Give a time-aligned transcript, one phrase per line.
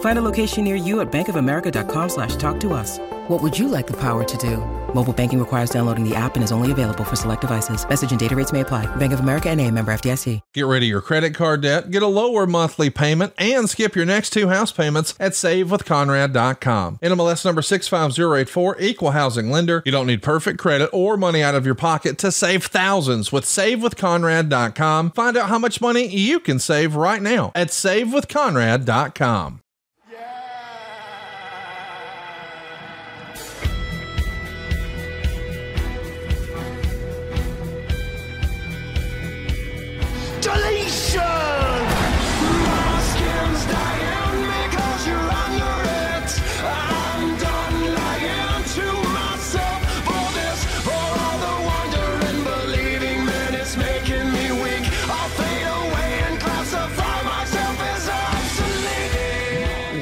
[0.00, 2.98] Find a location near you at bankofamerica.com slash talk to us.
[3.28, 4.56] What would you like the power to do?
[4.92, 7.88] Mobile banking requires downloading the app and is only available for select devices.
[7.88, 8.86] Message and data rates may apply.
[8.96, 10.40] Bank of America and a member FDIC.
[10.52, 14.04] Get rid of your credit card debt, get a lower monthly payment, and skip your
[14.04, 16.98] next two house payments at SaveWithConrad.com.
[17.00, 19.80] NMLS number 65084, equal housing lender.
[19.86, 23.44] You don't need perfect credit or money out of your pocket to save thousands with
[23.44, 25.12] SaveWithConrad.com.
[25.12, 29.60] Find out how much money you can save right now at SaveWithConrad.com.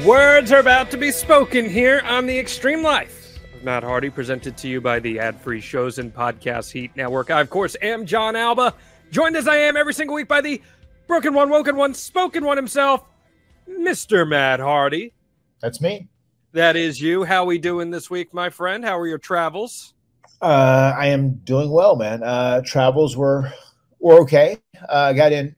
[0.09, 3.37] Words are about to be spoken here on the Extreme Life.
[3.61, 7.29] Matt Hardy, presented to you by the ad free shows and podcast Heat Network.
[7.29, 8.73] I, of course, am Jon Alba,
[9.11, 10.63] joined as I am every single week by the
[11.05, 13.03] broken one, woken one, spoken one himself,
[13.69, 14.27] Mr.
[14.27, 15.13] Matt Hardy.
[15.61, 16.07] That's me.
[16.53, 17.23] That is you.
[17.23, 18.83] How we doing this week, my friend?
[18.83, 19.93] How are your travels?
[20.41, 22.23] Uh, I am doing well, man.
[22.23, 23.53] Uh, travels were
[23.99, 24.57] were okay.
[24.89, 25.55] Uh, got in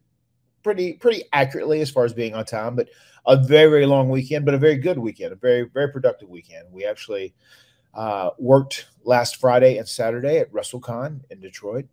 [0.62, 2.90] pretty pretty accurately as far as being on time, but
[3.26, 6.66] a very very long weekend, but a very good weekend, a very very productive weekend.
[6.72, 7.34] We actually
[7.94, 11.86] uh, worked last Friday and Saturday at WrestleCon in Detroit,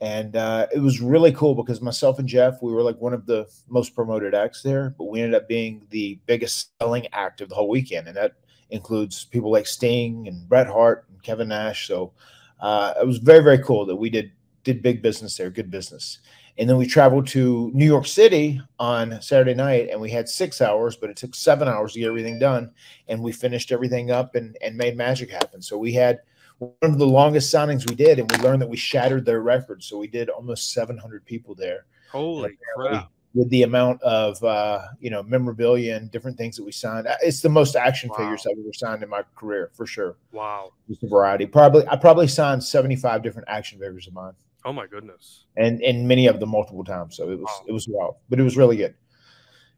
[0.00, 3.26] and uh, it was really cool because myself and Jeff we were like one of
[3.26, 7.48] the most promoted acts there, but we ended up being the biggest selling act of
[7.48, 8.34] the whole weekend, and that
[8.70, 11.86] includes people like Sting and Bret Hart and Kevin Nash.
[11.88, 12.12] So
[12.60, 14.32] uh, it was very very cool that we did
[14.64, 16.20] did big business there, good business.
[16.58, 20.60] And then we traveled to New York City on Saturday night, and we had six
[20.60, 22.70] hours, but it took seven hours to get everything done.
[23.08, 25.62] And we finished everything up and, and made magic happen.
[25.62, 26.20] So we had
[26.58, 29.82] one of the longest signings we did, and we learned that we shattered their record.
[29.82, 33.08] So we did almost 700 people there Holy crap.
[33.32, 37.06] with the amount of uh, you know memorabilia and different things that we signed.
[37.06, 38.16] Uh, It's the most action Wow.
[38.16, 40.16] figures I've ever signed in my career for sure.
[40.32, 40.72] Wow.
[40.88, 41.46] Just a variety.
[41.46, 44.34] Probably I probably signed 75 different action figures of mine
[44.64, 45.46] Oh, my goodness.
[45.56, 47.16] and and many of them multiple times.
[47.16, 47.64] So it was Wow.
[47.68, 48.94] it was wild, but it was really good.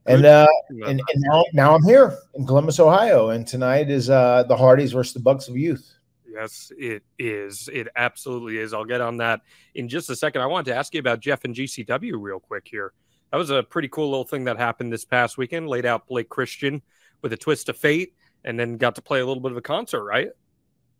[0.06, 4.42] And uh, and, and now now I'm here in Columbus, Ohio, and tonight is uh
[4.44, 5.94] the Hardys versus the Bucks of Youth.
[6.28, 7.68] Yes, it is.
[7.72, 8.72] It absolutely is.
[8.74, 9.42] I'll get on that
[9.74, 10.40] in just a second.
[10.40, 12.92] I wanted to ask you about Jeff and GCW real quick here.
[13.30, 15.68] That was a pretty cool little thing that happened this past weekend.
[15.68, 16.82] Laid out Blake Christian
[17.20, 18.14] with a twist of fate
[18.44, 20.30] and then got to play a little bit of a concert, right?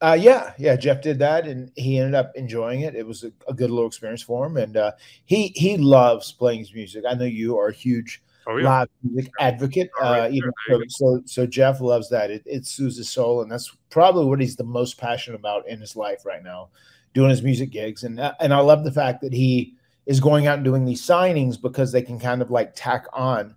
[0.02, 0.74] Uh, yeah, yeah.
[0.76, 2.96] Jeff did that, and he ended up enjoying it.
[2.96, 4.92] It was a, a good little experience for him, and uh,
[5.26, 7.04] he he loves playing his music.
[7.08, 9.90] I know you are a huge Oh, live music advocate.
[10.00, 12.32] Uh, you know, so, so so Jeff loves that.
[12.32, 15.80] It, it soothes his soul, and that's probably what he's the most passionate about in
[15.80, 16.70] his life right now,
[17.14, 18.02] doing his music gigs.
[18.02, 19.76] And uh, and I love the fact that he
[20.06, 23.54] is going out and doing these signings because they can kind of like tack on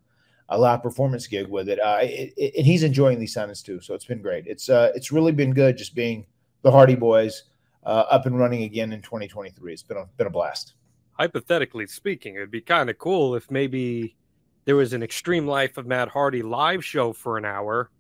[0.50, 1.80] a live performance gig with it.
[1.80, 4.46] Uh, it, it- and he's enjoying these signings too, so it's been great.
[4.48, 6.26] It's uh, it's really been good just being
[6.66, 7.44] the Hardy Boys
[7.86, 9.72] uh, up and running again in 2023.
[9.72, 10.74] It's been a, been a blast.
[11.12, 14.18] Hypothetically speaking, it'd be kind of cool if maybe
[14.66, 17.92] there was an Extreme Life of Matt Hardy live show for an hour,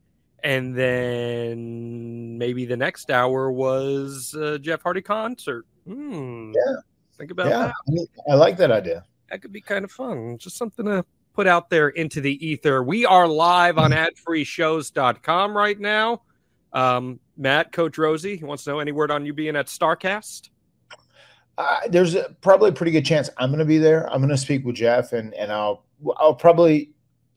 [0.44, 5.68] and then maybe the next hour was a Jeff Hardy concert.
[5.88, 6.52] Hmm.
[6.56, 6.76] Yeah.
[7.20, 7.74] Think about yeah, that.
[7.88, 9.06] I, mean, I like that idea.
[9.30, 10.40] that could be kind of fun.
[10.40, 12.82] Just something to put out there into the ether.
[12.82, 16.24] We are live on adfreeshows.com right now.
[16.76, 20.50] Um, Matt, Coach Rosie, he wants to know any word on you being at Starrcast?
[21.58, 24.12] Uh, there's a, probably a pretty good chance I'm going to be there.
[24.12, 25.86] I'm going to speak with Jeff, and and I'll
[26.18, 26.92] I'll probably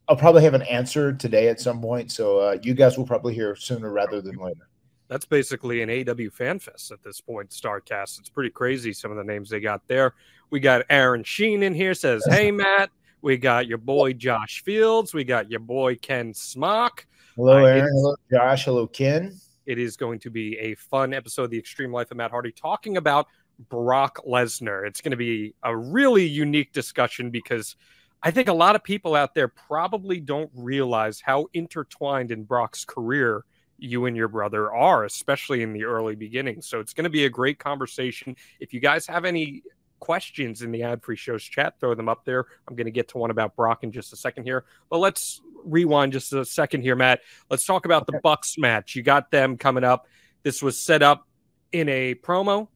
[0.08, 2.10] I'll probably have an answer today at some point.
[2.10, 4.68] So uh, you guys will probably hear sooner rather than later.
[5.06, 8.18] That's basically an AEW fan fest at this point, Starrcast.
[8.18, 10.14] It's pretty crazy some of the names they got there.
[10.50, 12.90] We got Aaron Sheen in here says, Hey Matt.
[13.20, 15.12] We got your boy Josh Fields.
[15.12, 17.06] We got your boy Ken Smock.
[17.38, 17.88] Hello, Aaron.
[17.94, 18.64] Hello, Josh.
[18.64, 19.38] Hello, Ken.
[19.64, 22.50] It is going to be a fun episode of the Extreme Life of Matt Hardy
[22.50, 23.28] talking about
[23.68, 24.84] Brock Lesnar.
[24.84, 27.76] It's going to be a really unique discussion because
[28.24, 32.84] I think a lot of people out there probably don't realize how intertwined in Brock's
[32.84, 33.44] career
[33.78, 36.66] you and your brother are, especially in the early beginnings.
[36.66, 38.34] So it's going to be a great conversation.
[38.58, 39.62] If you guys have any
[40.00, 42.46] questions in the ad free shows chat, throw them up there.
[42.66, 44.64] I'm going to get to one about Brock in just a second here.
[44.90, 47.20] But let's rewind just a second here, Matt.
[47.50, 48.94] Let's talk about the Bucks match.
[48.94, 50.06] You got them coming up.
[50.42, 51.26] This was set up
[51.72, 52.68] in a promo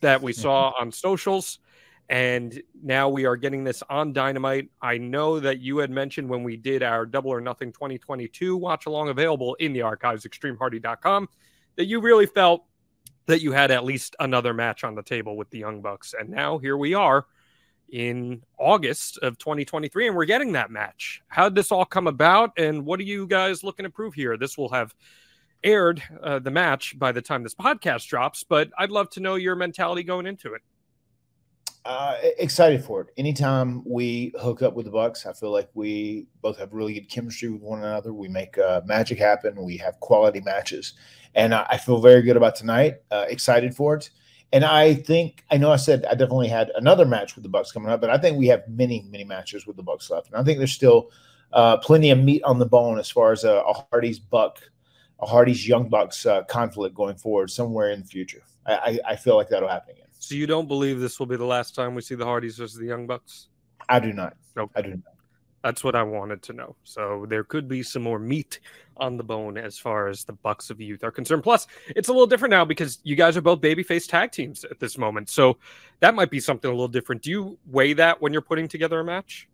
[0.00, 0.82] that we saw mm-hmm.
[0.82, 1.58] on socials.
[2.08, 4.70] And now we are getting this on Dynamite.
[4.82, 8.86] I know that you had mentioned when we did our Double or Nothing 2022 watch
[8.86, 11.28] along available in the archives, extremehardy.com,
[11.76, 12.64] that you really felt
[13.26, 16.14] that you had at least another match on the table with the Young Bucks.
[16.18, 17.26] And now here we are
[17.90, 21.22] in August of 2023, and we're getting that match.
[21.28, 22.52] How did this all come about?
[22.56, 24.36] And what are you guys looking to prove here?
[24.36, 24.94] This will have
[25.62, 29.34] aired uh, the match by the time this podcast drops, but I'd love to know
[29.34, 30.62] your mentality going into it.
[31.84, 33.08] Uh, excited for it.
[33.16, 37.08] Anytime we hook up with the Bucks, I feel like we both have really good
[37.08, 38.12] chemistry with one another.
[38.12, 39.64] We make uh, magic happen.
[39.64, 40.92] We have quality matches,
[41.34, 42.96] and I, I feel very good about tonight.
[43.10, 44.10] Uh, excited for it,
[44.52, 47.72] and I think I know I said I definitely had another match with the Bucks
[47.72, 50.36] coming up, but I think we have many many matches with the Bucks left, and
[50.36, 51.10] I think there's still
[51.54, 54.60] uh, plenty of meat on the bone as far as a, a Hardy's Buck,
[55.20, 58.42] a Hardy's Young Bucks uh, conflict going forward somewhere in the future.
[58.66, 60.09] I, I, I feel like that'll happen again.
[60.20, 62.78] So you don't believe this will be the last time we see the Hardys versus
[62.78, 63.48] the Young Bucks?
[63.88, 64.36] I do not.
[64.54, 64.70] Nope.
[64.76, 65.00] I do not.
[65.64, 66.76] That's what I wanted to know.
[66.84, 68.60] So there could be some more meat
[68.98, 71.42] on the bone as far as the Bucks of Youth are concerned.
[71.42, 74.78] Plus, it's a little different now because you guys are both babyface tag teams at
[74.78, 75.30] this moment.
[75.30, 75.56] So
[76.00, 77.22] that might be something a little different.
[77.22, 79.48] Do you weigh that when you're putting together a match?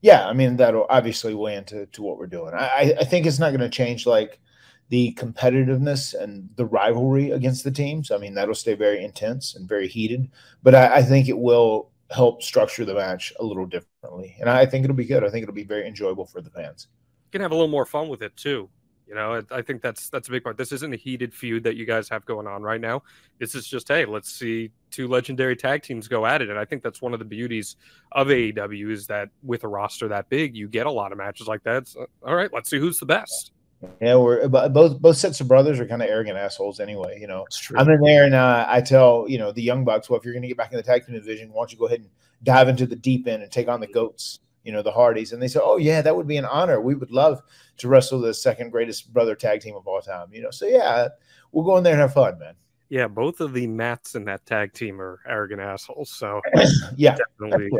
[0.00, 2.54] Yeah, I mean that'll obviously weigh into to what we're doing.
[2.54, 4.40] I- I think it's not going to change like
[4.88, 8.10] the competitiveness and the rivalry against the teams.
[8.10, 10.28] I mean that'll stay very intense and very heated,
[10.62, 14.66] but I, I think it will help structure the match a little differently, and I
[14.66, 15.24] think it'll be good.
[15.24, 16.88] I think it'll be very enjoyable for the fans.
[17.26, 18.68] You can have a little more fun with it too.
[19.06, 20.58] You know, I, think that's that's a big part.
[20.58, 23.04] This isn't a heated feud that you guys have going on right now.
[23.38, 26.50] This is just, hey, let's see two legendary tag teams go at it.
[26.50, 27.76] And I think that's one of the beauties
[28.10, 31.46] of AEW is that with a roster that big, you get a lot of matches
[31.46, 31.86] like that.
[31.86, 33.52] So, uh, all right, let's see who's the best.
[34.00, 37.18] Yeah, we're both both sets of brothers are kind of arrogant assholes anyway.
[37.20, 37.78] You know, It's true.
[37.78, 40.34] I'm in there and uh, I tell you know the young bucks, well, if you're
[40.34, 42.10] going to get back in the tag team division, why don't you go ahead and
[42.42, 45.32] dive into the deep end and take on the goats, you know, the Hardys?
[45.32, 46.80] And they said, oh yeah, that would be an honor.
[46.80, 47.42] We would love
[47.78, 50.28] to wrestle the second greatest brother tag team of all time.
[50.32, 51.08] You know, so yeah,
[51.52, 52.54] we'll go in there and have fun, man.
[52.88, 56.10] yeah, both of the Matts in that tag team are arrogant assholes.
[56.10, 56.40] So
[56.96, 57.70] Yeah, definitely.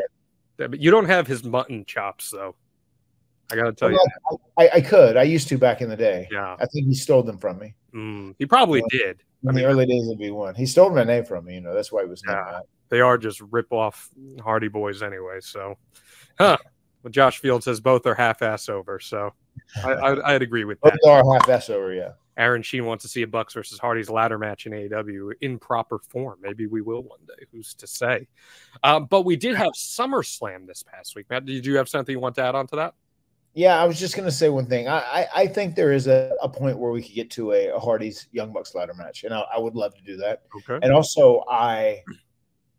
[0.58, 2.54] But you don't have his mutton chops, though.
[3.50, 3.98] I got to tell you.
[4.30, 5.16] Well, I, I could.
[5.16, 6.26] I used to back in the day.
[6.32, 6.56] Yeah.
[6.58, 9.22] I think he stole them from me Mm, he probably Well, did.
[9.42, 10.56] in I the mean- early days of V1.
[10.56, 11.54] He stole my name from me.
[11.54, 12.60] You know, that's why he was Yeah.
[12.88, 14.08] They are just rip off
[14.42, 15.38] Hardy Boys anyway.
[15.40, 15.76] So,
[16.38, 16.56] huh.
[17.02, 18.98] Well, Josh Field says both are half ass over.
[19.00, 19.32] So
[19.84, 20.98] I, I, I'd agree with that.
[21.02, 21.92] Both are half ass over.
[21.94, 22.12] Yeah.
[22.36, 25.98] Aaron Sheen wants to see a Bucks versus Hardy's ladder match in AEW in proper
[25.98, 26.38] form.
[26.42, 27.46] Maybe we will one day.
[27.50, 28.28] Who's to say?
[28.82, 31.26] Um, but we did have SummerSlam this past week.
[31.30, 32.94] Matt, did you have something you want to add on to that?
[33.56, 34.86] Yeah, I was just gonna say one thing.
[34.86, 37.68] I I, I think there is a, a point where we could get to a,
[37.68, 40.42] a Hardy's Young Bucks ladder match, and I, I would love to do that.
[40.54, 40.78] Okay.
[40.82, 42.02] And also, I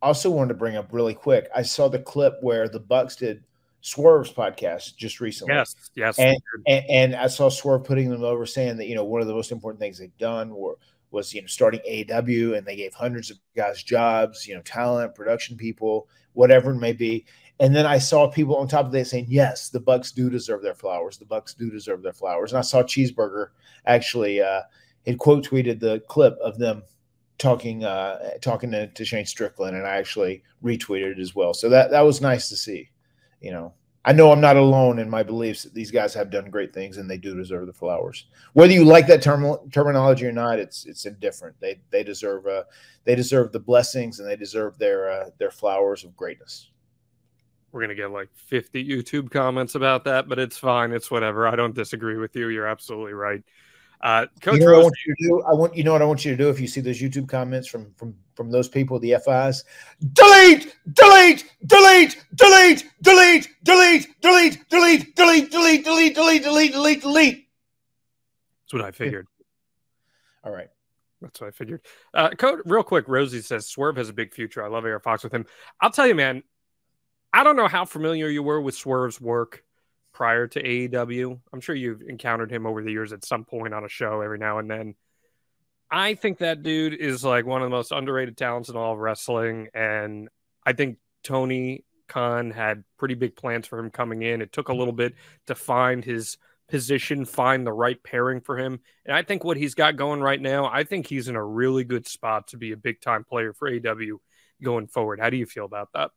[0.03, 1.49] also wanted to bring up really quick.
[1.55, 3.43] I saw the clip where the Bucks did
[3.81, 5.55] Swerve's podcast just recently.
[5.55, 5.73] Yes.
[5.95, 6.19] Yes.
[6.19, 9.27] And, and and I saw Swerve putting them over, saying that you know one of
[9.27, 10.77] the most important things they've done were,
[11.09, 15.15] was you know starting AEW, and they gave hundreds of guys jobs, you know, talent,
[15.15, 17.25] production people, whatever it may be.
[17.59, 20.61] And then I saw people on top of that saying, "Yes, the Bucks do deserve
[20.61, 21.17] their flowers.
[21.17, 23.49] The Bucks do deserve their flowers." And I saw Cheeseburger
[23.85, 24.61] actually uh,
[25.17, 26.83] quote tweeted the clip of them
[27.37, 31.53] talking uh, talking to, to Shane Strickland, and I actually retweeted it as well.
[31.53, 32.89] So that that was nice to see.
[33.41, 33.73] You know,
[34.05, 36.97] I know I'm not alone in my beliefs that these guys have done great things
[36.97, 38.25] and they do deserve the flowers.
[38.53, 41.55] Whether you like that term, terminology or not, it's it's indifferent.
[41.59, 42.63] They they deserve uh,
[43.03, 46.69] they deserve the blessings and they deserve their uh, their flowers of greatness.
[47.71, 50.91] We're gonna get like 50 YouTube comments about that, but it's fine.
[50.91, 51.47] It's whatever.
[51.47, 52.47] I don't disagree with you.
[52.49, 53.43] You're absolutely right.
[54.01, 55.41] Uh, Coach you know what I want you to do?
[55.41, 57.27] I want you know what I want you to do if you see those YouTube
[57.27, 59.63] comments from from from those people, the FIs.
[60.13, 67.47] Delete, delete, delete, delete, delete, delete, delete, delete, delete, delete, delete, delete, delete, delete, delete.
[68.63, 69.27] that's what I figured.
[70.43, 70.69] All right.
[71.21, 71.81] That's what I figured.
[72.13, 73.07] Uh, code real quick.
[73.07, 74.63] Rosie says Swerve has a big future.
[74.63, 75.47] I love AR Fox with him.
[75.81, 76.43] I'll tell you, man.
[77.33, 79.63] I don't know how familiar you were with Swerve's work
[80.13, 81.39] prior to AEW.
[81.53, 84.39] I'm sure you've encountered him over the years at some point on a show every
[84.39, 84.95] now and then.
[85.89, 88.99] I think that dude is like one of the most underrated talents in all of
[88.99, 90.27] wrestling, and
[90.65, 94.41] I think Tony Khan had pretty big plans for him coming in.
[94.41, 95.13] It took a little bit
[95.47, 98.79] to find his position, find the right pairing for him.
[99.05, 101.83] And I think what he's got going right now, I think he's in a really
[101.83, 104.17] good spot to be a big time player for AEW
[104.61, 105.19] going forward.
[105.19, 106.11] How do you feel about that?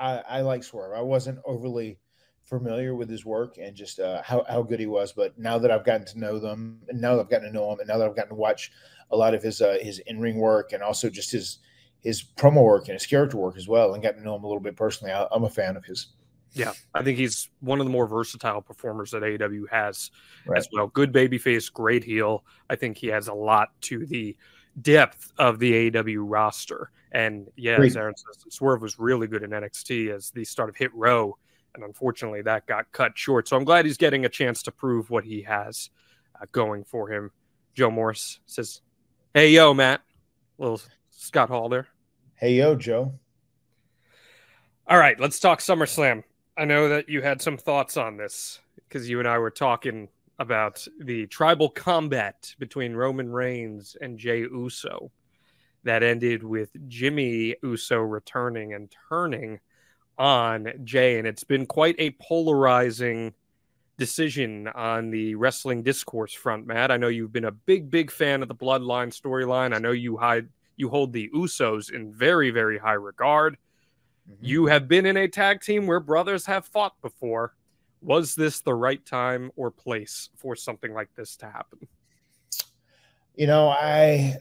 [0.00, 0.96] I, I like Swerve.
[0.96, 1.98] I wasn't overly
[2.44, 5.12] familiar with his work and just uh, how, how good he was.
[5.12, 7.70] But now that I've gotten to know them, and now that I've gotten to know
[7.72, 8.72] him, and now that I've gotten to watch
[9.10, 11.58] a lot of his uh, his in ring work and also just his
[12.00, 14.46] his promo work and his character work as well, and gotten to know him a
[14.46, 16.08] little bit personally, I, I'm a fan of his.
[16.52, 20.10] Yeah, I think he's one of the more versatile performers that AEW has
[20.44, 20.58] Right.
[20.58, 20.88] as well.
[20.88, 22.44] Good babyface, great heel.
[22.68, 24.36] I think he adds a lot to the
[24.80, 26.90] depth of the AEW roster.
[27.12, 30.76] And yeah, as Aaron says, Swerve was really good in NXT as the start of
[30.76, 31.36] Hit Row.
[31.74, 33.48] And unfortunately, that got cut short.
[33.48, 35.90] So I'm glad he's getting a chance to prove what he has
[36.40, 37.30] uh, going for him.
[37.74, 38.80] Joe Morris says,
[39.34, 40.02] Hey, yo, Matt.
[40.58, 41.86] Little Scott Hall there.
[42.34, 43.12] Hey yo, Joe.
[44.86, 46.24] All right, let's talk SummerSlam.
[46.56, 50.08] I know that you had some thoughts on this because you and I were talking
[50.38, 55.10] about the tribal combat between Roman Reigns and Jey Uso
[55.84, 59.60] that ended with Jimmy Uso returning and turning
[60.18, 61.18] on Jey.
[61.18, 63.34] And it's been quite a polarizing
[63.96, 66.90] decision on the wrestling discourse front, Matt.
[66.90, 69.74] I know you've been a big, big fan of the Bloodline storyline.
[69.74, 73.58] I know you hide you hold the Usos in very, very high regard.
[74.28, 74.44] Mm-hmm.
[74.44, 77.54] You have been in a tag team where brothers have fought before.
[78.02, 81.86] Was this the right time or place for something like this to happen?
[83.34, 84.36] You know, I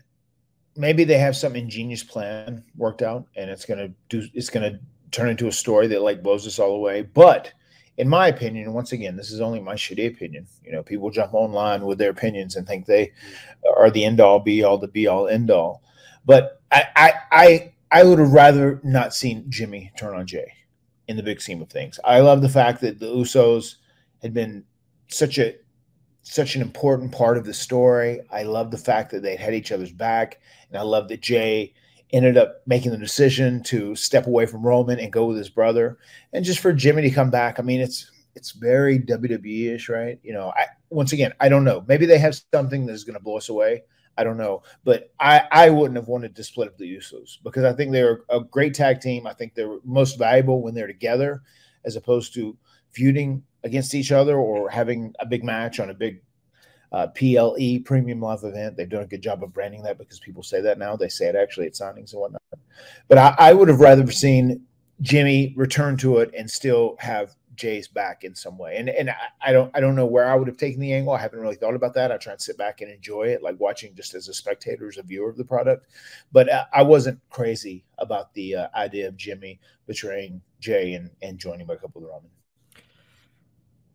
[0.80, 4.24] maybe they have some ingenious plan worked out, and it's gonna do.
[4.34, 4.80] It's gonna
[5.12, 7.02] turn into a story that like blows us all away.
[7.02, 7.52] But
[7.98, 10.48] in my opinion, once again, this is only my shitty opinion.
[10.64, 13.12] You know, people jump online with their opinions and think they
[13.76, 15.84] are the end all, be all, the be all, end all.
[16.26, 20.54] But I, I, I, I would have rather not seen Jimmy turn on Jey
[21.10, 22.00] in the big scheme of things.
[22.06, 23.76] I love the fact that the Usos
[24.22, 24.64] had been
[25.10, 25.56] such a
[26.30, 28.22] such an important part of the story.
[28.30, 31.74] I love the fact that they had each other's back, and I love that Jey
[32.12, 35.98] ended up making the decision to step away from Roman and go with his brother,
[36.32, 37.60] and just for Jimmy to come back.
[37.60, 40.20] I mean, it's it's very WWE ish, right?
[40.22, 41.84] You know, I once again, I don't know.
[41.88, 43.82] Maybe they have something that is going to blow us away.
[44.16, 47.64] I don't know, but I I wouldn't have wanted to split up the Usos because
[47.64, 49.26] I think they're a great tag team.
[49.26, 51.42] I think they're most valuable when they're together,
[51.86, 52.56] as opposed to
[52.92, 56.22] feuding against each other or having a big match on a big
[56.92, 58.76] uh, PLE premium live event.
[58.76, 60.96] They've done a good job of branding that because people say that now.
[60.96, 62.42] They say it actually at signings and whatnot.
[63.08, 64.66] But I, I would have rather seen
[65.02, 68.78] Jimmy return to it and still have Jey's back in some way.
[68.78, 71.14] And and I, I don't I don't know where I would have taken the angle.
[71.14, 72.12] I haven't really thought about that.
[72.12, 74.98] I try and sit back and enjoy it, like watching just as a spectator, as
[74.98, 75.88] a viewer of the product.
[76.32, 81.38] But uh, I wasn't crazy about the uh, idea of Jimmy betraying Jey and and
[81.38, 82.32] joining by a couple of the Roman.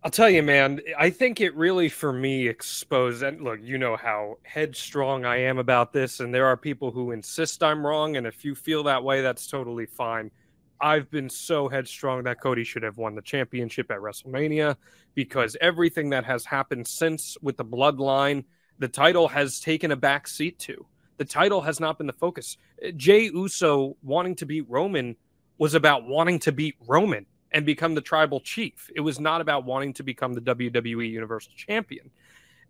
[0.05, 3.23] I'll tell you, man, I think it really, for me, exposed.
[3.23, 7.13] And look, you know how headstrong I am about this, and there are people who
[7.13, 8.19] insist I'm wrong.
[8.19, 10.31] And if you feel that way, that's totally fine.
[10.79, 14.77] I've been so headstrong that Cody should have won the championship at WrestleMania
[15.15, 18.45] because everything that has happened since with the bloodline,
[18.79, 20.85] the title has taken a back seat to.
[21.17, 22.59] The title has not been the focus.
[22.97, 25.17] Jey Uso wanting to beat Roman
[25.57, 28.91] was about wanting to beat Roman and become the tribal chief.
[28.95, 32.11] It was not about wanting to become the WWE Universal Champion.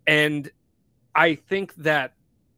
[0.06, 0.50] And
[1.14, 2.12] I think that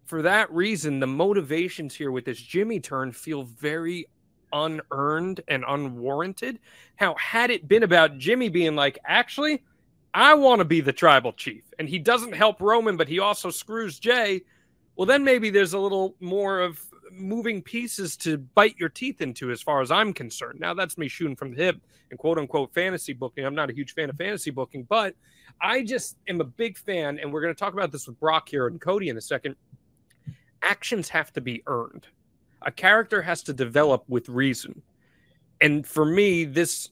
[0.06, 4.08] for that reason, the motivations here with this Jimmy turn feel very
[4.52, 6.58] unearned and unwarranted.
[6.96, 9.62] How had it been about Jimmy being like, actually,
[10.12, 13.50] I want to be the tribal chief, and he doesn't help Roman, but he also
[13.50, 14.42] screws Jey.
[14.96, 16.80] Well, then maybe there's a little more of
[17.10, 20.60] moving pieces to bite your teeth into, as far as I'm concerned.
[20.60, 23.44] Now, that's me shooting from the hip and quote unquote fantasy booking.
[23.44, 25.14] I'm not a huge fan of fantasy booking, but
[25.60, 28.48] I just am a big fan, and we're going to talk about this with Brock
[28.48, 29.56] here and Cody in a second.
[30.62, 32.06] Actions have to be earned.
[32.62, 34.82] A character has to develop with reason.
[35.60, 36.90] And for me, this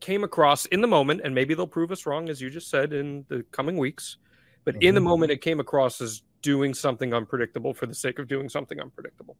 [0.00, 2.92] came across in the moment, and maybe they'll prove us wrong, as you just said,
[2.92, 4.18] in the coming weeks.
[4.64, 5.04] But in the Mhm.
[5.04, 9.36] moment, it came across as doing something unpredictable for the sake of doing something unpredictable.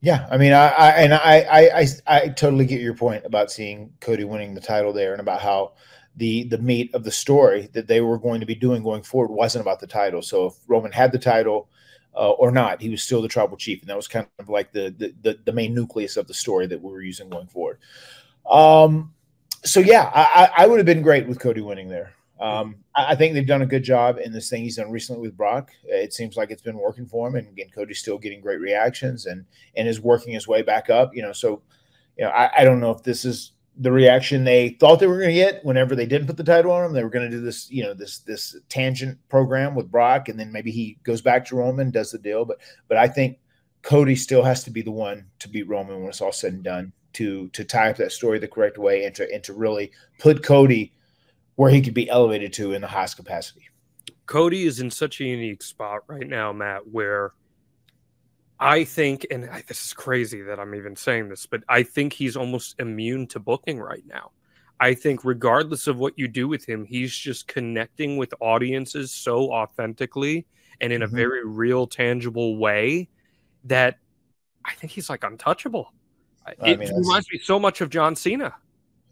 [0.00, 3.50] Yeah, I mean, I, I and I, I, I, I totally get your point about
[3.50, 5.72] seeing Cody winning the title there, and about how
[6.16, 9.32] the the meat of the story that they were going to be doing going forward
[9.32, 10.20] wasn't about the title.
[10.20, 11.70] So if Roman had the title
[12.14, 14.72] uh, or not, he was still the tribal chief, and that was kind of like
[14.72, 17.78] the, the the the main nucleus of the story that we were using going forward.
[18.48, 19.14] Um,
[19.64, 22.12] so yeah, I, I would have been great with Cody winning there.
[22.40, 25.36] Um, I, think they've done a good job in this thing he's done recently with
[25.36, 25.70] Brock.
[25.84, 29.26] It seems like it's been working for him, and again, Cody's still getting great reactions
[29.26, 29.44] and
[29.76, 31.14] and is working his way back up.
[31.14, 31.62] You know, so
[32.18, 35.18] you know, I, I don't know if this is the reaction they thought they were
[35.18, 36.92] going to get whenever they didn't put the title on him.
[36.92, 40.38] They were going to do this, you know, this this tangent program with Brock, and
[40.38, 42.44] then maybe he goes back to Roman, does the deal.
[42.44, 43.38] But but I think
[43.82, 46.64] Cody still has to be the one to beat Roman when it's all said and
[46.64, 49.92] done to to tie up that story the correct way and to and to really
[50.18, 50.92] put Cody
[51.56, 53.68] where he could be elevated to in the highest capacity.
[54.26, 57.32] Cody is in such a unique spot right now, Matt, where
[58.58, 62.36] I think, and this is crazy that I'm even saying this, but I think he's
[62.36, 64.30] almost immune to booking right now.
[64.80, 69.52] I think, regardless of what you do with him, he's just connecting with audiences so
[69.52, 70.46] authentically
[70.80, 71.12] and in a Mhm.
[71.12, 73.08] very real, tangible way
[73.64, 73.98] that
[74.64, 75.92] I think he's like untouchable.
[76.46, 78.54] I it mean, reminds me so much of John Cena.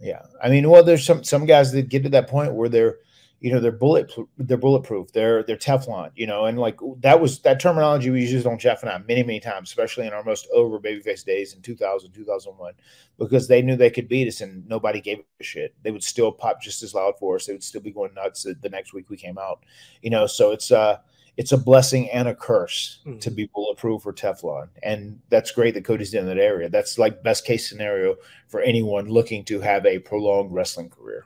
[0.02, 2.96] Yeah, I mean, well, there's some some guys that get to that point where they're,
[3.38, 7.38] you know, they're bullet they're bulletproof, they're they're Teflon, you know, and like that was
[7.42, 10.48] that terminology we used on Jeff and I many many times, especially in our most
[10.52, 12.74] over babyface days in 2000 2001,
[13.16, 15.72] because they knew they could beat us and nobody gave a shit.
[15.84, 17.46] They would still pop just as loud for us.
[17.46, 19.62] They would still be going nuts the next week we came out,
[20.02, 20.26] you know.
[20.26, 20.98] So it's uh
[21.38, 23.34] it's a blessing and a curse to Mhm.
[23.36, 24.68] be bulletproof or Teflon.
[24.82, 26.68] And that's great that Cody's in that area.
[26.68, 28.16] That's like best case scenario
[28.48, 31.24] for anyone looking to have a prolonged wrestling career.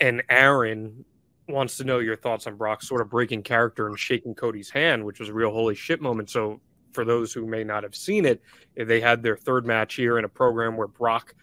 [0.00, 1.04] and Aaron
[1.46, 5.04] wants to know your thoughts on Brock sort of breaking character and shaking Cody's hand,
[5.04, 6.28] which was a real holy shit moment.
[6.28, 6.60] So,
[6.92, 8.42] for those who may not have seen it,
[8.74, 11.34] they had their third match here in a program where Brock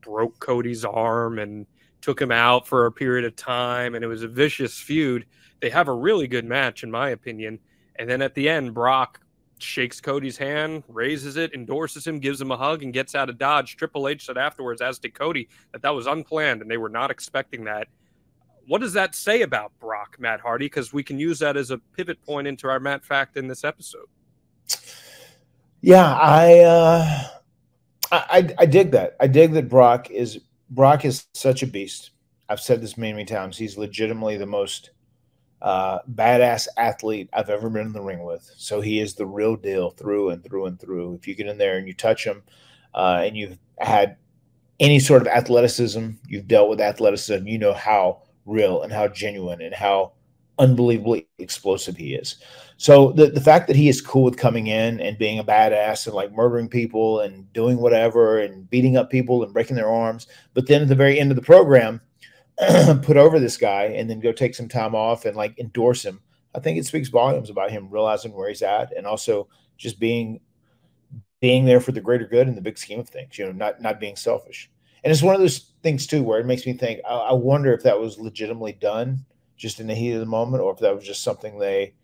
[0.00, 1.66] broke Cody's arm and
[2.00, 5.24] took him out for a period of time, and it was a vicious feud.
[5.60, 7.58] They have a really good match, in my opinion.
[7.96, 9.20] And then at the end, Brock
[9.58, 13.38] shakes Cody's hand, raises it, endorses him, gives him a hug, and gets out of
[13.38, 13.76] Dodge.
[13.76, 17.10] Triple H said afterwards, as did Cody, that that was unplanned and they were not
[17.10, 17.88] expecting that.
[18.66, 20.66] What does that say about Brock, Matt Hardy?
[20.66, 23.64] Because we can use that as a pivot point into our Matt fact in this
[23.64, 24.06] episode.
[25.82, 27.24] Yeah, I, uh,
[28.12, 29.16] I I dig that.
[29.18, 32.10] I dig that Brock is Brock is such a beast.
[32.48, 33.56] I've said this many, many times.
[33.56, 34.90] He's legitimately the most
[35.62, 38.50] uh, badass athlete I've ever been in the ring with.
[38.56, 41.14] So he is the real deal through and through and through.
[41.14, 42.42] If you get in there and you touch him,
[42.94, 44.16] uh, and you've had
[44.80, 49.60] any sort of athleticism, you've dealt with athleticism, you know how real and how genuine
[49.60, 50.12] and how
[50.58, 52.36] unbelievably explosive he is.
[52.76, 56.06] So the, the fact that he is cool with coming in and being a badass
[56.06, 60.26] and like murdering people and doing whatever and beating up people and breaking their arms,
[60.54, 62.00] but then at the very end of the program,
[63.02, 66.20] put over this guy and then go take some time off and like endorse him.
[66.54, 70.40] I think it speaks volumes about him realizing where he's at and also just being
[71.40, 73.80] being there for the greater good in the big scheme of things, you know, not
[73.80, 74.70] not being selfish.
[75.02, 77.00] And it's one of those things too where it makes me think.
[77.08, 79.24] I, I wonder if that was legitimately done
[79.56, 81.94] just in the heat of the moment, or if that was just something they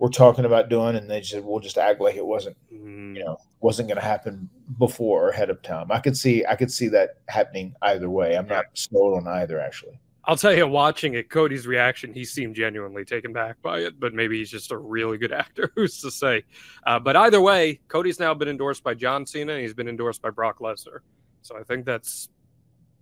[0.00, 3.22] were talking about doing, and they said we'll just act like it wasn't, Mm, you
[3.22, 5.92] know, wasn't going to happen before or ahead of time.
[5.92, 8.36] I could see, I could see that happening either way.
[8.36, 10.00] I'm not sold on either, actually.
[10.24, 14.14] I'll tell you, watching it, Cody's reaction, he seemed genuinely taken back by it, but
[14.14, 15.70] maybe he's just a really good actor.
[15.74, 16.44] Who's to say?
[16.86, 19.52] Uh, but either way, Cody's now been endorsed by John Cena.
[19.52, 21.00] And he's been endorsed by Brock Lesnar.
[21.42, 22.28] So I think that's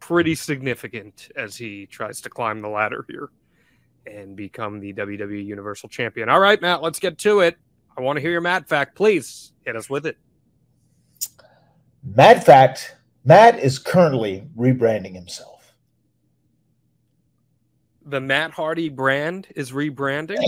[0.00, 3.30] pretty significant as he tries to climb the ladder here
[4.10, 6.28] and become the WWE Universal Champion.
[6.28, 7.56] All right, Matt, let's get to it.
[7.96, 8.94] I want to hear your Matt fact.
[8.94, 10.16] Please hit us with it.
[12.04, 15.74] Matt fact: Matt is currently rebranding himself.
[18.06, 20.42] The Matt Hardy brand is rebranding.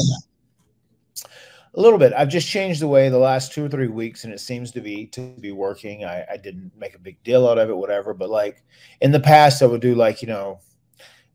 [1.75, 2.13] A little bit.
[2.17, 4.81] I've just changed the way the last two or three weeks, and it seems to
[4.81, 6.05] be to be working.
[6.05, 8.15] I, I didn't make a big deal out of it, whatever.
[8.15, 8.65] But like
[9.01, 10.61] in the past, I would do like you know,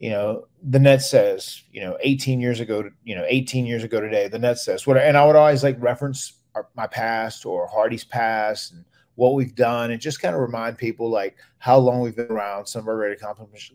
[0.06, 4.00] you know, the net says you know, 18 years ago, you know, 18 years ago
[4.00, 7.66] today, the net says what, and I would always like reference our, my past or
[7.66, 12.02] Hardy's past and what we've done, and just kind of remind people like how long
[12.02, 13.18] we've been around, some of our great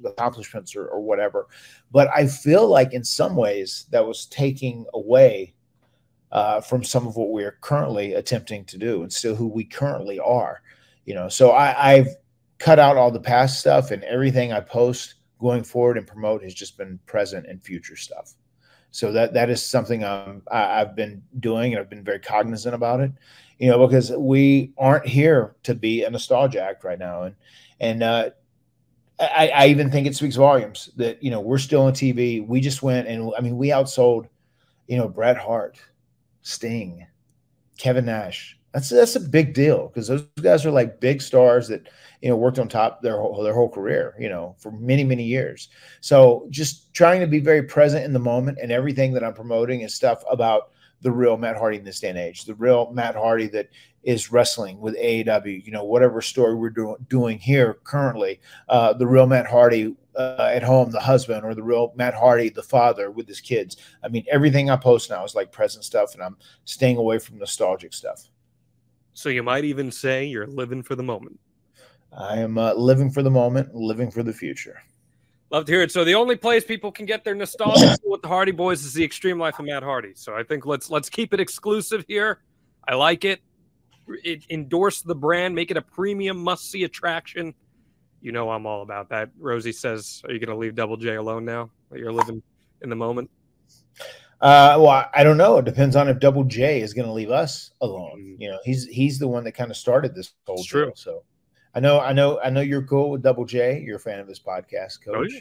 [0.04, 1.48] accomplishments, or, or whatever.
[1.90, 5.54] But I feel like in some ways that was taking away
[6.30, 10.20] uh, from some of what we're currently attempting to do and still who we currently
[10.20, 10.62] are.
[11.06, 12.14] You know, so I, I've
[12.58, 16.54] cut out all the past stuff and everything I post going forward and promote has
[16.54, 18.34] just been present and future stuff.
[18.92, 22.74] So that that is something um, I, I've been doing and I've been very cognizant
[22.74, 23.12] about it.
[23.58, 27.34] You know, because we aren't here to be a nostalgia act right now, and
[27.78, 28.30] and uh,
[29.20, 32.46] I, I even think it speaks volumes that you know we're still on TV.
[32.46, 34.28] We just went and I mean we outsold,
[34.86, 35.78] you know, Bret Hart,
[36.42, 37.06] Sting,
[37.78, 38.58] Kevin Nash.
[38.72, 41.88] That's that's a big deal because those guys are like big stars that
[42.20, 45.24] you know worked on top their whole their whole career, you know, for many many
[45.24, 45.68] years.
[46.00, 49.80] So just trying to be very present in the moment and everything that I'm promoting
[49.80, 50.70] is stuff about
[51.02, 53.70] the real Matt Hardy in this day and age, the real Matt Hardy that
[54.02, 59.06] is wrestling with AEW, you know, whatever story we're do- doing here currently, uh, the
[59.06, 63.10] real Matt Hardy uh, at home, the husband, or the real Matt Hardy, the father
[63.10, 63.76] with his kids.
[64.02, 67.38] I mean, everything I post now is like present stuff, and I'm staying away from
[67.38, 68.28] nostalgic stuff.
[69.20, 71.38] So you might even say you're living for the moment.
[72.16, 74.80] I am uh, living for the moment, living for the future.
[75.50, 75.92] Love to hear it.
[75.92, 79.04] So the only place people can get their nostalgia with the Hardy Boys is the
[79.04, 80.12] Extreme Life of Matt Hardy.
[80.14, 82.40] So I think let's let's keep it exclusive here.
[82.88, 83.40] I like it.
[84.24, 87.52] It endorse the brand, make it a premium must see attraction.
[88.22, 89.28] You know I'm all about that.
[89.38, 92.42] Rosie says, "Are you going to leave Double J alone now that you're living
[92.80, 93.28] in the moment?"
[94.40, 95.58] Uh, well, I don't know.
[95.58, 98.18] It depends on if Double J is going to leave us alone.
[98.38, 98.40] Mm.
[98.40, 100.84] You know, he's he's the one that kind of started this whole It's deal.
[100.84, 100.92] true.
[100.94, 101.24] So
[101.74, 103.80] I know, I know, I know you're cool with Double J.
[103.80, 105.32] You're a fan of this podcast, Oh, Coach.
[105.34, 105.40] yeah.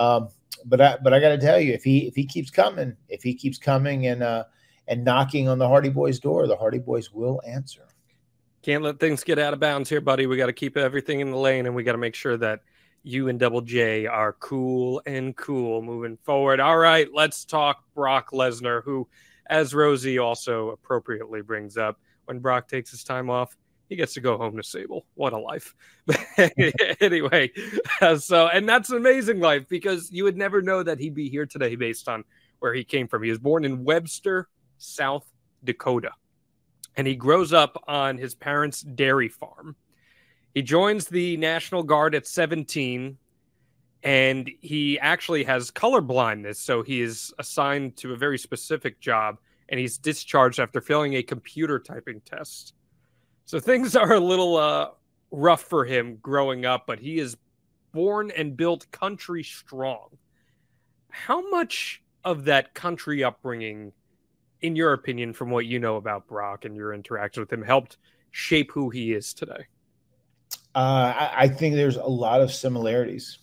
[0.00, 0.28] Um,
[0.64, 3.22] but I but I got to tell you, if he if he keeps coming, if
[3.22, 4.44] he keeps coming and uh
[4.88, 7.82] and knocking on the Hardy Boys door, the Hardy Boys will answer.
[8.62, 10.26] Can't let things get out of bounds here, buddy.
[10.26, 12.60] We got to keep everything in the lane, and we got to make sure that
[13.08, 16.60] you and Double J are cool and cool moving forward.
[16.60, 19.08] All right, let's talk Brock Lesnar, who,
[19.48, 23.56] as Rosie also appropriately brings up, when Brock takes his time off,
[23.88, 25.06] he gets to go home to Sable.
[25.14, 25.74] What a life.
[27.00, 27.50] anyway,
[28.02, 31.30] uh, so, and that's an amazing life because you would never know that he'd be
[31.30, 32.24] here today based on
[32.58, 33.22] where he came from.
[33.22, 35.26] He was born in Webster, South
[35.64, 36.10] Dakota
[36.98, 39.76] and he grows up on his parents' dairy farm.
[40.54, 43.18] He joins the National Guard at 17
[44.02, 49.38] and he actually has color blindness, so he is assigned to a very specific job
[49.68, 52.74] and he's discharged after failing a computer typing test.
[53.44, 54.90] So things are a little uh,
[55.30, 57.36] rough for him growing up, but he is
[57.92, 60.16] born and built country strong.
[61.10, 63.92] How much of that country upbringing
[64.60, 67.96] in your opinion, from what you know about Brock and your interaction with him, helped
[68.30, 69.66] shape who he is today?
[70.74, 73.38] Uh, I, I think there's a lot of similarities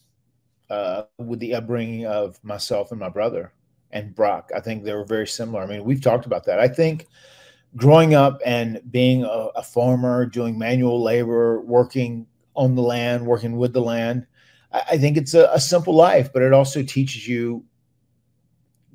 [0.69, 3.53] uh, with the upbringing of myself and my brother
[3.91, 4.51] and Brock.
[4.55, 5.61] I think they were very similar.
[5.61, 6.59] I mean, we've talked about that.
[6.59, 7.07] I think
[7.75, 13.57] growing up and being a, a farmer, doing manual labor, working on the land, working
[13.57, 14.27] with the land,
[14.71, 17.63] I, I think it's a, a simple life, but it also teaches you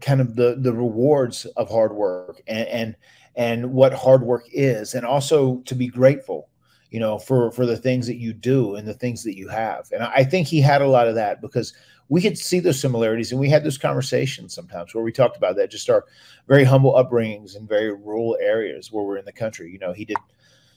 [0.00, 2.96] kind of the the rewards of hard work and and
[3.36, 6.49] and what hard work is and also to be grateful
[6.90, 9.88] you know for for the things that you do and the things that you have.
[9.92, 11.72] And i think he had a lot of that because
[12.08, 15.54] we could see those similarities and we had those conversations sometimes where we talked about
[15.56, 16.04] that just our
[16.48, 19.70] very humble upbringings in very rural areas where we're in the country.
[19.70, 20.18] You know he did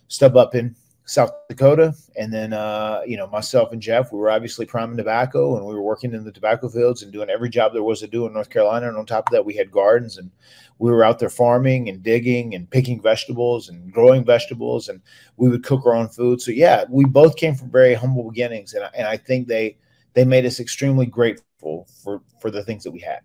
[0.07, 4.31] stub up in south dakota and then uh you know myself and jeff we were
[4.31, 7.73] obviously priming tobacco and we were working in the tobacco fields and doing every job
[7.73, 10.17] there was to do in north carolina and on top of that we had gardens
[10.17, 10.31] and
[10.79, 15.01] we were out there farming and digging and picking vegetables and growing vegetables and
[15.37, 16.41] we would cook our own food.
[16.41, 19.77] So yeah we both came from very humble beginnings and I, and I think they
[20.13, 23.19] they made us extremely grateful for for the things that we had.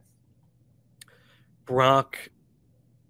[1.67, 2.17] Brock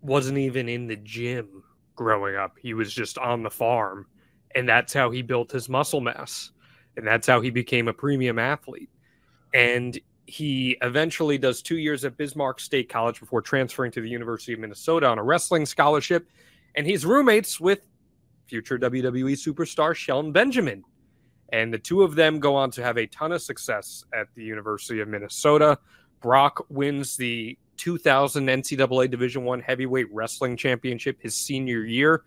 [0.00, 1.62] wasn't even in the gym
[1.94, 2.57] growing up.
[2.61, 4.07] He was just on the farm,
[4.54, 6.50] and that's how he built his muscle mass,
[6.96, 8.90] and that's how he became a premium athlete.
[9.54, 14.52] And he eventually does two years at Bismarck State College before transferring to the University
[14.52, 16.28] of Minnesota on a wrestling scholarship.
[16.74, 17.80] And he's roommates with
[18.46, 20.84] future WWE superstar Shelton Benjamin.
[21.50, 24.44] And the two of them go on to have a ton of success at the
[24.44, 25.78] University of Minnesota.
[26.20, 32.24] Brock wins the 2000 NCAA Division One Heavyweight Wrestling Championship his senior year,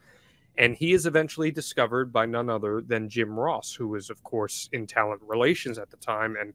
[0.62, 4.70] and he is eventually discovered by none other than Jim Ross, who was, of course,
[4.72, 6.38] in talent relations at the time.
[6.40, 6.54] And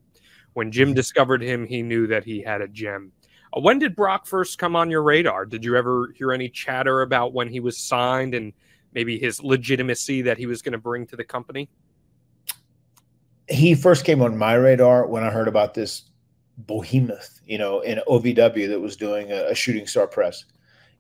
[0.55, 3.13] when Jim discovered him, he knew that he had a gem.
[3.55, 5.45] Uh, when did Brock first come on your radar?
[5.45, 8.53] Did you ever hear any chatter about when he was signed and
[8.95, 11.69] maybe his legitimacy that he was going to bring to the company?
[13.49, 16.03] he first came on my radar when I heard about this
[16.67, 20.45] behemoth, you know, in OVW that was doing a, a shooting star press.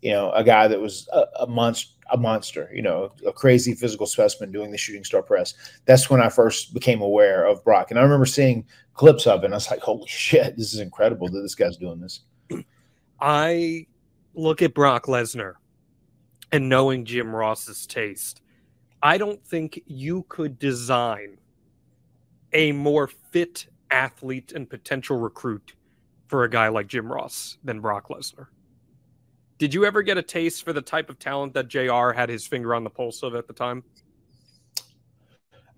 [0.02, 3.74] You know, a guy that was a, a monster, a monster, you know, a crazy
[3.74, 5.54] physical specimen doing the shooting star press.
[5.86, 9.46] That's when I first became aware of Brock, and I remember seeing clips of it.
[9.46, 12.20] and I was like, "Holy shit, this is incredible that this guy's doing this."
[13.20, 13.86] I
[14.34, 15.54] look at Brock Lesnar
[16.52, 18.42] and knowing Jim Ross's taste,
[19.02, 21.38] I don't think you could design
[22.52, 25.74] a more fit athlete and potential recruit
[26.28, 28.48] for a guy like Jim Ross than Brock Lesnar.
[29.58, 32.46] Did you ever get a taste for the type of talent that JR had his
[32.46, 33.82] finger on the pulse of at the time?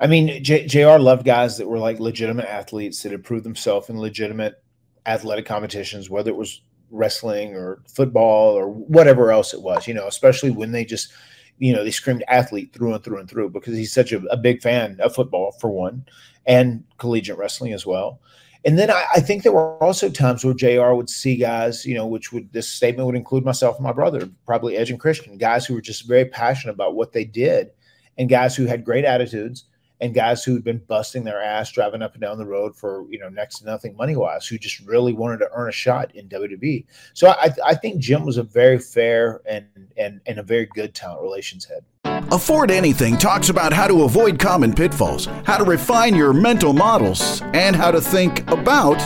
[0.01, 3.89] I mean, J- JR loved guys that were like legitimate athletes that had proved themselves
[3.89, 4.63] in legitimate
[5.07, 10.07] athletic competitions, whether it was wrestling or football or whatever else it was, you know,
[10.07, 11.13] especially when they just,
[11.59, 14.37] you know, they screamed athlete through and through and through because he's such a, a
[14.37, 16.05] big fan of football, for one,
[16.47, 18.21] and collegiate wrestling as well.
[18.65, 21.95] And then I, I, think there were also times where JR would see guys, you
[21.95, 25.39] know, which would this statement would include myself and my brother, probably Edge and Christian,
[25.39, 27.71] guys who were just very passionate about what they did
[28.19, 29.65] and guys who had great attitudes
[30.01, 33.19] and guys who'd been busting their ass driving up and down the road for you
[33.19, 36.29] know next to nothing money wise, who just really wanted to earn a shot in
[36.29, 36.85] WWE.
[37.15, 40.95] So I, I think Jim was a very fair and and and a very good
[40.95, 41.85] talent relations head.
[42.31, 47.43] Afford Anything talks about how to avoid common pitfalls, how to refine your mental models,
[47.55, 48.99] and how to think about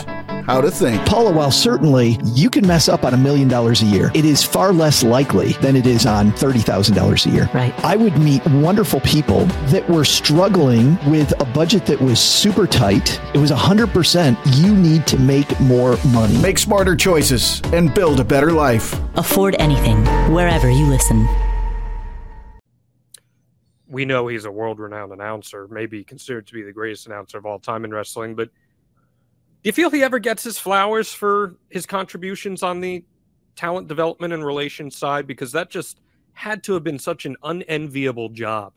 [0.45, 1.05] how to think.
[1.05, 4.43] Paula, while certainly you can mess up on a million dollars a year, it is
[4.43, 7.49] far less likely than it is on $30,000 a year.
[7.53, 7.73] Right.
[7.83, 13.19] I would meet wonderful people that were struggling with a budget that was super tight.
[13.33, 16.37] It was 100% you need to make more money.
[16.41, 18.99] Make smarter choices and build a better life.
[19.15, 21.27] Afford anything, wherever you listen.
[23.87, 27.45] We know he's a world renowned announcer, maybe considered to be the greatest announcer of
[27.45, 28.49] all time in wrestling, but
[29.63, 33.05] do you feel he ever gets his flowers for his contributions on the
[33.55, 35.25] talent development and relations side?
[35.25, 36.01] Because that just
[36.33, 38.73] had to have been such an unenviable job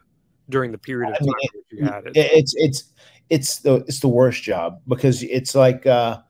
[0.49, 2.13] during the period of time I mean, you had it.
[2.15, 2.93] It's it's
[3.31, 6.21] it's the it's the worst job because it's like uh,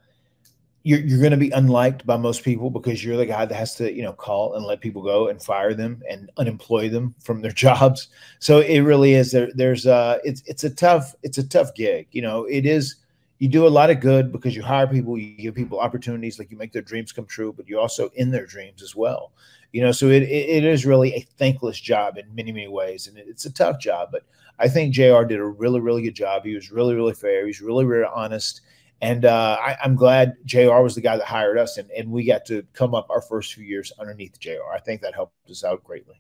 [0.85, 3.75] you're you're going to be unliked by most people because you're the guy that has
[3.75, 7.43] to you know call and let people go and fire them and unemploy them from
[7.43, 8.09] their jobs.
[8.39, 9.51] So it really is there.
[9.55, 12.09] There's uh it's it's a tough it's a tough gig.
[12.13, 12.97] You know it is
[13.39, 16.51] you do a lot of good because you hire people, you give people opportunities, like
[16.51, 19.33] you make their dreams come true, but you're also in their dreams as well.
[19.73, 23.09] You know, so it, it, is really a thankless job in many, many ways.
[23.09, 24.23] And it's a tough job, but
[24.59, 26.45] I think JR did a really, really good job.
[26.45, 27.47] He was really, really fair.
[27.47, 28.63] He's really, really honest.
[29.03, 32.25] And uh, I, am glad JR was the guy that hired us and, and we
[32.25, 34.73] got to come up our first few years underneath JR.
[34.73, 36.19] I think that helped us out greatly.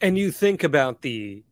[0.00, 1.44] And you think about the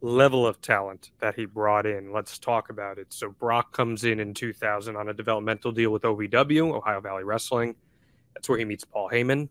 [0.00, 2.12] level of talent that he brought in.
[2.12, 3.08] Let's talk about it.
[3.10, 7.74] So Brock comes in in 2000 on a developmental deal with OVW, Ohio Valley Wrestling.
[8.34, 9.48] That's where he meets Paul Heyman.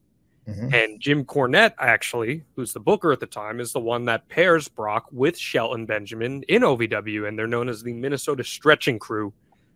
[0.47, 0.73] Mm-hmm.
[0.73, 4.69] And Jim Cornette, actually, who's the booker at the time, is the one that pairs
[4.69, 9.33] Brock with Shelton Benjamin in OVW, and they're known as the Minnesota Stretching Crew,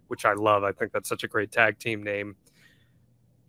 [0.08, 0.64] which I love.
[0.64, 2.38] I think that's such a great tag team name.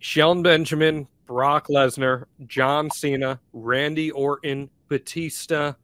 [0.00, 5.74] Shelton Benjamin, Brock Lesnar, John Cena, Randy Orton, Batista,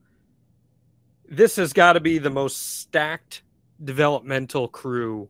[1.28, 3.42] this has got to be the most stacked
[3.84, 5.28] developmental crew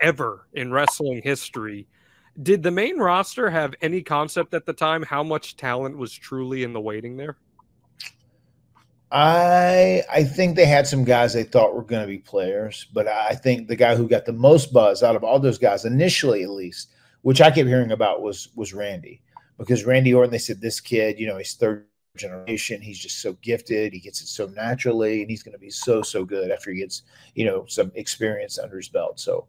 [0.00, 1.86] ever in wrestling history.
[2.42, 6.64] Did the main roster have any concept at the time how much talent was truly
[6.64, 7.36] in the waiting there?
[9.10, 13.06] I I think they had some guys they thought were going to be players, but
[13.06, 16.42] I think the guy who got the most buzz out of all those guys initially,
[16.42, 16.90] at least,
[17.22, 19.22] which I kept hearing about, was was Randy
[19.58, 20.32] because Randy Orton.
[20.32, 22.80] They said this kid, you know, he's third generation.
[22.80, 23.92] He's just so gifted.
[23.92, 26.78] He gets it so naturally, and he's going to be so so good after he
[26.78, 27.02] gets
[27.34, 29.20] you know some experience under his belt.
[29.20, 29.46] So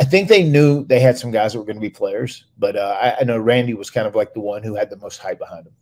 [0.00, 2.74] I think they knew they had some guys that were going to be players, but
[2.74, 5.18] uh, I, I, know Randy was kind of like the one who had the most
[5.18, 5.74] hype behind him.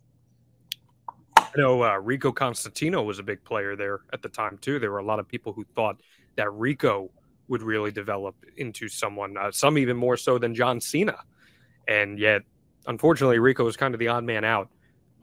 [1.37, 4.77] I know uh, Rico Constantino was a big player there at the time too.
[4.77, 6.01] There were a lot of people who thought
[6.35, 7.09] that Rico
[7.47, 11.17] would really develop into someone, uh, some even more so than John Cena,
[11.87, 12.41] and yet
[12.87, 14.69] unfortunately Rico was kind of the odd man out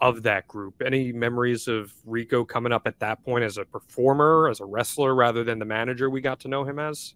[0.01, 0.83] of that group.
[0.85, 5.15] Any memories of Rico coming up at that point as a performer, as a wrestler,
[5.15, 7.15] rather than the manager we got to know him as?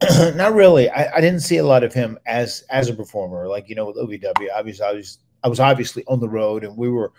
[0.34, 0.90] Not really.
[0.90, 3.48] I, I, didn't see a lot of him as as a performer.
[3.48, 6.76] Like you know, with OVW, obviously, I was I was obviously on the road, and
[6.76, 7.12] we were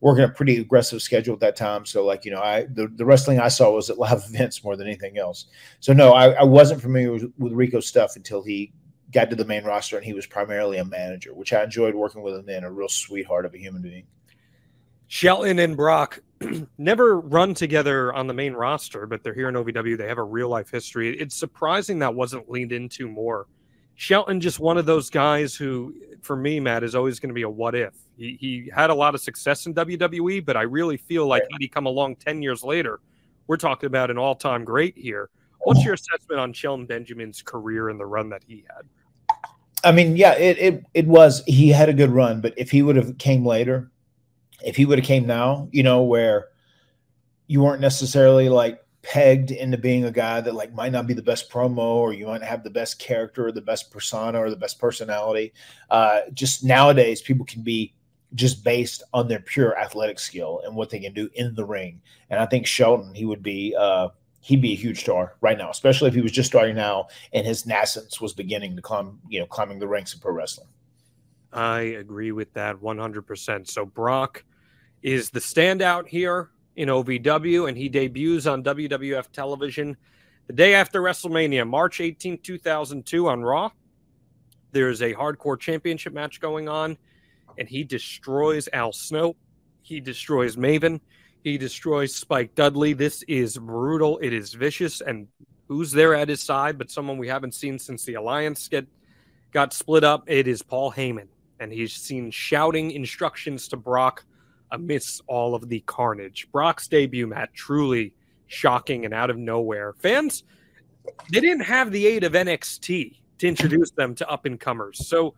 [0.00, 1.84] working a pretty aggressive schedule at that time.
[1.84, 4.76] So like you know, I the, the wrestling I saw was at live events more
[4.76, 5.46] than anything else.
[5.80, 8.72] So no, I, I wasn't familiar with, with Rico's stuff until he
[9.12, 12.22] got to the main roster, and he was primarily a manager, which I enjoyed working
[12.22, 12.46] with him.
[12.46, 14.06] Then a real sweetheart of a human being.
[15.12, 16.20] Shelton and Brock
[16.78, 19.98] never run together on the main roster, but they're here in OVW.
[19.98, 21.14] They have a real life history.
[21.18, 23.46] It's surprising that wasn't leaned into more.
[23.94, 27.42] Shelton just one of those guys who, for me, Matt, is always going to be
[27.42, 27.92] a what if.
[28.16, 31.60] He, he had a lot of success in WWE, but I really feel like had
[31.60, 32.98] he come along 10 years later,
[33.48, 35.28] we're talking about an all time great here.
[35.58, 39.36] What's your assessment on Shelton Benjamin's career and the run that he had?
[39.84, 42.80] I mean, yeah, it, it it was he had a good run, but if he
[42.80, 43.91] would have came later,
[44.64, 46.48] if he would have came now, you know, where
[47.46, 51.22] you weren't necessarily like pegged into being a guy that like might not be the
[51.22, 54.56] best promo or you might have the best character or the best persona or the
[54.56, 55.52] best personality.
[55.90, 57.94] Uh, just nowadays, people can be
[58.34, 62.00] just based on their pure athletic skill and what they can do in the ring.
[62.30, 64.08] And I think Shelton, he would be uh,
[64.40, 67.46] he'd be a huge star right now, especially if he was just starting now and
[67.46, 70.68] his nascence was beginning to climb, you know, climbing the ranks of pro wrestling.
[71.52, 73.68] I agree with that 100%.
[73.68, 74.44] So Brock
[75.02, 79.96] is the standout here in OVW, and he debuts on WWF television
[80.46, 83.70] the day after WrestleMania, March 18, 2002, on Raw.
[84.72, 86.96] There's a hardcore championship match going on,
[87.58, 89.36] and he destroys Al Snow.
[89.82, 91.00] He destroys Maven.
[91.42, 92.92] He destroys Spike Dudley.
[92.92, 94.18] This is brutal.
[94.18, 95.00] It is vicious.
[95.00, 95.26] And
[95.68, 98.86] who's there at his side but someone we haven't seen since the Alliance get
[99.50, 100.24] got split up?
[100.28, 101.28] It is Paul Heyman.
[101.58, 104.24] And he's seen shouting instructions to Brock
[104.72, 106.48] amidst all of the carnage.
[106.50, 108.14] Brock's debut, Matt, truly
[108.46, 109.94] shocking and out of nowhere.
[110.00, 110.42] Fans,
[111.30, 115.06] they didn't have the aid of NXT to introduce them to up and comers.
[115.06, 115.34] So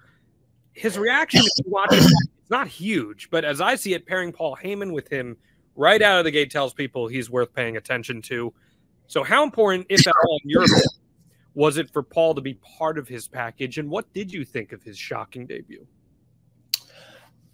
[0.72, 4.32] his reaction, if you watch it, it's not huge, but as I see it, pairing
[4.32, 5.36] Paul Heyman with him
[5.76, 8.52] right out of the gate tells people he's worth paying attention to.
[9.06, 10.64] So, how important, if at all, in your
[11.54, 13.78] was it for Paul to be part of his package?
[13.78, 15.86] And what did you think of his shocking debut?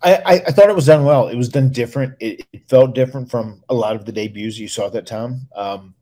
[0.03, 1.29] I, I, thought it was done well.
[1.29, 2.15] It was done different.
[2.21, 5.47] It, it felt different from a lot of the debuts you saw at that time.
[5.55, 5.95] Um,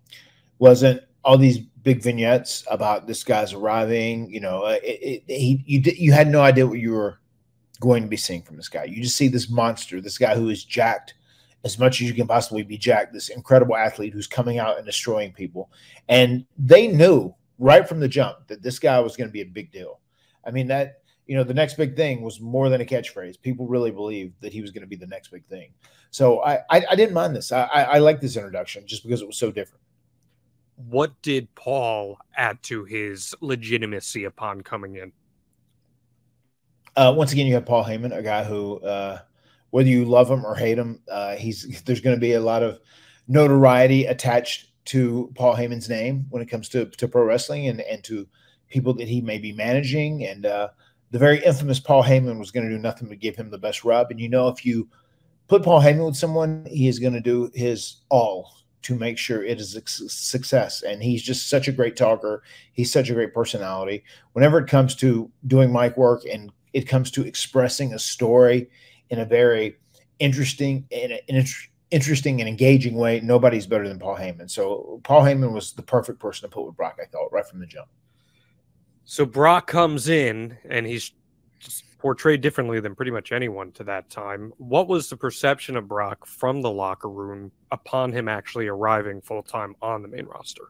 [0.58, 4.30] wasn't all these big vignettes about this guy's arriving.
[4.30, 7.18] You know, uh, it, it, he you you had no idea what you were
[7.80, 8.84] going to be seeing from this guy.
[8.84, 11.14] You just see this monster, this guy who is jacked
[11.64, 13.12] as much as you can possibly be jacked.
[13.12, 15.70] This incredible athlete who's coming out and destroying people,
[16.08, 19.46] and they knew right from the jump that this guy was going to be a
[19.46, 20.00] big deal.
[20.44, 23.40] I mean that you know the next big thing was more than a catchphrase.
[23.40, 25.72] People really believed that he was going to be the next big thing.
[26.10, 27.52] So I I, I didn't mind this.
[27.52, 29.82] I, I I like this introduction just because it was so different.
[30.76, 35.12] What did Paul add to his legitimacy upon coming in?
[36.96, 39.20] Uh, once again, you have Paul Heyman, a guy who, uh,
[39.70, 42.62] whether you love him or hate him, uh, he's there's going to be a lot
[42.62, 42.80] of
[43.28, 48.02] notoriety attached to Paul Heyman's name when it comes to, to pro wrestling and, and
[48.04, 48.26] to
[48.68, 50.24] people that he may be managing.
[50.24, 50.68] And uh,
[51.10, 53.84] the very infamous Paul Heyman was going to do nothing but give him the best
[53.84, 54.10] rub.
[54.10, 54.88] And you know, if you
[55.46, 59.44] put Paul Heyman with someone, he is going to do his all to make sure
[59.44, 60.82] it is a success.
[60.82, 62.42] And he's just such a great talker.
[62.72, 64.04] He's such a great personality.
[64.32, 68.70] Whenever it comes to doing mic work and it comes to expressing a story
[69.10, 69.76] in a very
[70.18, 74.50] interesting in an inter- interesting and engaging way, nobody's better than Paul Heyman.
[74.50, 77.60] So Paul Heyman was the perfect person to put with Brock, I thought, right from
[77.60, 77.88] the jump.
[79.10, 81.12] So Brock comes in and he's
[81.96, 84.52] portrayed differently than pretty much anyone to that time.
[84.58, 89.42] What was the perception of Brock from the locker room upon him actually arriving full
[89.42, 90.64] time on the main roster?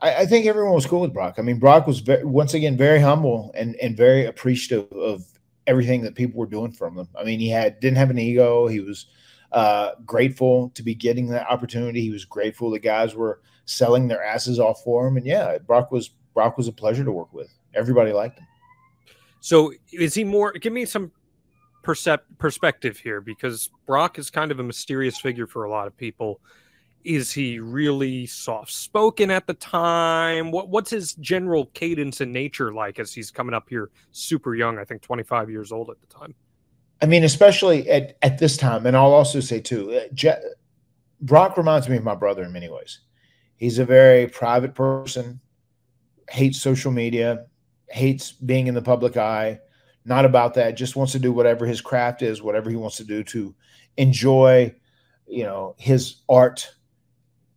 [0.00, 1.34] I, think everyone was cool with Brock.
[1.38, 5.24] I mean, Brock was ve- once again very humble and and very appreciative of
[5.66, 7.08] everything that people were doing from him.
[7.18, 8.68] I mean, he had didn't have an ego.
[8.68, 9.06] He was
[9.50, 12.00] uh, grateful to be getting that opportunity.
[12.00, 15.16] He was grateful the guys were selling their asses off for him.
[15.16, 17.52] And yeah, Brock was Brock was a pleasure to work with.
[17.74, 18.46] Everybody liked him.
[19.40, 20.52] So is he more?
[20.52, 21.12] Give me some
[21.82, 25.96] percep- perspective here because Brock is kind of a mysterious figure for a lot of
[25.96, 26.40] people.
[27.04, 30.50] Is he really soft spoken at the time?
[30.50, 34.78] What what's his general cadence and nature like as he's coming up here super young?
[34.78, 36.34] I think twenty five years old at the time.
[37.02, 40.40] I mean, especially at, at this time, and I'll also say too, uh, Je-
[41.20, 43.00] Brock reminds me of my brother in many ways.
[43.56, 45.40] He's a very private person,
[46.28, 47.46] hates social media,
[47.88, 49.60] hates being in the public eye,
[50.04, 53.04] not about that, just wants to do whatever his craft is, whatever he wants to
[53.04, 53.54] do to
[53.96, 54.74] enjoy,
[55.26, 56.74] you know, his art.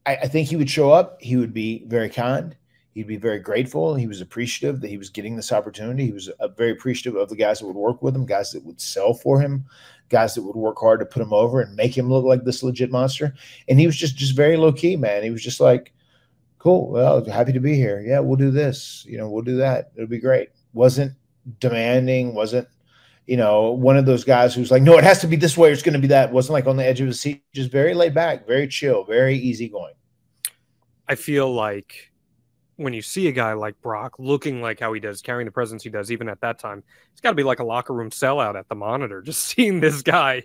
[0.06, 2.56] I, I think he would show up, he would be very kind,
[2.94, 3.96] he'd be very grateful.
[3.96, 6.06] He was appreciative that he was getting this opportunity.
[6.06, 8.66] He was uh, very appreciative of the guys that would work with him, guys that
[8.66, 9.66] would sell for him,
[10.10, 12.64] guys that would work hard to put him over and make him look like this
[12.64, 13.34] legit monster.
[13.68, 15.22] And he was just just very low key, man.
[15.22, 15.94] He was just like,
[16.60, 16.92] cool.
[16.92, 18.04] Well, happy to be here.
[18.06, 19.06] Yeah, we'll do this.
[19.08, 19.92] You know, we'll do that.
[19.96, 20.50] It'll be great.
[20.74, 21.14] Wasn't
[21.60, 22.34] demanding.
[22.34, 22.68] Wasn't
[23.26, 25.72] you know one of those guys who's like, no, it has to be this way.
[25.72, 26.32] It's going to be that.
[26.32, 27.44] Wasn't like on the edge of his seat.
[27.54, 29.94] Just very laid back, very chill, very easygoing.
[31.08, 32.12] I feel like
[32.78, 35.84] when you see a guy like Brock looking like how he does, carrying the presence
[35.84, 38.58] he does, even at that time, it's got to be like a locker room sellout
[38.58, 39.22] at the monitor.
[39.26, 40.44] Just seeing this guy,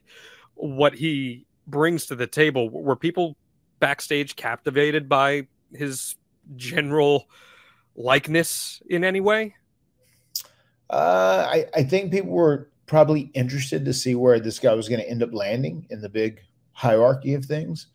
[0.55, 2.69] what he brings to the table.
[2.69, 3.37] Were people
[3.81, 6.17] backstage captivated by his
[6.57, 7.29] general
[7.95, 9.55] likeness in any way?
[10.91, 15.01] Uh, I, I think people were probably interested to see where this guy was going
[15.01, 16.41] to end up landing in the big
[16.73, 17.87] hierarchy of things.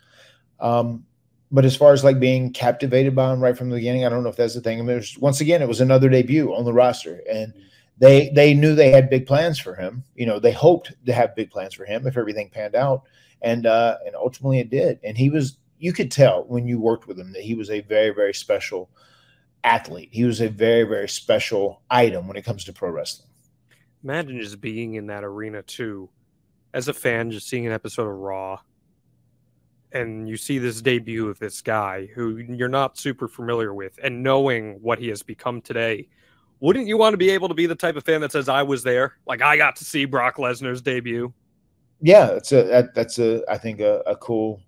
[0.60, 1.06] Um,
[1.52, 4.24] but as far as like being captivated by him right from the beginning, I don't
[4.24, 4.80] know if that's the thing.
[4.80, 7.54] I mean, was, once again, it was another debut on the roster, and
[8.00, 10.04] they they knew they had big plans for him.
[10.16, 13.04] You know, they hoped to have big plans for him if everything panned out,
[13.42, 15.00] and uh, and ultimately it did.
[15.04, 17.82] And he was you could tell when you worked with him that he was a
[17.82, 18.90] very very special
[19.64, 20.10] athlete.
[20.12, 23.30] He was a very very special item when it comes to pro wrestling.
[24.04, 26.10] Imagine just being in that arena too,
[26.74, 28.60] as a fan, just seeing an episode of Raw,
[29.92, 34.24] and you see this debut of this guy who you're not super familiar with, and
[34.24, 36.08] knowing what he has become today.
[36.60, 38.64] Wouldn't you want to be able to be the type of fan that says, "I
[38.64, 41.34] was there, like I got to see Brock Lesnar's debut"?
[42.02, 44.62] Yeah, that's a that's a I think a, a cool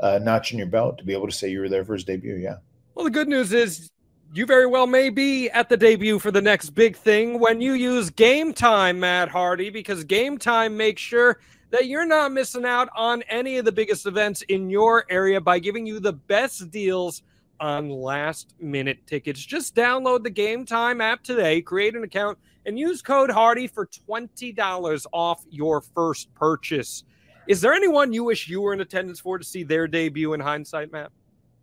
[0.00, 2.04] uh, notch in your belt to be able to say you were there for his
[2.04, 2.36] debut.
[2.36, 2.56] Yeah.
[2.94, 3.90] Well, the good news is
[4.32, 7.74] you very well may be at the debut for the next big thing when you
[7.74, 11.40] use Game Time, Matt Hardy, because Game Time makes sure
[11.70, 15.58] that you're not missing out on any of the biggest events in your area by
[15.58, 17.22] giving you the best deals
[17.60, 19.44] on last minute tickets.
[19.44, 23.86] Just download the Game Time app today, create an account, and use code Hardy for
[23.86, 27.04] $20 off your first purchase.
[27.46, 30.40] Is there anyone you wish you were in attendance for to see their debut in
[30.40, 31.10] hindsight, Matt?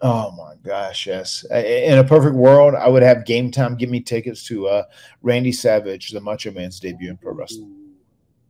[0.01, 1.45] Oh my gosh, yes.
[1.51, 4.83] In a perfect world, I would have game time give me tickets to uh,
[5.21, 7.81] Randy Savage, the Macho Man's debut in pro wrestling.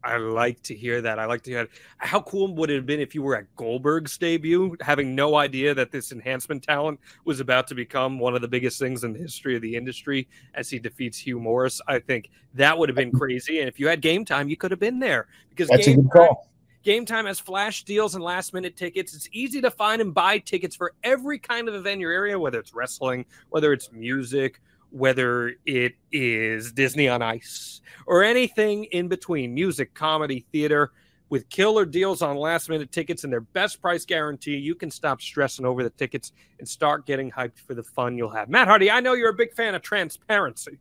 [0.04, 1.20] I like to hear that.
[1.20, 1.70] I like to hear that.
[1.98, 5.76] How cool would it have been if you were at Goldberg's debut, having no idea
[5.76, 9.20] that this enhancement talent was about to become one of the biggest things in the
[9.20, 11.82] history of the industry as he defeats Hugh Morrus?
[11.88, 13.60] I think that would have been crazy.
[13.60, 16.10] And if you had game time, you could have been there because That's a good
[16.10, 16.51] call.
[16.84, 19.14] Game Time has flash deals and last minute tickets.
[19.14, 22.40] It's easy to find and buy tickets for every kind of event in your area,
[22.40, 29.08] whether it's wrestling, whether it's music, whether it is Disney on Ice, or anything in
[29.08, 30.92] between music, comedy, theater.
[31.30, 35.22] With killer deals on last minute tickets and their best price guarantee, you can stop
[35.22, 38.50] stressing over the tickets and start getting hyped for the fun you'll have.
[38.50, 40.78] Matt Hardy, I know you're a big fan of transparency.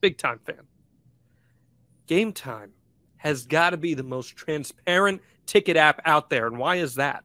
[0.00, 0.62] Big time fan.
[2.06, 2.72] Game Time
[3.18, 6.46] has got to be the most transparent ticket app out there.
[6.46, 7.24] And why is that?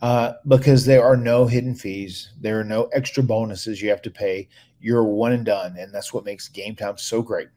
[0.00, 4.10] Uh, because there are no hidden fees, there are no extra bonuses you have to
[4.10, 4.48] pay.
[4.80, 7.48] You're one and done, and that's what makes game time so great.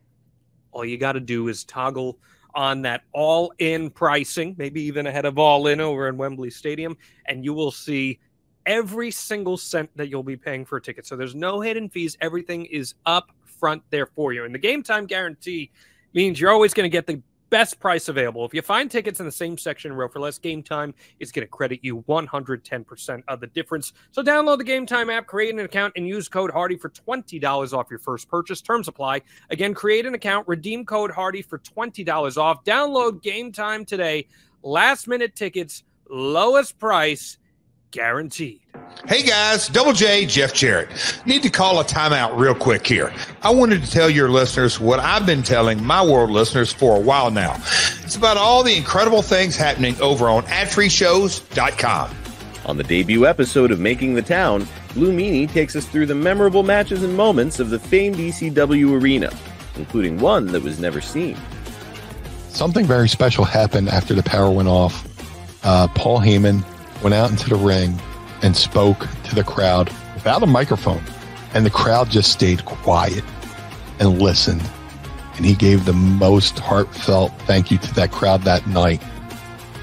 [0.72, 2.18] All you got to do is toggle
[2.56, 6.98] on that all in pricing, maybe even ahead of all in over in Wembley Stadium,
[7.28, 8.20] and you will see
[8.66, 11.06] every single cent that you'll be paying for a ticket.
[11.06, 12.18] So there's no hidden fees.
[12.22, 14.46] Everything is up front there for you.
[14.46, 15.72] And the game time guarantee
[16.14, 18.45] means you're always going to get the best price available.
[18.45, 21.45] If you find tickets in the same section row for less game time, it's going
[21.45, 23.93] to credit you 110% of the difference.
[24.12, 27.74] So download the Game Time app, create an account, and use code Hardy for $20
[27.74, 28.62] off your first purchase.
[28.62, 29.22] Terms apply.
[29.49, 32.64] Again, create an account, redeem code Hardy for $20 off.
[32.64, 34.28] Download Game Time today.
[34.64, 37.38] Last minute tickets, lowest price,
[37.92, 38.60] guaranteed.
[39.08, 40.89] Hey guys, Double J, Jeff Jarrett.
[41.26, 43.14] Need to call a timeout real quick here.
[43.42, 47.00] I wanted to tell your listeners what I've been telling my world listeners for a
[47.00, 47.56] while now.
[48.04, 52.16] It's about all the incredible things happening over on adfreeshows.com.
[52.66, 56.64] On the debut episode of Making the Town, Blue Meanie takes us through the memorable
[56.64, 59.32] matches and moments of the famed ECW arena,
[59.76, 61.38] including one that was never seen.
[62.50, 65.08] Something very special happened after the power went off.
[65.64, 66.64] Uh, Paul Heyman
[67.04, 67.99] went out into the ring
[68.41, 71.04] and spoke to the crowd without a microphone,
[71.54, 73.24] and the crowd just stayed quiet
[73.99, 74.62] and listened.
[75.38, 79.02] And he gave the most heartfelt thank you to that crowd that night.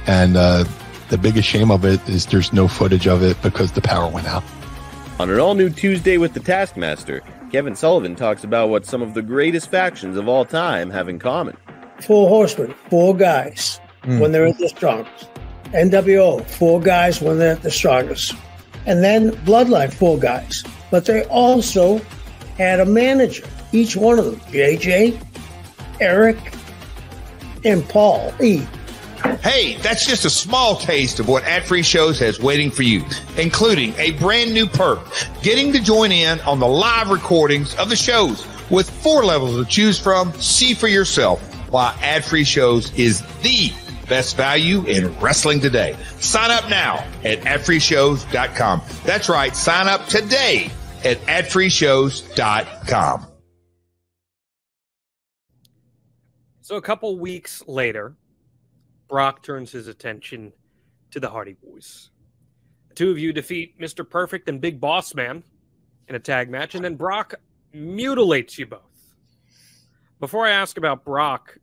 [0.07, 0.64] And uh,
[1.09, 4.27] the biggest shame of it is there's no footage of it because the power went
[4.27, 4.45] out.
[5.19, 9.14] On an all new Tuesday with the Taskmaster, Kevin Sullivan talks about what some of
[9.14, 11.57] the greatest factions of all time have in common.
[12.03, 14.21] Four horsemen, four guys Mm.
[14.21, 15.27] when they're at the strongest.
[15.73, 18.35] NWO, four guys when they're the strongest.
[18.87, 20.64] And then Bloodline, four guys.
[20.91, 22.01] But they also
[22.57, 25.21] had a manager, each one of them JJ,
[26.01, 26.39] Eric,
[27.64, 28.66] and Paul E.
[29.43, 33.05] Hey, that's just a small taste of what Ad Free Shows has waiting for you,
[33.37, 35.01] including a brand new perk,
[35.43, 39.64] getting to join in on the live recordings of the shows with four levels to
[39.64, 40.33] choose from.
[40.35, 43.73] See for yourself why Ad Free Shows is the
[44.09, 45.97] best value in wrestling today.
[46.21, 48.83] Sign up now at adfreeshows.com.
[49.05, 49.55] That's right.
[49.55, 50.71] Sign up today
[51.05, 53.27] at adfreeshows.com.
[56.61, 58.15] So a couple weeks later,
[59.09, 60.53] Brock turns his attention
[61.13, 62.11] to the Hardy Boys.
[62.91, 64.09] The two of you defeat Mr.
[64.09, 65.43] Perfect and Big Boss Man
[66.09, 67.35] in a tag match, and then Brock
[67.73, 68.83] mutilates you both.
[70.21, 71.57] Before I ask about Brock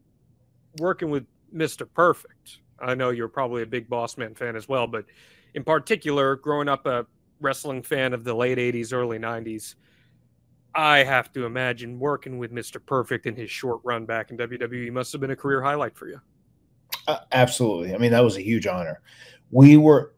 [0.79, 1.87] working with Mr.
[1.91, 5.05] Perfect, I know you're probably a Big Boss Man fan as well, but
[5.53, 7.05] in particular, growing up a
[7.39, 9.75] wrestling fan of the late 80s, early 90s,
[10.73, 12.85] I have to imagine working with Mr.
[12.85, 16.07] Perfect in his short run back in WWE must have been a career highlight for
[16.07, 16.19] you.
[17.07, 17.95] Uh, absolutely.
[17.95, 19.01] I mean, that was a huge honor.
[19.51, 20.15] We were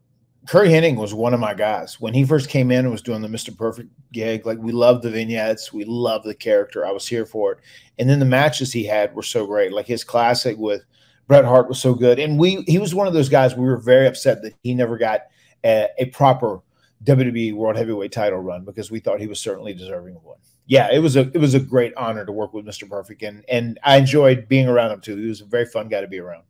[0.47, 3.21] Curt Hennig was one of my guys when he first came in and was doing
[3.21, 3.55] the Mr.
[3.55, 4.45] Perfect gig.
[4.45, 6.85] Like we loved the vignettes, we loved the character.
[6.85, 7.59] I was here for it,
[7.99, 9.73] and then the matches he had were so great.
[9.73, 10.85] Like his classic with
[11.27, 13.55] Bret Hart was so good, and we he was one of those guys.
[13.55, 15.23] We were very upset that he never got
[15.63, 16.61] a, a proper
[17.03, 20.37] WWE World Heavyweight Title run because we thought he was certainly deserving of one.
[20.65, 22.89] Yeah, it was a it was a great honor to work with Mr.
[22.89, 25.17] Perfect, and and I enjoyed being around him too.
[25.17, 26.43] He was a very fun guy to be around.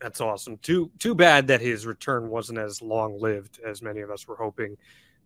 [0.00, 0.58] That's awesome.
[0.58, 4.36] Too too bad that his return wasn't as long lived as many of us were
[4.36, 4.76] hoping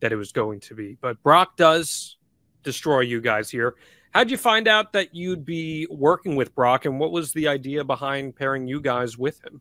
[0.00, 0.96] that it was going to be.
[1.00, 2.16] But Brock does
[2.62, 3.74] destroy you guys here.
[4.14, 7.84] How'd you find out that you'd be working with Brock, and what was the idea
[7.84, 9.60] behind pairing you guys with him?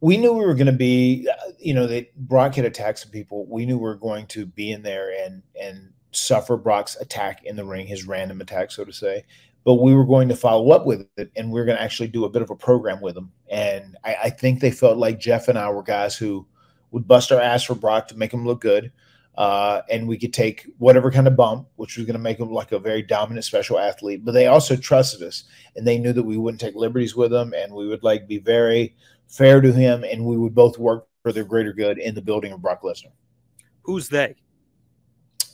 [0.00, 3.10] we knew we were going to be, uh, you know, that Brock had attacked some
[3.10, 3.46] people.
[3.46, 7.56] We knew we were going to be in there and and suffer Brock's attack in
[7.56, 9.24] the ring, his random attack, so to say.
[9.62, 12.08] But we were going to follow up with it, and we are going to actually
[12.08, 13.30] do a bit of a program with him.
[13.50, 16.46] And I, I think they felt like Jeff and I were guys who
[16.92, 18.90] would bust our ass for Brock to make him look good.
[19.40, 22.52] Uh, and we could take whatever kind of bump, which was going to make him
[22.52, 24.22] like a very dominant special athlete.
[24.22, 27.54] But they also trusted us, and they knew that we wouldn't take liberties with him,
[27.54, 28.94] and we would like be very
[29.28, 32.52] fair to him, and we would both work for the greater good in the building
[32.52, 33.12] of Brock Lesnar.
[33.80, 34.34] Who's they?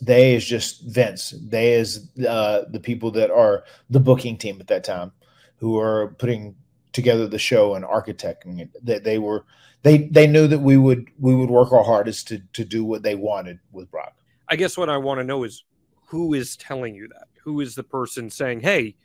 [0.02, 1.32] They is just Vince.
[1.40, 5.12] They is uh, the people that are the booking team at that time,
[5.58, 6.56] who are putting
[6.92, 8.70] together the show and architecting it.
[8.84, 9.44] That they were
[9.86, 13.04] they they knew that we would we would work our hardest to to do what
[13.04, 14.16] they wanted with Brock.
[14.48, 15.62] I guess what I want to know is
[16.08, 17.28] who is telling you that?
[17.44, 18.96] Who is the person saying, "Hey,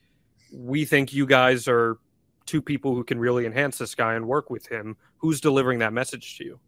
[0.51, 1.99] we think you guys are
[2.47, 4.97] two people who can really enhance this guy and work with him"?
[5.17, 6.59] Who's delivering that message to you?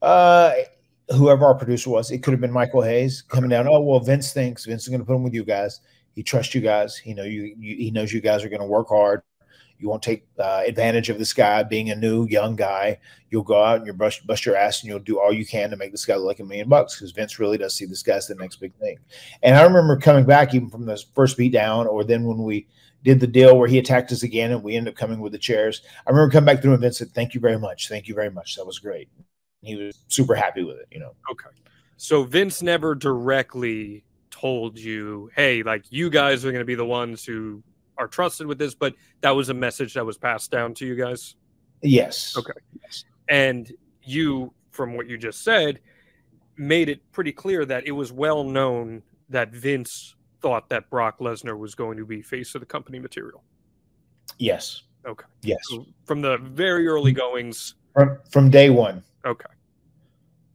[0.00, 0.52] Uh,
[1.08, 3.66] whoever our producer was, it could have been Michael Hayes coming down.
[3.66, 5.80] Oh well, Vince thinks Vince is going to put him with you guys.
[6.14, 6.96] He trusts you guys.
[6.96, 9.22] He know you, you he knows you guys are going to work hard.
[9.80, 12.98] You won't take uh, advantage of this guy being a new young guy.
[13.30, 15.70] You'll go out and you bust bust your ass and you'll do all you can
[15.70, 18.02] to make this guy look like a million bucks because Vince really does see this
[18.02, 18.98] guy as the next big thing.
[19.42, 22.66] And I remember coming back even from the first beat down, or then when we
[23.02, 25.38] did the deal where he attacked us again and we ended up coming with the
[25.38, 25.80] chairs.
[26.06, 28.30] I remember coming back through and Vince said, "Thank you very much, thank you very
[28.30, 28.56] much.
[28.56, 29.08] That was great."
[29.62, 31.14] He was super happy with it, you know.
[31.30, 31.48] Okay.
[31.96, 36.84] So Vince never directly told you, "Hey, like you guys are going to be the
[36.84, 37.62] ones who
[38.00, 40.96] are trusted with this," but that was a message that was passed down to you
[40.96, 41.36] guys.
[41.82, 42.36] Yes.
[42.36, 42.52] Okay.
[43.28, 43.72] And
[44.02, 45.80] you, from what you just said,
[46.56, 51.58] made it pretty clear that it was well known that Vince thought that Brock Lesnar
[51.58, 53.44] was going to be face of the company material.
[54.38, 54.82] Yes.
[55.06, 55.26] Okay.
[55.42, 55.58] Yes.
[55.70, 57.74] So from the very early goings.
[57.94, 59.02] From from day one.
[59.24, 59.46] Okay.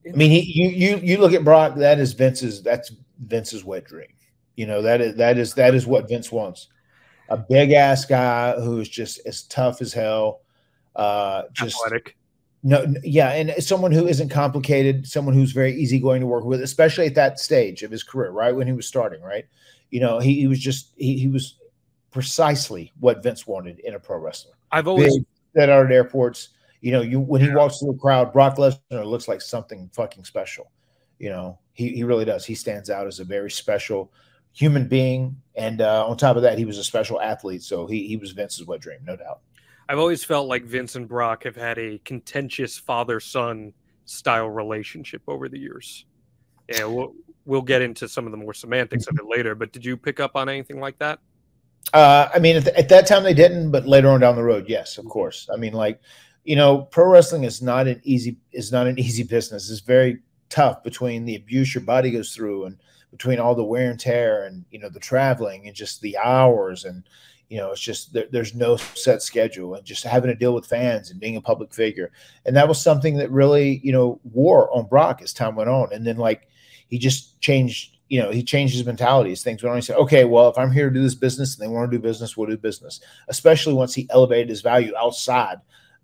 [0.07, 1.75] I mean, he, you you you look at Brock.
[1.75, 2.61] That is Vince's.
[2.61, 4.07] That's Vince's wet dream.
[4.55, 6.67] You know that is that is that is what Vince wants.
[7.29, 10.41] A big ass guy who is just as tough as hell.
[10.95, 12.15] Uh, just Athletic.
[12.63, 15.07] no, yeah, and someone who isn't complicated.
[15.07, 18.55] Someone who's very easygoing to work with, especially at that stage of his career, right
[18.55, 19.21] when he was starting.
[19.21, 19.45] Right,
[19.89, 21.55] you know, he, he was just he, he was
[22.11, 24.53] precisely what Vince wanted in a pro wrestler.
[24.71, 26.49] I've always Big, set out at airports.
[26.81, 30.23] You know, you when he walks through a crowd, Brock Lesnar looks like something fucking
[30.23, 30.71] special.
[31.19, 32.45] You know, he he really does.
[32.45, 34.13] He stands out as a very special
[34.55, 37.61] human being, and uh, on top of that, he was a special athlete.
[37.61, 39.41] So he he was Vince's wet dream, no doubt.
[39.87, 43.73] I've always felt like Vince and Brock have had a contentious father son
[44.05, 46.05] style relationship over the years.
[46.69, 47.13] Yeah, we'll
[47.45, 49.53] we'll get into some of the more semantics of it later.
[49.53, 51.19] But did you pick up on anything like that?
[51.93, 54.43] Uh, I mean, at, th- at that time they didn't, but later on down the
[54.43, 55.47] road, yes, of course.
[55.53, 56.01] I mean, like,
[56.43, 59.69] you know, pro wrestling is not an easy is not an easy business.
[59.69, 62.77] It's very tough between the abuse your body goes through and
[63.15, 66.83] between all the wear and tear and you know the traveling and just the hours
[66.83, 67.03] and
[67.47, 70.65] you know it's just there, there's no set schedule and just having to deal with
[70.65, 72.11] fans and being a public figure.
[72.45, 75.93] And that was something that really you know wore on Brock as time went on.
[75.93, 76.49] And then like
[76.89, 79.31] he just changed you know he changed his mentality.
[79.31, 79.77] As things went on.
[79.77, 81.97] He said okay well if i'm here to do this business and they want to
[81.97, 82.99] do business we'll do business.
[83.29, 85.57] Especially once he elevated his value outside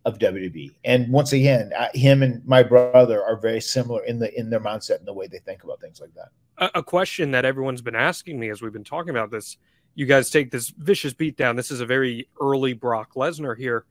[0.06, 0.74] of WWE.
[0.84, 5.00] And once again, him and my brother are very similar in the in their mindset
[5.00, 6.30] and the way they think about things like that.
[6.58, 9.58] A, a question that everyone's been asking me as we've been talking about this.
[9.94, 11.56] You guys take this vicious beatdown.
[11.56, 13.86] This is a very early Brock Lesnar here.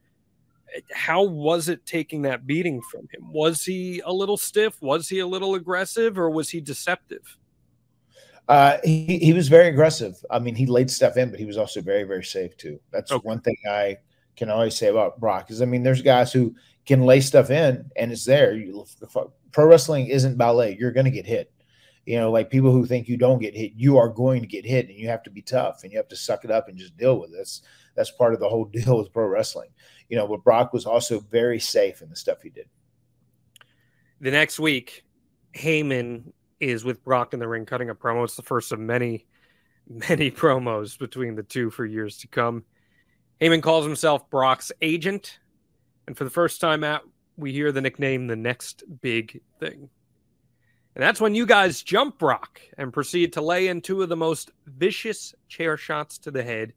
[0.93, 3.31] How was it taking that beating from him?
[3.31, 4.81] Was he a little stiff?
[4.81, 7.37] Was he a little aggressive, or was he deceptive?
[8.47, 10.15] Uh, he, he was very aggressive.
[10.29, 12.79] I mean, he laid stuff in, but he was also very, very safe too.
[12.91, 13.97] That's one thing I
[14.41, 16.55] can always say about Brock is, I mean, there's guys who
[16.87, 18.55] can lay stuff in and it's there.
[18.55, 18.87] You,
[19.51, 20.75] pro wrestling isn't ballet.
[20.79, 21.53] You're going to get hit.
[22.07, 24.65] You know, like people who think you don't get hit, you are going to get
[24.65, 26.75] hit, and you have to be tough and you have to suck it up and
[26.75, 27.37] just deal with it.
[27.37, 27.61] That's
[27.93, 29.69] that's part of the whole deal with pro wrestling.
[30.09, 32.67] You know, but Brock was also very safe in the stuff he did.
[34.21, 35.05] The next week,
[35.55, 38.23] Heyman is with Brock in the ring cutting a promo.
[38.23, 39.27] It's the first of many,
[39.87, 42.63] many promos between the two for years to come.
[43.41, 45.39] Heyman calls himself Brock's agent.
[46.07, 47.01] And for the first time out,
[47.37, 49.89] we hear the nickname the next big thing.
[50.95, 54.17] And that's when you guys jump Brock and proceed to lay in two of the
[54.17, 56.73] most vicious chair shots to the head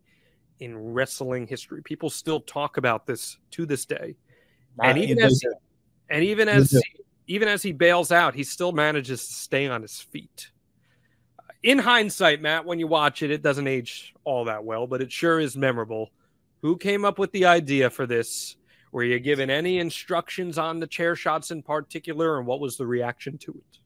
[0.61, 1.83] in wrestling history.
[1.83, 4.17] People still talk about this to this day.
[4.81, 5.45] And even as
[6.09, 6.81] and even as
[7.27, 10.51] even as he bails out, he still manages to stay on his feet.
[11.63, 15.11] In hindsight, Matt, when you watch it, it doesn't age all that well, but it
[15.11, 16.11] sure is memorable.
[16.65, 18.57] Who came up with the idea for this?
[18.91, 22.87] Were you given any instructions on the chair shots in particular, and what was the
[22.87, 23.79] reaction to it?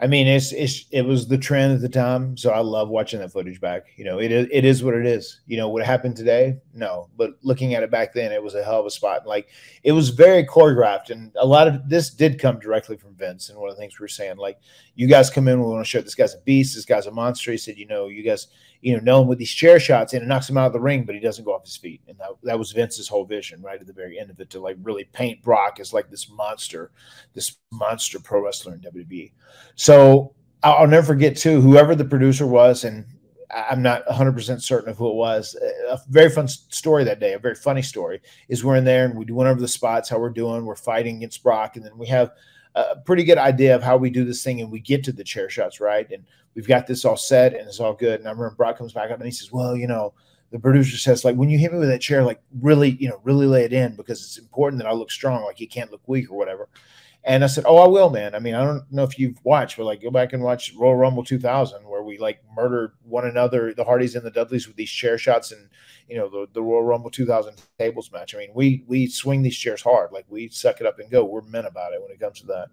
[0.00, 3.20] I mean, it's it's it was the trend at the time, so I love watching
[3.20, 3.82] that footage back.
[3.96, 5.42] You know, it is it is what it is.
[5.46, 6.56] You know, what happened today?
[6.72, 9.26] No, but looking at it back then, it was a hell of a spot.
[9.26, 9.48] Like
[9.82, 13.50] it was very choreographed, and a lot of this did come directly from Vince.
[13.50, 14.58] And one of the things we were saying, like,
[14.94, 17.10] you guys come in, we want to show this guy's a beast, this guy's a
[17.10, 17.52] monster.
[17.52, 18.48] He said, you know, you guys,
[18.82, 20.80] you know, know him with these chair shots, and it knocks him out of the
[20.80, 22.02] ring, but he doesn't go off his feet.
[22.08, 24.60] And that, that was Vince's whole vision, right at the very end of it, to
[24.60, 26.90] like really paint Brock as like this monster,
[27.32, 29.32] this monster pro wrestler in WWE.
[29.76, 33.06] So I'll, never forget too, whoever the producer was, and
[33.54, 35.54] I'm not 100% certain of who it was.
[35.88, 39.16] A very fun story that day, a very funny story, is we're in there and
[39.16, 40.64] we do one over the spots, how we're doing.
[40.64, 42.32] We're fighting against Brock, and then we have
[42.74, 45.24] a pretty good idea of how we do this thing, and we get to the
[45.24, 46.10] chair shots, right?
[46.10, 48.20] And we've got this all set, and it's all good.
[48.20, 50.14] And I remember Brock comes back up and he says, "Well, you know."
[50.50, 53.18] The producer says, like, when you hit me with that chair, like, really, you know,
[53.24, 55.42] really lay it in because it's important that I look strong.
[55.44, 56.68] Like, you can't look weak or whatever.
[57.24, 58.34] And I said, "Oh, I will, man.
[58.34, 60.96] I mean, I don't know if you've watched, but like, go back and watch Royal
[60.96, 64.90] Rumble 2000, where we like murdered one another, the Hardys and the Dudleys, with these
[64.90, 65.68] chair shots, and
[66.08, 68.34] you know, the, the Royal Rumble 2000 tables match.
[68.34, 71.24] I mean, we we swing these chairs hard, like we suck it up and go.
[71.24, 72.68] We're men about it when it comes to that.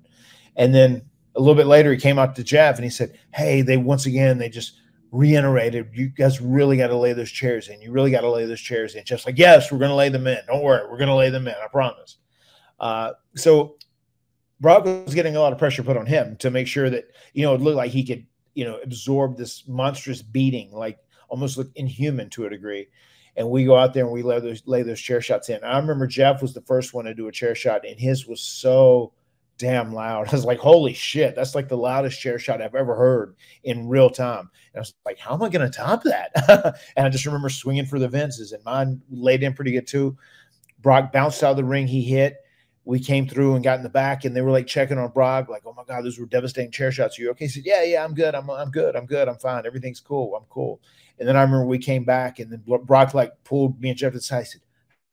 [0.56, 1.04] And then
[1.36, 4.06] a little bit later, he came out to Jeff and he said, "Hey, they once
[4.06, 4.74] again they just."
[5.12, 8.45] reiterated you guys really got to lay those chairs in you really got to lay
[8.45, 11.00] those chairs in just like yes we're going to lay them in don't worry we're
[11.00, 12.18] going to lay them in i promise
[12.80, 13.76] uh, so
[14.60, 17.43] Brock was getting a lot of pressure put on him to make sure that you
[17.43, 20.99] know it looked like he could you know absorb this monstrous beating, like
[21.30, 22.88] almost look inhuman to a degree.
[23.38, 25.64] And we go out there and we lay those lay those chair shots in.
[25.64, 28.41] I remember Jeff was the first one to do a chair shot, and his was
[28.41, 29.14] so
[29.57, 30.28] damn loud.
[30.30, 33.88] I was like, holy shit, that's like the loudest chair shot I've ever heard in
[33.88, 34.49] real time.
[34.74, 36.32] And I was like, how am I going to top that?
[36.97, 40.18] and I just remember swinging for the Vinces, and mine laid in pretty good too.
[40.82, 42.38] Brock bounced out of the ring, he hit
[42.86, 45.49] we came through and got in the back and they were like checking on Brock,
[45.49, 47.19] like, oh my God, those were devastating chair shots.
[47.19, 47.45] Are you okay?
[47.45, 48.36] He said, Yeah, yeah, I'm good.
[48.36, 48.95] I'm I'm good.
[48.95, 49.27] I'm good.
[49.27, 49.65] I'm fine.
[49.65, 50.36] Everything's cool.
[50.36, 50.82] I'm cool.
[51.19, 54.13] And then I remember we came back and then Brock like pulled me and Jeff
[54.13, 54.19] the.
[54.19, 54.61] He said,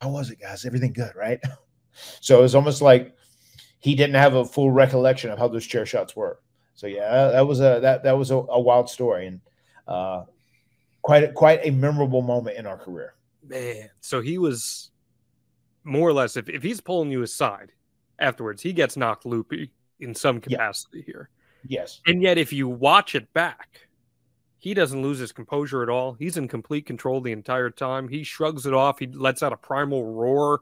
[0.01, 0.65] How was it, guys?
[0.65, 1.41] Everything good, right?
[2.21, 3.15] so it was almost like
[3.81, 6.41] he didn't have a full recollection of how those chair shots were.
[6.75, 9.41] So yeah, that was a that that was a, a wild story and
[9.89, 10.25] uh
[11.03, 13.15] quite a, quite a memorable moment in our career.
[13.47, 14.91] Man, so he was
[15.87, 17.73] more or less if, if he's pulling you aside
[18.19, 21.31] afterwards, he gets knocked loopy in some capacity here.
[21.67, 22.01] Yes.
[22.07, 23.89] And yet if you watch it back,
[24.59, 26.15] he doesn't lose his composure at all.
[26.15, 28.09] He's in complete control the entire time.
[28.09, 28.99] He shrugs it off.
[28.99, 30.61] He lets out a primal roar.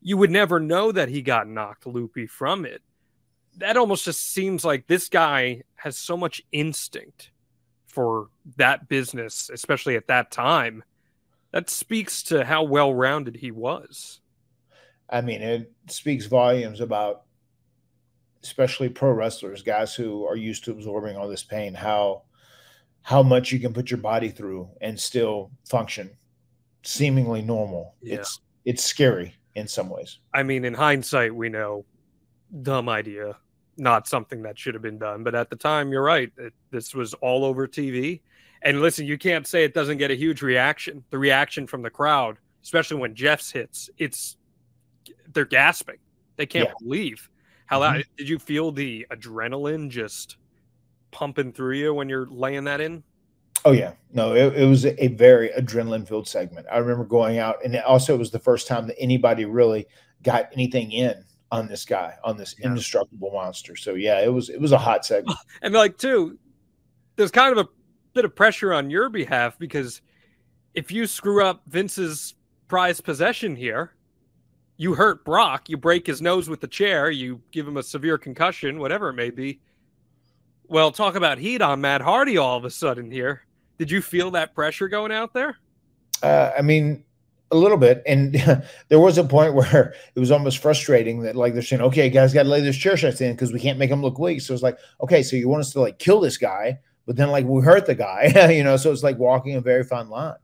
[0.00, 2.82] You would never know that he got knocked loopy from it.
[3.58, 7.30] That almost just seems like this guy has so much instinct
[7.86, 10.84] for that business, especially at that time.
[11.52, 14.20] That speaks to how well rounded he was.
[15.08, 17.22] I mean, it speaks volumes about
[18.42, 22.22] especially pro wrestlers, guys who are used to absorbing all this pain, how
[23.02, 26.10] how much you can put your body through and still function
[26.82, 27.94] seemingly normal.
[28.00, 28.16] Yeah.
[28.16, 30.18] It's it's scary in some ways.
[30.34, 31.84] I mean, in hindsight, we know
[32.62, 33.36] dumb idea,
[33.76, 35.22] not something that should have been done.
[35.22, 36.32] But at the time, you're right.
[36.36, 38.20] It, this was all over TV.
[38.62, 41.04] And listen, you can't say it doesn't get a huge reaction.
[41.10, 44.36] The reaction from the crowd, especially when Jeff's hits, it's
[45.32, 45.96] they're gasping.
[46.36, 46.74] They can't Yeah.
[46.80, 47.28] believe
[47.66, 47.96] how loud.
[47.96, 48.10] Mm-hmm.
[48.16, 50.36] Did you feel the adrenaline just
[51.10, 53.02] pumping through you when you're laying that in?
[53.64, 56.66] Oh yeah, no, it, it was a very adrenaline filled segment.
[56.70, 59.86] I remember going out, and it also it was the first time that anybody really
[60.22, 63.74] got anything in on this guy, on this indestructible monster.
[63.74, 65.38] So yeah, it was it was a hot segment.
[65.62, 66.38] And like, too,
[67.16, 67.68] there's kind of a
[68.12, 70.00] bit of pressure on your behalf because
[70.74, 72.34] if you screw up Vince's
[72.68, 73.92] prized possession here.
[74.76, 78.18] You hurt Brock, you break his nose with the chair, you give him a severe
[78.18, 79.60] concussion, whatever it may be.
[80.68, 83.42] Well, talk about heat on Matt Hardy all of a sudden here.
[83.78, 85.56] Did you feel that pressure going out there?
[86.22, 87.04] Uh, I mean,
[87.50, 88.02] a little bit.
[88.06, 88.34] And
[88.88, 92.32] there was a point where it was almost frustrating that like they're saying, okay, guys
[92.32, 94.40] got to lay this chair shots in because we can't make him look weak.
[94.40, 97.30] So it's like, okay, so you want us to like kill this guy, but then
[97.30, 98.76] like we hurt the guy, you know?
[98.76, 100.34] So it's like walking a very fine line,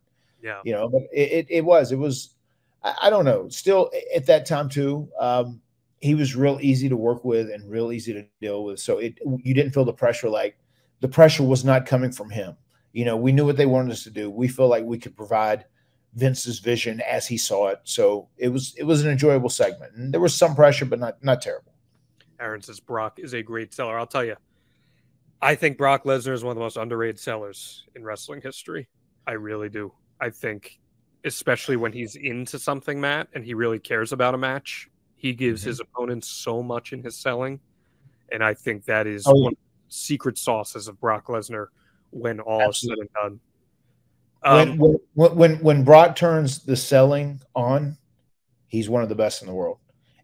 [0.43, 0.61] Yeah.
[0.65, 2.31] you know, but it, it, it was, it was,
[2.85, 5.09] I, I don't know, still at that time too.
[5.19, 5.61] Um,
[6.01, 8.81] he was real easy to work with and real easy to deal with.
[8.81, 10.29] So it, you didn't feel the pressure.
[10.29, 10.57] Like
[11.01, 12.57] the pressure was not coming from him.
[12.93, 14.31] You know, we knew what they wanted us to do.
[14.31, 15.65] We feel like we could provide
[16.15, 17.81] Vince's vision as he saw it.
[17.85, 21.23] So it was it was an enjoyable segment, and there was some pressure, but not
[21.25, 21.73] not terrible.
[22.39, 23.99] Aaron says Brock is a great seller.
[23.99, 24.37] I'll tell you,
[25.41, 28.89] I think Brock Lesnar is one of the most underrated sellers in wrestling history.
[29.27, 29.93] I really do.
[30.21, 30.79] I think,
[31.25, 35.63] especially when he's into something, Matt, and he really cares about a match, he gives
[35.63, 37.61] his opponents so much in his selling.
[38.33, 39.45] And I think that is Oh, yeah.
[39.45, 41.67] one of the secret sauces of Brock Lesnar
[42.11, 43.41] when all is said and done.
[44.43, 47.97] when, Um, when when when when Brock turns the selling on,
[48.69, 49.79] he's one of the best in the world,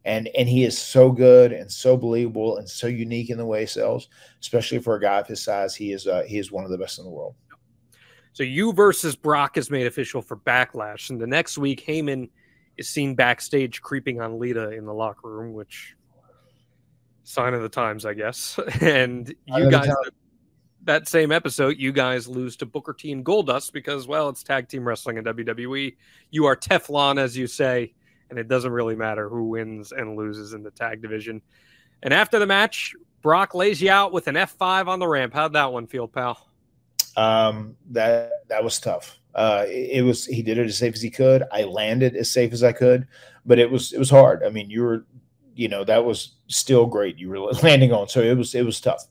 [0.04, 3.60] and and he is so good and so believable and so unique in the way
[3.60, 4.08] he sells,
[4.40, 5.76] especially for a guy of his size.
[5.76, 7.36] He is uh, he is one of the best in the world.
[8.38, 12.30] So you versus Brock is made official for Backlash, and the next week Heyman
[12.76, 15.96] is seen backstage creeping on Lita in the locker room, which
[17.24, 18.56] sign of the times, I guess.
[18.80, 19.90] And you guys,
[20.84, 24.68] that same episode, you guys lose to Booker T and Goldust because, well, it's tag
[24.68, 25.96] team wrestling in WWE.
[26.30, 27.92] You are Teflon, as you say,
[28.30, 31.42] and it doesn't really matter who wins and loses in the tag division.
[32.04, 35.34] And after the match, Brock lays you out with an F5 on the ramp.
[35.34, 36.47] How'd that one feel, pal?
[37.18, 39.18] Um, that that was tough.
[39.34, 41.42] Uh, it, it was he did it as safe as he could.
[41.50, 43.08] I landed as safe as I could,
[43.44, 44.44] but it was it was hard.
[44.44, 45.04] I mean, you were,
[45.56, 47.18] you know, that was still great.
[47.18, 49.04] You were landing on, so it was it was tough.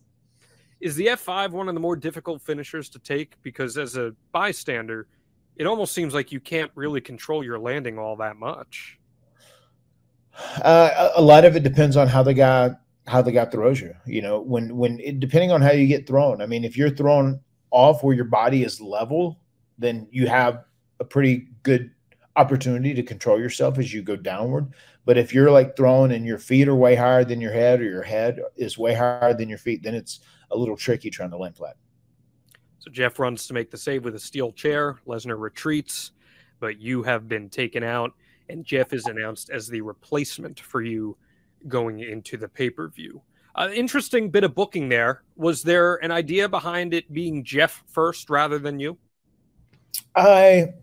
[0.79, 3.35] Is the F5 one of the more difficult finishers to take?
[3.43, 5.07] Because as a bystander,
[5.57, 8.99] it almost seems like you can't really control your landing all that much.
[10.63, 12.69] Uh, a, a lot of it depends on how the guy
[13.05, 13.93] how the guy throws you.
[14.05, 16.41] You know, when when it, depending on how you get thrown.
[16.41, 17.41] I mean, if you're thrown
[17.71, 19.39] off where your body is level,
[19.77, 20.63] then you have
[20.99, 21.91] a pretty good
[22.35, 24.73] opportunity to control yourself as you go downward.
[25.05, 27.85] But if you're like thrown and your feet are way higher than your head, or
[27.85, 30.19] your head is way higher than your feet, then it's
[30.51, 31.77] a little tricky trying to land flat.
[32.79, 34.99] So Jeff runs to make the save with a steel chair.
[35.07, 36.11] Lesnar retreats,
[36.59, 38.13] but you have been taken out,
[38.49, 41.17] and Jeff is announced as the replacement for you
[41.67, 43.21] going into the pay per view.
[43.57, 45.23] Uh, interesting bit of booking there.
[45.35, 48.97] Was there an idea behind it being Jeff first rather than you?
[50.15, 50.73] I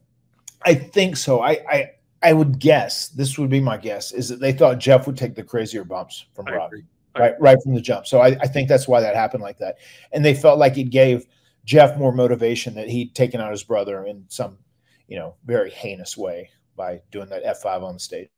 [0.66, 1.40] I think so.
[1.40, 1.90] I I
[2.22, 5.34] I would guess this would be my guess is that they thought Jeff would take
[5.34, 6.68] the crazier bumps from I Brock.
[6.68, 6.84] agree.
[7.14, 8.08] I Right, right from the jump.
[8.08, 9.76] So I, I think that's why that happened like that.
[10.10, 11.28] And they felt like it gave
[11.64, 14.58] Jeff more motivation that he'd taken out his brother in some,
[15.06, 18.28] you know, very heinous way by doing that F5 on the stage.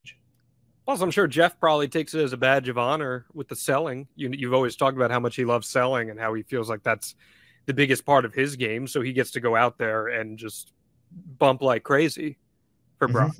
[0.86, 4.06] Plus, I'm sure Jeff probably takes it as a badge of honor with the selling.
[4.14, 6.82] You, you've always talked about how much he loves selling and how he feels like
[6.84, 7.14] that's
[7.66, 8.86] the biggest part of his game.
[8.86, 10.72] So he gets to go out there and just
[11.38, 12.38] bump like crazy
[12.98, 13.12] for Mhm.
[13.12, 13.36] Brock.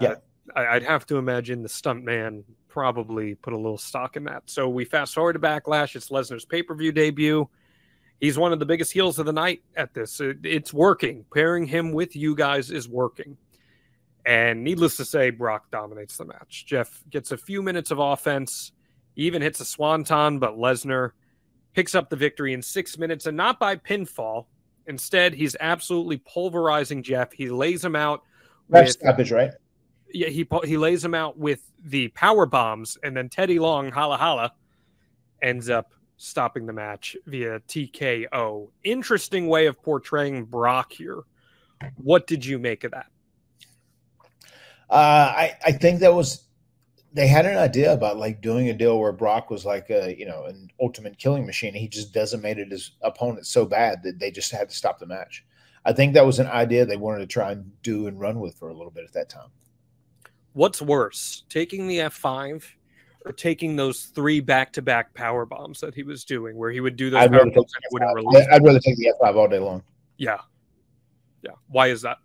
[0.00, 0.08] Yeah.
[0.10, 0.16] Uh,
[0.56, 4.42] I, I'd have to imagine the stunt man probably put a little stock in that.
[4.46, 5.94] So we fast forward to Backlash.
[5.94, 7.48] It's Lesnar's pay per view debut.
[8.20, 10.20] He's one of the biggest heels of the night at this.
[10.20, 11.24] It- it's working.
[11.32, 13.36] Pairing him with you guys is working.
[14.26, 16.66] And needless to say, Brock dominates the match.
[16.66, 18.72] Jeff gets a few minutes of offense,
[19.14, 21.12] even hits a swanton, but Lesnar
[21.74, 24.46] picks up the victory in six minutes and not by pinfall.
[24.88, 27.32] Instead, he's absolutely pulverizing Jeff.
[27.32, 28.22] He lays him out.
[28.68, 29.52] Ref with- stoppage, right?
[30.12, 34.16] yeah, he he lays him out with the power bombs, and then Teddy Long, holla
[34.16, 34.52] holla,
[35.42, 38.70] ends up stopping the match via TKO.
[38.84, 41.22] Interesting way of portraying Brock here.
[41.96, 43.06] What did you make of that?
[44.88, 46.46] Uh, I, I think that was
[47.12, 50.26] they had an idea about like doing a deal where Brock was like a you
[50.26, 51.74] know an ultimate killing machine.
[51.74, 55.44] He just decimated his opponent so bad that they just had to stop the match.
[55.86, 58.56] I think that was an idea they wanted to try and do and run with
[58.56, 59.48] for a little bit at that time.
[60.52, 62.64] What's worse, taking the F5
[63.24, 67.10] or taking those three back-to-back power bombs that he was doing, where he would do
[67.10, 68.46] those I'd power bombs and wouldn't release?
[68.50, 69.82] I'd rather take the F5 all day long.
[70.16, 70.38] Yeah,
[71.42, 71.52] yeah.
[71.68, 72.18] Why is that?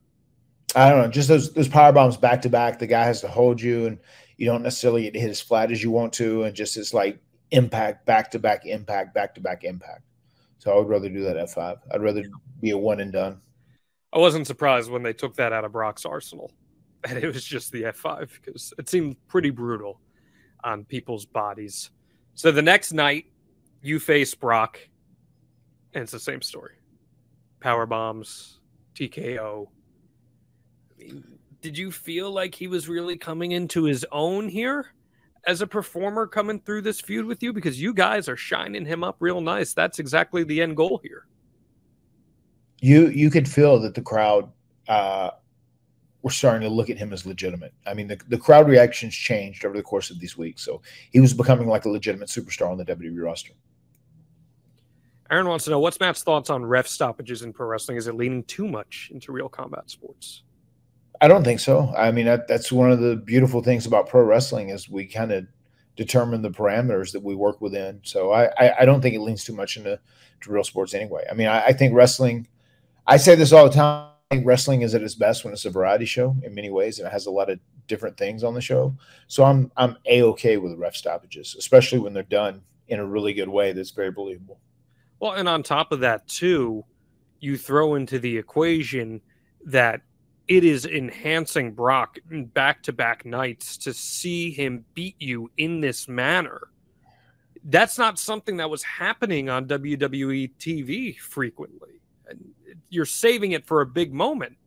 [0.75, 2.79] I don't know, just those those power bombs back to back.
[2.79, 3.99] The guy has to hold you, and
[4.37, 7.19] you don't necessarily hit as flat as you want to, and just it's like
[7.51, 10.03] impact, back to back impact, back to back impact.
[10.59, 11.77] So I would rather do that F five.
[11.93, 12.23] I'd rather
[12.59, 13.41] be a one and done.
[14.13, 16.51] I wasn't surprised when they took that out of Brock's arsenal.
[17.07, 19.99] and it was just the F5 because it seemed pretty brutal
[20.63, 21.89] on people's bodies.
[22.35, 23.25] So the next night,
[23.81, 24.79] you face Brock,
[25.93, 26.75] and it's the same story
[27.59, 28.59] power bombs,
[28.95, 29.67] TKO.
[31.61, 34.93] Did you feel like he was really coming into his own here
[35.45, 37.53] as a performer coming through this feud with you?
[37.53, 39.73] Because you guys are shining him up real nice.
[39.73, 41.27] That's exactly the end goal here.
[42.79, 44.51] You you could feel that the crowd
[44.87, 45.31] uh,
[46.23, 47.73] were starting to look at him as legitimate.
[47.85, 50.81] I mean, the, the crowd reactions changed over the course of these weeks, so
[51.11, 53.53] he was becoming like a legitimate superstar on the WWE roster.
[55.29, 57.97] Aaron wants to know what's Matt's thoughts on ref stoppages in pro wrestling?
[57.97, 60.43] Is it leaning too much into real combat sports?
[61.21, 61.93] I don't think so.
[61.95, 65.31] I mean, that, that's one of the beautiful things about pro wrestling is we kind
[65.31, 65.45] of
[65.95, 68.01] determine the parameters that we work within.
[68.03, 69.99] So I, I, I don't think it leans too much into
[70.41, 71.23] to real sports anyway.
[71.29, 72.47] I mean, I, I think wrestling.
[73.05, 74.07] I say this all the time.
[74.43, 77.11] Wrestling is at its best when it's a variety show in many ways, and it
[77.11, 78.95] has a lot of different things on the show.
[79.27, 83.33] So I'm I'm a okay with ref stoppages, especially when they're done in a really
[83.33, 84.59] good way that's very believable.
[85.19, 86.85] Well, and on top of that, too,
[87.41, 89.21] you throw into the equation
[89.65, 90.01] that
[90.51, 96.09] it is enhancing Brock back to back nights to see him beat you in this
[96.09, 96.67] manner.
[97.63, 102.01] That's not something that was happening on WWE TV frequently.
[102.27, 102.51] And
[102.89, 104.57] you're saving it for a big moment.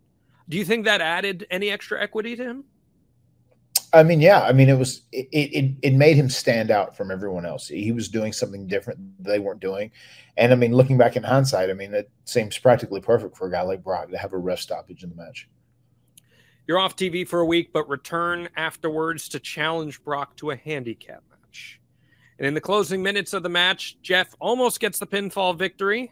[0.48, 2.64] Do you think that added any extra equity to him?
[3.92, 4.40] I mean, yeah.
[4.40, 7.68] I mean, it was it, it it made him stand out from everyone else.
[7.68, 9.90] He was doing something different they weren't doing,
[10.36, 13.50] and I mean, looking back in hindsight, I mean, it seems practically perfect for a
[13.50, 15.46] guy like Brock to have a ref stoppage in the match.
[16.66, 21.22] You're off TV for a week, but return afterwards to challenge Brock to a handicap
[21.30, 21.80] match.
[22.38, 26.10] And in the closing minutes of the match, Jeff almost gets the pinfall victory,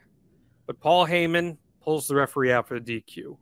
[0.67, 3.37] but Paul Heyman pulls the referee out for the DQ.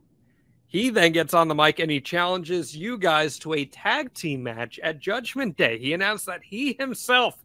[0.67, 4.41] He then gets on the mic and he challenges you guys to a tag team
[4.41, 5.77] match at Judgment Day.
[5.77, 7.43] He announced that he himself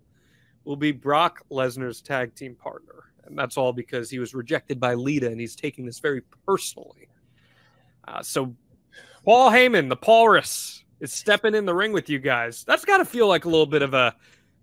[0.65, 3.11] will be Brock Lesnar's tag team partner.
[3.25, 7.09] And that's all because he was rejected by Lita and he's taking this very personally.
[8.07, 8.55] Uh, so,
[9.27, 12.63] Paul Heyman, the Paulrus, is stepping in the ring with you guys.
[12.63, 14.15] That's got to feel like a little bit of a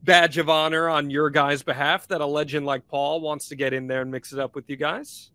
[0.03, 3.73] badge of honor on your guys' behalf that a legend like Paul wants to get
[3.73, 5.31] in there and mix it up with you guys.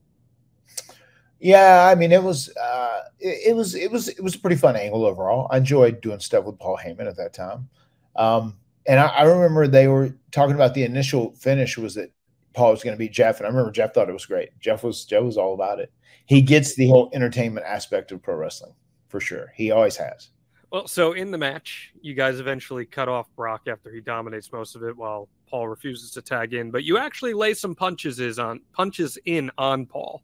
[1.40, 4.56] Yeah, I mean, it was uh, it, it was it was it was a pretty
[4.56, 5.46] fun angle overall.
[5.50, 7.68] I enjoyed doing stuff with Paul Heyman at that time,
[8.16, 8.56] um,
[8.86, 12.10] and I, I remember they were talking about the initial finish was that
[12.54, 14.58] Paul was going to beat Jeff, and I remember Jeff thought it was great.
[14.58, 15.92] Jeff was Jeff was all about it.
[16.24, 18.72] He gets the whole entertainment aspect of pro wrestling
[19.08, 19.52] for sure.
[19.54, 20.30] He always has.
[20.70, 24.76] Well, so in the match, you guys eventually cut off Brock after he dominates most
[24.76, 26.70] of it, while Paul refuses to tag in.
[26.70, 30.22] But you actually lay some punches is on punches in on Paul,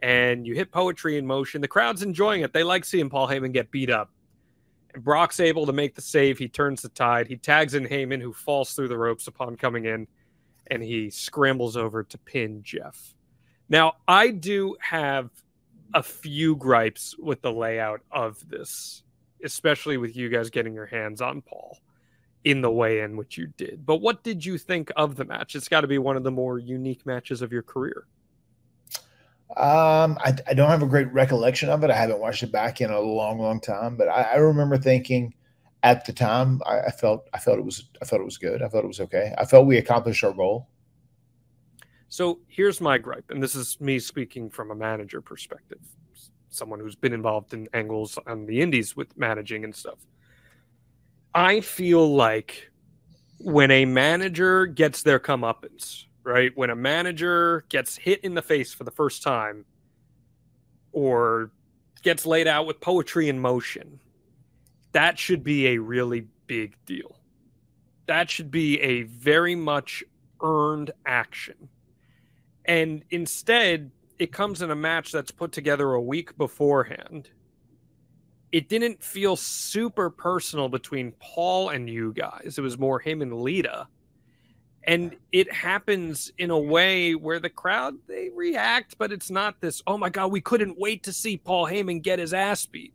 [0.00, 1.62] and you hit poetry in motion.
[1.62, 2.52] The crowd's enjoying it.
[2.52, 4.10] They like seeing Paul Heyman get beat up.
[4.92, 6.38] And Brock's able to make the save.
[6.38, 7.26] He turns the tide.
[7.26, 10.06] He tags in Heyman, who falls through the ropes upon coming in,
[10.66, 13.14] and he scrambles over to pin Jeff.
[13.70, 15.30] Now, I do have
[15.94, 19.04] a few gripes with the layout of this
[19.44, 21.78] especially with you guys getting your hands on Paul
[22.44, 23.86] in the way in which you did.
[23.86, 25.54] But what did you think of the match?
[25.54, 28.06] It's got to be one of the more unique matches of your career.
[29.56, 31.90] Um, I, I don't have a great recollection of it.
[31.90, 35.34] I haven't watched it back in a long, long time, but I, I remember thinking
[35.82, 38.62] at the time I, I felt I felt it was I felt it was good.
[38.62, 39.32] I felt it was okay.
[39.38, 40.68] I felt we accomplished our goal.
[42.14, 45.80] So here's my gripe, and this is me speaking from a manager perspective
[46.48, 49.98] someone who's been involved in angles on the indies with managing and stuff.
[51.34, 52.70] I feel like
[53.40, 56.52] when a manager gets their comeuppance, right?
[56.56, 59.64] When a manager gets hit in the face for the first time
[60.92, 61.50] or
[62.04, 63.98] gets laid out with poetry in motion,
[64.92, 67.16] that should be a really big deal.
[68.06, 70.04] That should be a very much
[70.40, 71.68] earned action.
[72.66, 77.30] And instead, it comes in a match that's put together a week beforehand.
[78.52, 82.54] It didn't feel super personal between Paul and you guys.
[82.56, 83.88] It was more him and Lita.
[84.86, 89.82] And it happens in a way where the crowd they react, but it's not this,
[89.86, 92.92] oh my god, we couldn't wait to see Paul Heyman get his ass beat.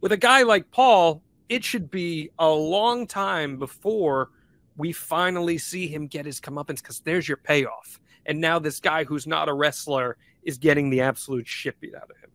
[0.00, 4.30] With a guy like Paul, it should be a long time before
[4.76, 7.98] we finally see him get his comeuppance because there's your payoff.
[8.26, 12.10] And now this guy who's not a wrestler is getting the absolute shit beat out
[12.10, 12.30] of him.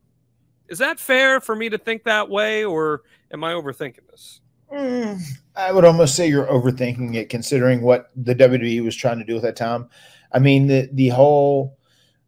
[0.68, 4.40] Is that fair for me to think that way, or am I overthinking this?
[4.72, 5.22] Mm,
[5.54, 9.36] I would almost say you're overthinking it, considering what the WWE was trying to do
[9.36, 9.90] at that time.
[10.32, 11.78] I mean, the the whole,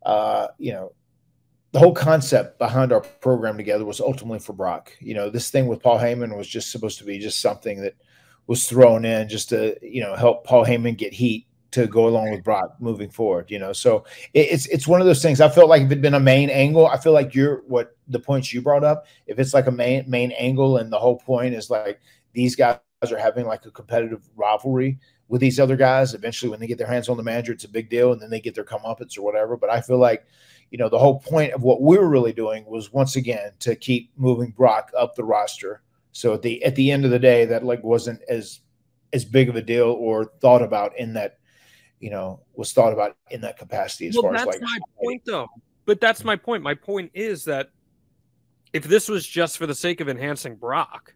[0.06, 0.92] uh, you know,
[1.72, 4.92] the whole concept behind our program together was ultimately for Brock.
[5.00, 7.96] You know, this thing with Paul Heyman was just supposed to be just something that
[8.46, 12.32] was thrown in just to you know help Paul Heyman get heat to go along
[12.32, 13.52] with Brock moving forward.
[13.52, 15.42] You know, so it, it's it's one of those things.
[15.42, 18.20] I felt like if it'd been a main angle, I feel like you're what the
[18.20, 19.06] points you brought up.
[19.28, 22.00] If it's like a main main angle, and the whole point is like
[22.34, 22.80] these guys
[23.12, 26.14] are having like a competitive rivalry with these other guys.
[26.14, 28.30] Eventually, when they get their hands on the manager, it's a big deal, and then
[28.30, 29.58] they get their comeuppance or whatever.
[29.58, 30.26] But I feel like,
[30.72, 33.76] you know, the whole point of what we were really doing was once again to
[33.76, 35.82] keep moving Brock up the roster.
[36.12, 38.60] So at the at the end of the day, that like wasn't as
[39.14, 41.38] as big of a deal or thought about in that,
[42.04, 44.80] you know, was thought about in that capacity as well, far as that's like my
[45.02, 45.48] point, though.
[45.86, 46.28] But that's mm-hmm.
[46.28, 46.62] my point.
[46.62, 47.70] My point is that
[48.74, 51.14] if this was just for the sake of enhancing Brock,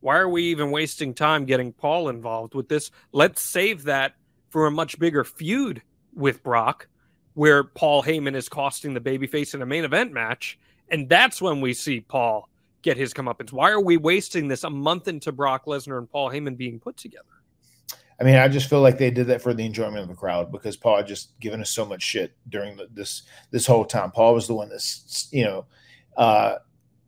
[0.00, 2.90] why are we even wasting time getting Paul involved with this?
[3.12, 4.14] Let's save that
[4.48, 5.82] for a much bigger feud
[6.12, 6.88] with Brock,
[7.34, 11.60] where Paul Heyman is costing the babyface in a main event match, and that's when
[11.60, 12.48] we see Paul
[12.82, 13.52] get his comeuppance.
[13.52, 16.96] Why are we wasting this a month into Brock Lesnar and Paul Heyman being put
[16.96, 17.24] together?
[18.20, 20.52] I mean, I just feel like they did that for the enjoyment of the crowd
[20.52, 24.10] because Paul had just given us so much shit during the, this this whole time.
[24.10, 25.66] Paul was the one that's you know
[26.16, 26.56] uh,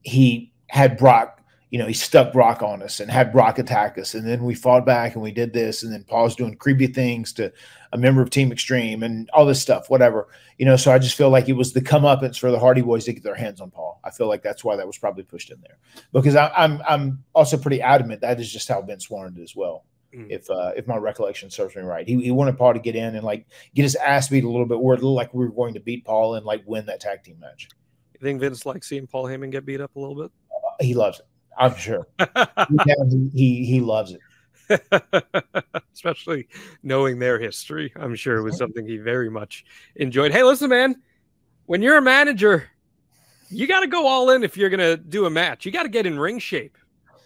[0.02, 1.40] he had Brock,
[1.70, 4.54] you know, he stuck Brock on us and had Brock attack us, and then we
[4.54, 7.52] fought back and we did this, and then Paul's doing creepy things to
[7.92, 10.26] a member of Team Extreme and all this stuff, whatever,
[10.58, 10.76] you know.
[10.76, 13.22] So I just feel like it was the comeuppance for the Hardy Boys to get
[13.22, 14.00] their hands on Paul.
[14.02, 15.78] I feel like that's why that was probably pushed in there
[16.12, 19.54] because I, I'm I'm also pretty adamant that is just how Vince wanted it as
[19.54, 19.84] well
[20.14, 22.06] if uh, if my recollection serves me right.
[22.06, 24.66] He, he wanted Paul to get in and like get his ass beat a little
[24.66, 27.00] bit, where it looked like we were going to beat Paul and like win that
[27.00, 27.68] tag team match.
[28.14, 30.30] You think Vince likes seeing Paul Heyman get beat up a little bit?
[30.80, 31.26] He loves it.
[31.58, 32.06] I'm sure.
[33.08, 34.20] he, he he loves it.
[35.94, 36.48] Especially
[36.82, 37.92] knowing their history.
[37.96, 39.64] I'm sure it was something he very much
[39.96, 40.32] enjoyed.
[40.32, 40.96] Hey, listen, man,
[41.66, 42.70] when you're a manager,
[43.50, 45.66] you got to go all in if you're going to do a match.
[45.66, 46.76] You got to get in ring shape.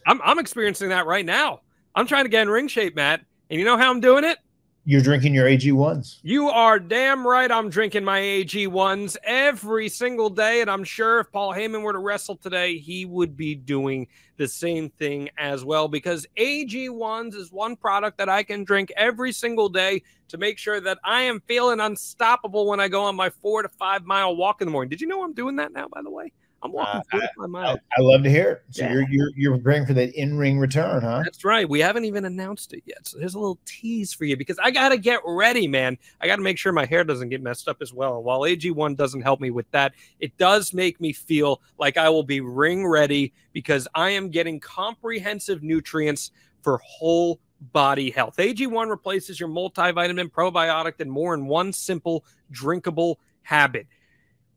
[0.06, 1.60] I'm, I'm experiencing that right now.
[1.98, 3.22] I'm trying to get in ring shape, Matt.
[3.50, 4.38] And you know how I'm doing it?
[4.84, 6.20] You're drinking your AG ones.
[6.22, 7.50] You are damn right.
[7.50, 10.60] I'm drinking my AG ones every single day.
[10.60, 14.46] And I'm sure if Paul Heyman were to wrestle today, he would be doing the
[14.46, 19.32] same thing as well because AG ones is one product that I can drink every
[19.32, 23.30] single day to make sure that I am feeling unstoppable when I go on my
[23.30, 24.88] four to five mile walk in the morning.
[24.88, 26.32] Did you know I'm doing that now, by the way?
[26.62, 27.78] I'm walking Uh, four to five miles.
[27.96, 28.62] I love to hear it.
[28.70, 28.92] So Yeah.
[28.92, 31.22] you're you're you're preparing for that in ring return, huh?
[31.24, 31.68] That's right.
[31.68, 33.06] We haven't even announced it yet.
[33.06, 35.96] So there's a little tease for you because I got to get ready, man.
[36.20, 38.16] I got to make sure my hair doesn't get messed up as well.
[38.16, 42.08] And while AG1 doesn't help me with that, it does make me feel like I
[42.08, 46.32] will be ring ready because I am getting comprehensive nutrients
[46.62, 47.38] for whole
[47.72, 48.36] body health.
[48.38, 53.86] AG1 replaces your multivitamin, probiotic, and more in one simple drinkable habit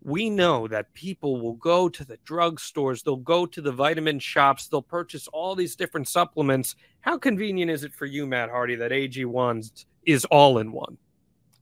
[0.03, 4.67] we know that people will go to the drugstores, they'll go to the vitamin shops,
[4.67, 6.75] they'll purchase all these different supplements.
[7.01, 10.97] How convenient is it for you, Matt Hardy, that AG1 is all in one?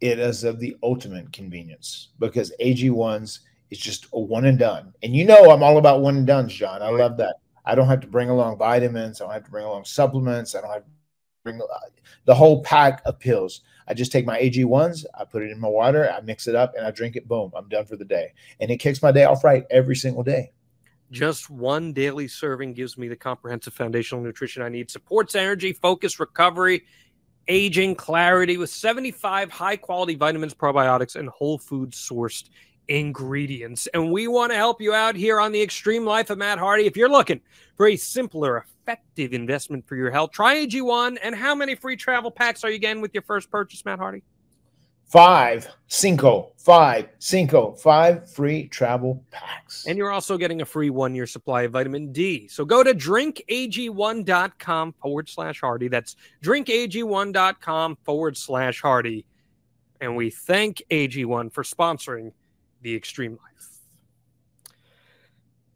[0.01, 4.93] It is of the ultimate convenience because AG ones is just a one and done.
[5.03, 6.81] And you know I'm all about one and dones, Jon.
[6.81, 7.35] I love that.
[7.65, 9.19] I don't have to bring along vitamins.
[9.19, 10.55] I don't have to bring along supplements.
[10.55, 10.89] I don't have to
[11.43, 11.79] bring uh,
[12.25, 13.61] the whole pack of pills.
[13.89, 16.55] I just take my AG ones, I put it in my water, I mix it
[16.55, 17.27] up, and I drink it.
[17.27, 18.33] Boom, I'm done for the day.
[18.59, 20.51] And it kicks my day off right every single day.
[21.11, 26.19] Just one daily serving gives me the comprehensive foundational nutrition I need, supports energy, focus,
[26.19, 26.83] recovery,
[27.47, 32.49] aging, clarity with 75 high quality vitamins, probiotics, and whole food sourced
[32.89, 33.87] ingredients.
[33.93, 36.85] And we want to help you out here on the Extreme Life of Matt Hardy.
[36.85, 37.39] If you're looking
[37.77, 41.17] for a simpler, effective investment for your health, try AG1.
[41.23, 44.23] And how many free travel packs are you getting with your first purchase, Matt Hardy?
[45.05, 49.85] Five, cinco, five, cinco, five free travel packs.
[49.87, 52.47] And you're also getting a free one year supply of vitamin D.
[52.47, 55.87] So go to drinkag1.com forward slash Hardy.
[55.87, 59.25] That's drinkag1.com forward slash Hardy.
[59.99, 62.31] And we thank AG1 for sponsoring
[62.81, 63.49] the Extreme Life.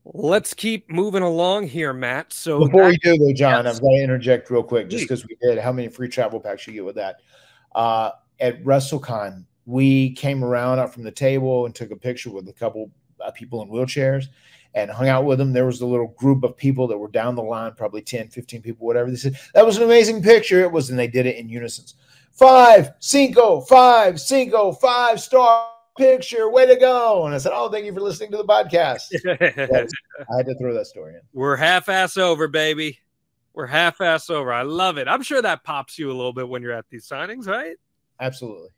[0.06, 2.34] Let's keep moving along here, Matt.
[2.34, 3.76] So Before we do, though, Jon, Yes.
[3.76, 5.58] I've got to interject real quick just because we did.
[5.60, 7.22] How many free travel packs you get with that?
[7.74, 12.50] Uh, at WrestleCon, we came around up from the table and took a picture with
[12.50, 12.92] a couple
[13.22, 14.26] uh, people in wheelchairs
[14.74, 15.54] and hung out with them.
[15.54, 18.62] There was a little group of people that were down the line, probably 10, 15
[18.62, 19.10] people, whatever.
[19.10, 20.60] They said, That was an amazing picture.
[20.62, 21.86] It was, and they did it in unison.
[22.32, 26.50] Five, cinco, five, cinco, five star picture.
[26.50, 27.26] Way to go.
[27.26, 29.14] And I said, Oh, thank you for listening to the podcast.
[29.42, 31.22] I had to throw that story in.
[31.34, 33.00] We're half ass over, baby.
[33.54, 34.52] We're half ass over.
[34.52, 35.08] I love it.
[35.08, 37.76] I'm sure that pops you a little bit when you're at these signings, right?
[38.20, 38.70] Absolutely.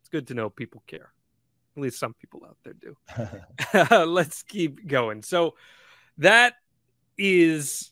[0.00, 1.12] It's good to know people care.
[1.76, 4.04] At least some people out there do.
[4.06, 5.22] Let's keep going.
[5.22, 5.54] So
[6.18, 6.54] that
[7.18, 7.90] is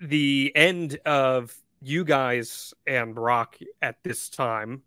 [0.00, 4.82] the end of you guys and Brock at this time.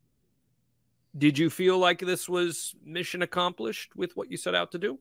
[1.18, 4.99] Did you feel like this was mission accomplished with what you set out to do?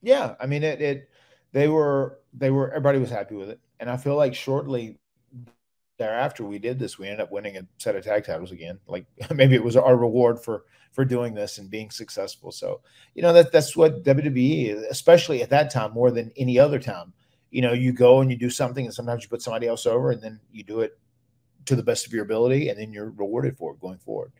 [0.00, 0.80] Yeah, I mean it.
[0.80, 1.10] It
[1.52, 4.98] they were they were everybody was happy with it, and I feel like shortly
[5.98, 8.78] thereafter we did this, we ended up winning a set of tag titles again.
[8.86, 12.52] Like maybe it was our reward for for doing this and being successful.
[12.52, 12.80] So
[13.14, 17.12] you know that that's what WWE, especially at that time, more than any other time.
[17.50, 20.10] You know, you go and you do something, and sometimes you put somebody else over,
[20.10, 20.98] and then you do it
[21.66, 24.32] to the best of your ability, and then you're rewarded for it going forward.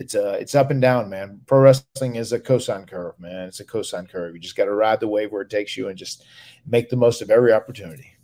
[0.00, 1.42] It's uh it's up and down, man.
[1.46, 3.46] Pro wrestling is a cosine curve, man.
[3.48, 4.34] It's a cosine curve.
[4.34, 6.24] You just got to ride the wave where it takes you and just
[6.66, 8.16] make the most of every opportunity.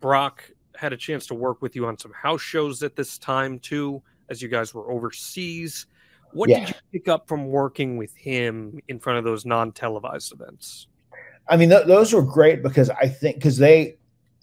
[0.00, 3.58] Brock had a chance to work with you on some house shows at this time
[3.60, 5.86] too, as you guys were overseas.
[6.34, 6.60] What Yeah.
[6.60, 10.88] did you pick up from working with him in front of those non-televised events?
[11.48, 13.96] I mean, th- those were great because I think because they,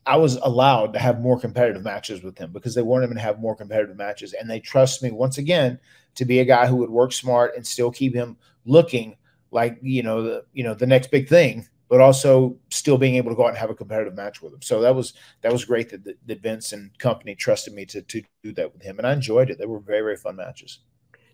[0.06, 3.22] I was allowed to have more competitive matches with him because they wanted him to
[3.22, 5.80] have more competitive matches, and they trust me once again
[6.16, 9.16] to be a guy who would work smart and still keep him looking
[9.52, 13.30] like you know the you know the next big thing, but also still being able
[13.30, 14.62] to go out and have a competitive match with him.
[14.62, 18.24] So that was that was great that, that, Vince and company trusted me to to
[18.44, 19.60] do that with him, and I enjoyed it.
[19.60, 20.80] They were very very fun matches.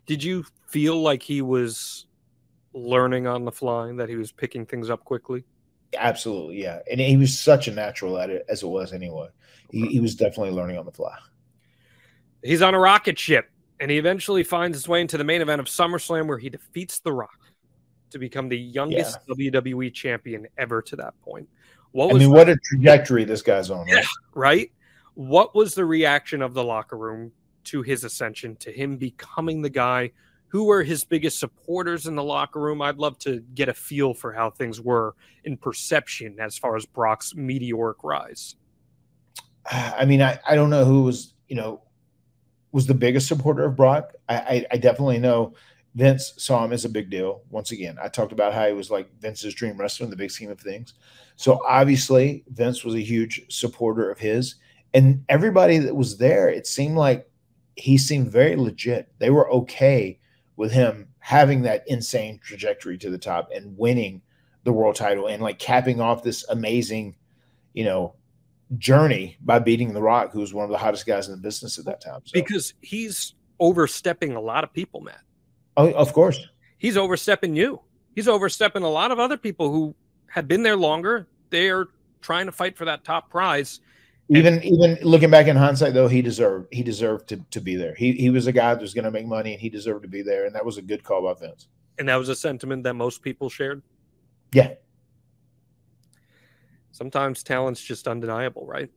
[0.06, 2.06] Did you feel like he was
[2.74, 5.44] learning on the fly, that he was picking things up quickly?
[5.96, 9.28] Absolutely, yeah, and he was such a natural at it as it was anyway.
[9.72, 11.18] He, he was definitely learning on the fly.
[12.44, 15.60] He's on a rocket ship, and he eventually finds his way into the main event
[15.60, 17.40] of SummerSlam, where he defeats The Rock
[18.12, 21.48] to become the youngest WWE champion ever to that point.
[21.92, 23.86] What I mean, what a trajectory this guy's on.
[23.86, 23.96] Right?
[23.96, 24.72] Yeah, right?
[25.16, 27.32] What was the reaction of the locker room
[27.66, 30.12] to his ascension, to him becoming the guy?
[30.50, 32.82] Who were his biggest supporters in the locker room?
[32.82, 36.86] I'd love to get a feel for how things were in perception as far as
[36.86, 38.56] Brock's meteoric rise.
[39.70, 41.82] I mean, I, I don't know who was, you know,
[42.72, 44.14] was the biggest supporter of Brock.
[44.30, 45.54] I, I, I definitely know
[45.96, 47.42] Vince saw him as a big deal.
[47.50, 50.32] Once again, I talked about how he was like Vince's dream wrestler in the big
[50.32, 50.94] scheme of things.
[51.36, 54.56] So obviously, Vince was a huge supporter of his,
[54.94, 57.30] and everybody that was there, it seemed like
[57.76, 59.12] he seemed very legit.
[59.20, 60.20] They were okay
[60.58, 64.22] with him having that insane trajectory to the top and winning
[64.64, 67.16] the world title and like capping off this amazing,
[67.74, 68.14] you know,
[68.78, 71.78] journey by beating The Rock, who was one of the hottest guys in the business
[71.80, 72.20] at that time.
[72.26, 75.22] So, Because he's overstepping a lot of people, Matt.
[75.78, 76.46] oh, of course,
[76.80, 77.82] He's overstepping you.
[78.14, 79.96] He's overstepping a lot of other people who
[80.28, 81.28] have been there longer.
[81.50, 81.88] They're
[82.22, 83.80] trying to fight for that top prize.
[84.30, 87.96] Even even looking back in hindsight, though, he deserved he deserved to, to be there.
[87.96, 90.10] He he was a guy that was going to make money, and he deserved to
[90.10, 91.68] be there, and that was a good call by Vince.
[92.00, 93.82] And that was a sentiment that most people shared.
[94.54, 94.74] Yeah,
[96.98, 98.90] Sometimes talent's just undeniable, right?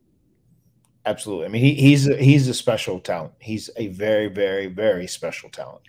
[1.05, 1.45] absolutely.
[1.45, 3.33] I mean, he, he's a, he's a special talent.
[3.39, 5.83] He's a very very very special talent.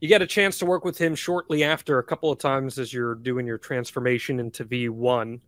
[0.00, 2.92] You get a chance to work with him shortly after a couple of times as
[2.92, 5.40] you're doing your transformation into V1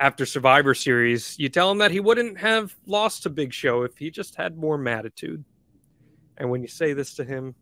[0.00, 1.38] after Survivor Series.
[1.38, 4.56] You tell him that he wouldn't have lost to Big Show if he just had
[4.56, 5.44] more Mattitude.
[6.36, 7.54] And when you say this to him,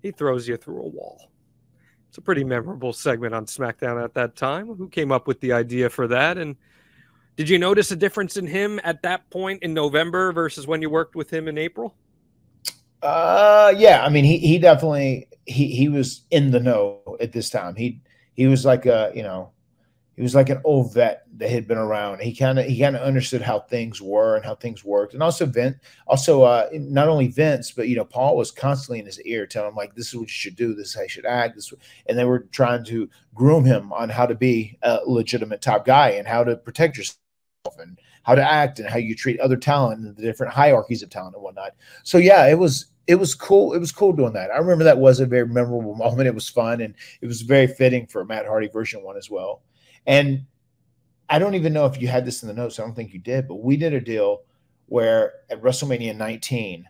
[0.00, 1.30] he throws you through a wall.
[2.08, 4.66] It's a pretty memorable segment on SmackDown at that time.
[4.66, 6.36] Who came up with the idea for that?
[6.36, 6.56] And
[7.36, 10.90] did you notice a difference in him at that point in November versus when you
[10.90, 11.94] worked with him in April?
[13.02, 14.04] Uh, yeah.
[14.04, 17.74] I mean, he he definitely he he was in the know at this time.
[17.74, 18.00] He
[18.34, 19.50] he was like a you know
[20.16, 22.20] he was like an old vet that had been around.
[22.20, 25.14] He kind of he kind of understood how things were and how things worked.
[25.14, 29.06] And also Vince, also uh, not only Vince, but you know Paul was constantly in
[29.06, 30.74] his ear telling him like, "This is what you should do.
[30.74, 31.72] This is how you should act." This,
[32.06, 36.10] and they were trying to groom him on how to be a legitimate top guy
[36.10, 37.16] and how to protect yourself
[37.78, 41.10] and how to act and how you treat other talent and the different hierarchies of
[41.10, 41.72] talent and whatnot.
[42.02, 43.72] So yeah, it was it was cool.
[43.72, 44.50] It was cool doing that.
[44.50, 46.28] I remember that was a very memorable moment.
[46.28, 49.30] It was fun and it was very fitting for a Matt Hardy version one as
[49.30, 49.62] well.
[50.06, 50.46] And
[51.28, 52.78] I don't even know if you had this in the notes.
[52.78, 54.42] I don't think you did, but we did a deal
[54.86, 56.86] where at WrestleMania 19,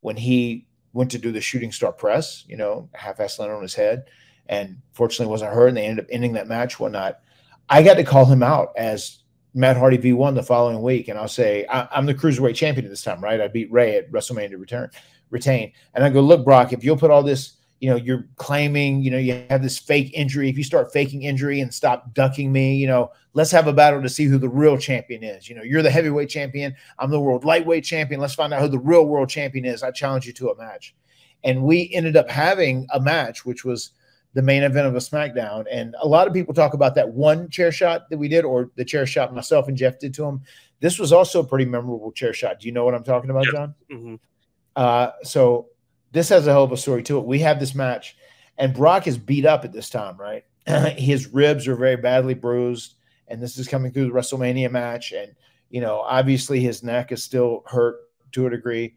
[0.00, 3.74] when he went to do the shooting star press, you know, half-ass land on his
[3.74, 4.04] head,
[4.46, 7.20] and fortunately wasn't hurt, and they ended up ending that match, whatnot.
[7.68, 9.20] I got to call him out as
[9.54, 13.02] Matt Hardy V1 the following week, and I'll say I, I'm the cruiserweight champion this
[13.02, 13.40] time, right?
[13.40, 14.90] I beat Rey at WrestleMania to return,
[15.30, 17.54] retain, and I go, look, Brock, if you'll put all this,
[17.84, 20.48] you know, you're claiming, you know, you have this fake injury.
[20.48, 24.00] If you start faking injury and stop ducking me, you know, let's have a battle
[24.00, 25.50] to see who the real champion is.
[25.50, 28.22] You know, you're the heavyweight champion, I'm the world lightweight champion.
[28.22, 29.82] Let's find out who the real world champion is.
[29.82, 30.94] I challenge you to a match,
[31.44, 33.90] and we ended up having a match, which was
[34.32, 35.66] the main event of a SmackDown.
[35.70, 38.70] And a lot of people talk about that one chair shot that we did, or
[38.76, 40.40] the chair shot myself and Jeff did to him.
[40.80, 42.60] This was also a pretty memorable chair shot.
[42.60, 43.74] Do you know what I'm talking about, Jon?
[43.92, 44.18] Mhm.
[44.74, 45.68] Uh, so
[46.14, 47.26] this has a hell of a story to it.
[47.26, 48.16] We have this match,
[48.56, 50.44] and Brock is beat up at this time, right?
[50.96, 52.94] His ribs are very badly bruised,
[53.28, 55.12] and this is coming through the WrestleMania match.
[55.12, 55.34] And
[55.74, 57.96] you know, obviously his neck is still hurt
[58.30, 58.94] to a degree.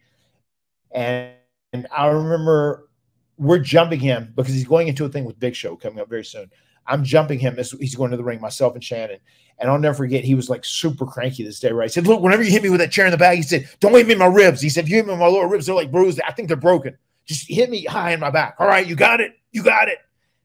[0.92, 1.32] And,
[1.74, 2.90] and I remember
[3.38, 6.24] we're jumping him because he's going into a thing with Big Show coming up very
[6.24, 6.52] soon.
[6.86, 9.18] I'm jumping him as he's going to the ring, myself and Shannon.
[9.58, 11.90] And I'll never forget, he was like super cranky this day, right?
[11.90, 13.68] He said, Look, whenever you hit me with that chair in the back, he said,
[13.80, 14.62] Don't hit me in my ribs.
[14.62, 16.22] He said, If you hit me in my lower ribs, they're like bruised.
[16.28, 16.96] I think they're broken.
[17.28, 18.56] Just hit me high in my back.
[18.60, 19.34] All right, you got it.
[19.52, 20.00] You got it.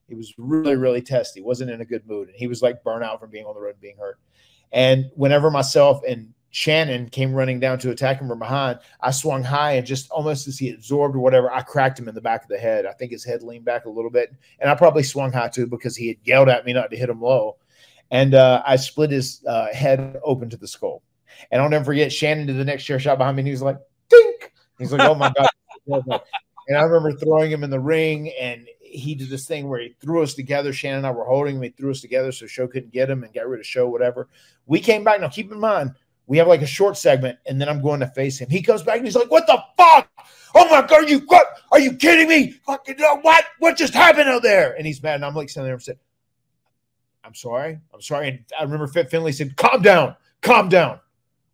[0.09, 1.41] He was really, really testy.
[1.41, 2.29] Wasn't in a good mood.
[2.29, 4.19] And he was like burnout from being on the road and being hurt.
[4.73, 9.43] And whenever myself and Shannon came running down to attack him from behind, I swung
[9.43, 12.43] high and just almost as he absorbed or whatever, I cracked him in the back
[12.43, 12.85] of the head.
[12.85, 14.35] I think his head leaned back a little bit.
[14.59, 17.09] And I probably swung high too because he had yelled at me not to hit
[17.09, 17.57] him low.
[18.11, 21.03] And uh, I split his uh, head open to the skull.
[21.51, 23.63] And I'll never forget, Shannon did the next chair shot behind me and he was
[23.63, 23.79] like,
[24.11, 24.53] dink.
[24.79, 25.33] He's like, oh my
[25.89, 26.21] God.
[26.73, 29.94] and I remember throwing him in the ring and he did this thing where he
[30.01, 30.73] threw us together.
[30.73, 31.62] Shannon and I were holding him.
[31.62, 34.28] He threw us together so Show couldn't get him and got rid of Show, whatever.
[34.66, 35.20] We came back.
[35.20, 35.93] Now, keep in mind,
[36.27, 38.49] we have like a short segment and then I'm going to face him.
[38.49, 40.09] He comes back and he's like, what the fuck?
[40.55, 41.27] Oh my God, are you?
[41.73, 42.53] Are you kidding me?
[42.65, 43.44] Fucking uh, what?
[43.59, 44.73] What just happened out there?
[44.73, 45.16] And he's mad.
[45.16, 45.99] And I'm like sitting there and said,
[47.23, 47.78] I'm sorry.
[47.93, 48.28] I'm sorry.
[48.28, 51.01] And I remember Finlay said, calm down, calm down.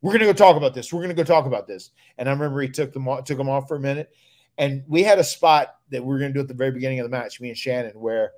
[0.01, 0.93] We're gonna go talk about this.
[0.93, 1.91] We're gonna go talk about this.
[2.19, 4.11] And I remember he took them took them off for a minute.
[4.59, 7.05] And we had a spot that we are gonna do at the very beginning of
[7.05, 8.33] the match, me and Shannon, where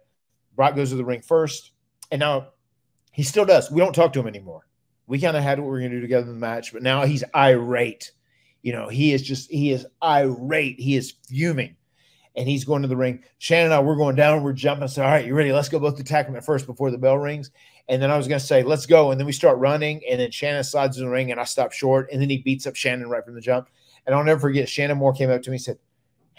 [0.55, 1.73] Brock goes to the ring first.
[2.11, 2.49] And now
[3.13, 3.71] he still does.
[3.71, 4.67] We don't talk to him anymore.
[5.07, 7.05] We kind of had what we are gonna do together in the match, but now
[7.05, 8.13] he's irate.
[8.63, 10.79] You know, he is just he is irate.
[10.79, 11.77] He is fuming.
[12.37, 13.25] And he's going to the ring.
[13.39, 14.87] Shannon and I, we're going down, we're jumping.
[14.87, 15.53] Said, All right, you ready?
[15.53, 17.51] Let's go both attack him at first before the bell rings.
[17.91, 19.11] And then I was going to say, let's go.
[19.11, 20.01] And then we start running.
[20.09, 22.09] And then Shannon slides in the ring and I stop short.
[22.13, 23.69] And then he beats up Shannon right from the jump.
[24.07, 25.79] And I'll never forget, Shannon Moore came up to me and said,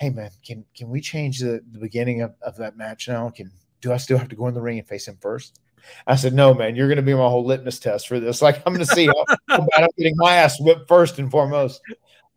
[0.01, 3.29] Hey, man, can can we change the, the beginning of, of that match now?
[3.29, 3.51] Can
[3.81, 5.59] Do I still have to go in the ring and face him first?
[6.07, 8.41] I said, No, man, you're going to be my whole litmus test for this.
[8.41, 11.29] Like, I'm going to see how, how bad I'm getting my ass whipped first and
[11.29, 11.83] foremost.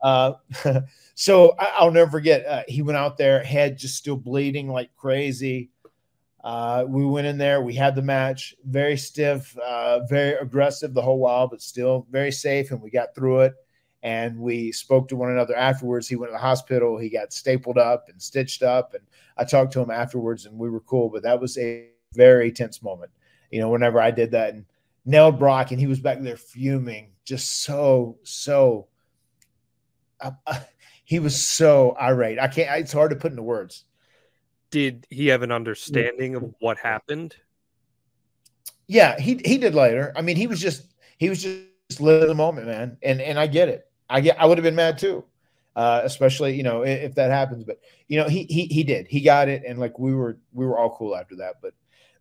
[0.03, 0.33] Uh,
[1.15, 4.95] so I, I'll never forget, uh, he went out there, head just still bleeding like
[4.95, 5.71] crazy.
[6.43, 7.63] Uh, we went in there.
[7.63, 12.31] We had the match, very stiff, uh, very aggressive the whole while, but still very
[12.31, 12.73] safe.
[12.73, 13.55] And we got through it.
[14.05, 16.07] And we spoke to one another afterwards.
[16.07, 16.99] He went to the hospital.
[16.99, 18.93] He got stapled up and stitched up.
[18.93, 19.03] And
[19.39, 21.09] I talked to him afterwards, and we were cool.
[21.09, 23.11] But that was a very tense moment.
[23.51, 24.67] You know, whenever I did that and
[25.07, 28.89] nailed Brock, and he was back there fuming, just so so.
[30.21, 30.61] Uh, uh,
[31.05, 32.39] he was so irate.
[32.39, 32.81] I can't.
[32.81, 33.85] It's hard to put into words
[34.71, 37.37] Did he have an understanding of what happened?
[38.87, 40.13] Yeah, he he did later.
[40.15, 42.99] I mean, he was just he was just living the moment, man.
[43.03, 43.87] And and I get it.
[44.15, 45.25] I get I would have been mad too.
[45.75, 47.65] Uh, especially, you know, if, if that happens.
[47.65, 49.09] But you know, he he he did.
[49.09, 51.57] He got it and like we were we were all cool after that.
[51.61, 51.75] But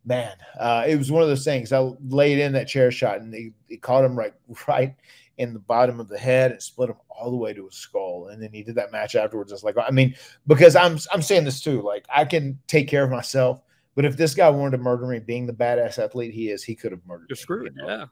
[0.04, 1.72] man, uh, it was one of those things.
[1.72, 4.34] I laid in that chair shot and he, he caught him right
[4.68, 4.96] right
[5.38, 8.30] in the bottom of the head and split him all the way to his skull.
[8.30, 9.52] And then he did that match afterwards.
[9.52, 10.16] It's like, I mean,
[10.48, 11.84] because I'm I'm saying this too.
[11.84, 13.62] Like I can take care of myself,
[13.94, 16.74] but if this guy wanted to murder me, being the badass athlete he is, he
[16.74, 17.42] could have murdered You're me.
[17.42, 17.78] screwed.
[17.86, 18.06] Yeah.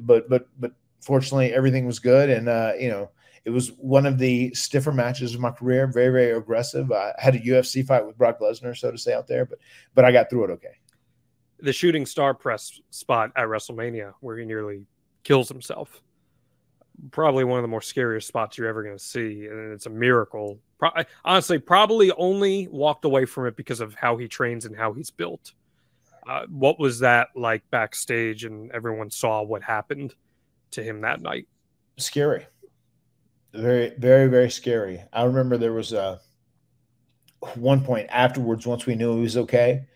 [0.00, 0.72] But but but
[1.02, 3.10] fortunately, everything was good, and uh, you know.
[3.48, 5.86] It was one of the stiffer matches of my career.
[5.86, 6.92] Very, very aggressive.
[6.92, 9.58] I had a UFC fight with Brock Lesnar, so to say, out there, but
[9.94, 10.76] but I got through it okay.
[11.60, 14.84] The shooting star press spot at WrestleMania where he nearly
[15.24, 16.02] kills himself.
[17.10, 19.46] Probably one of the more scariest spots you're ever going to see.
[19.46, 20.58] And it's a miracle.
[20.78, 20.90] Pro-
[21.24, 25.10] honestly, probably only walked away from it because of how he trains and how he's
[25.10, 25.54] built.
[26.28, 30.14] Uh, what was that like backstage and everyone saw what happened
[30.72, 31.48] to him that night?
[31.98, 32.46] scary
[33.52, 35.02] very very very scary.
[35.12, 36.20] I remember there was a
[37.54, 39.86] one point afterwards once we knew he was okay.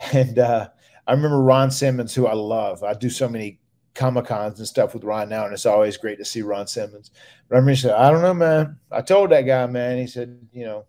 [0.12, 0.68] And uh
[1.06, 2.82] i remember ron simmons who i love.
[2.82, 3.60] I do so many
[3.94, 7.10] comic cons and stuff with ron now and it's always great to see ron simmons.
[7.48, 8.78] But i remember he said i don't know man.
[8.90, 10.84] I told that guy man he said you know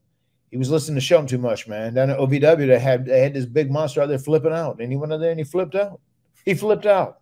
[0.51, 1.93] he was listening to show him too much man.
[1.93, 4.79] Down at ovw they had they had this big monster out there flipping out.
[4.79, 5.31] And he went in there?
[5.31, 5.99] And he flipped out.
[6.45, 7.19] He flipped out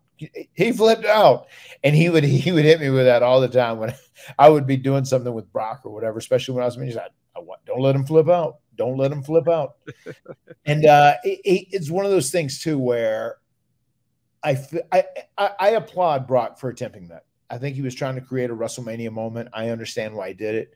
[0.53, 1.47] he flipped out
[1.83, 3.93] and he would he would hit me with that all the time when
[4.39, 6.97] I would be doing something with Brock or whatever, especially when I was like,
[7.35, 8.57] I want, don't let him flip out.
[8.75, 9.75] Don't let him flip out.
[10.65, 13.37] and uh, it, it- it's one of those things too where
[14.43, 14.57] I
[15.37, 17.25] I applaud Brock for attempting that.
[17.49, 19.49] I think he was trying to create a WrestleMania moment.
[19.53, 20.73] I understand why he did it,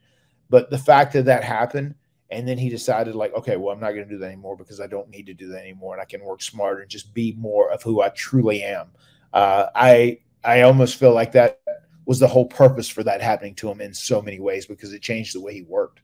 [0.48, 1.94] but the fact that that happened
[2.30, 4.80] And then he decided, like, okay, well, I'm not going to do that anymore because
[4.82, 7.34] I don't need to do that anymore, and I can work smarter and just be
[7.38, 8.88] more of who I truly am.
[9.32, 11.60] Uh, I I almost feel like that
[12.06, 15.02] was the whole purpose for that happening to him in so many ways because it
[15.02, 16.00] changed the way he worked.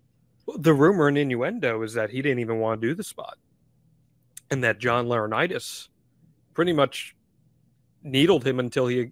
[0.59, 3.39] The rumor and innuendo is that he didn't even want to do the spot,
[4.51, 5.89] and that John Laurinaitis
[6.53, 7.17] pretty much
[8.03, 9.11] needled him until he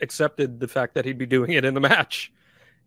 [0.00, 2.32] accepted the fact that he'd be doing it in the match.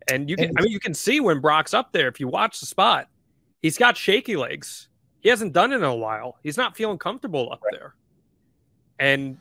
[0.09, 2.07] And you can, I mean, you can see when Brock's up there.
[2.07, 3.07] If you watch the spot,
[3.61, 4.89] he's got shaky legs.
[5.21, 6.37] He hasn't done it in a while.
[6.43, 7.95] He's not feeling comfortable up there.
[8.99, 9.37] And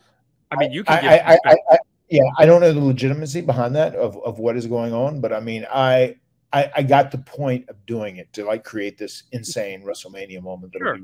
[0.50, 1.04] I mean, you can.
[1.04, 1.78] I, I, I, I,
[2.10, 5.32] yeah, I don't know the legitimacy behind that of, of what is going on, but
[5.32, 6.16] I mean, I,
[6.52, 10.72] I I got the point of doing it to like create this insane WrestleMania moment
[10.74, 10.98] that Sure.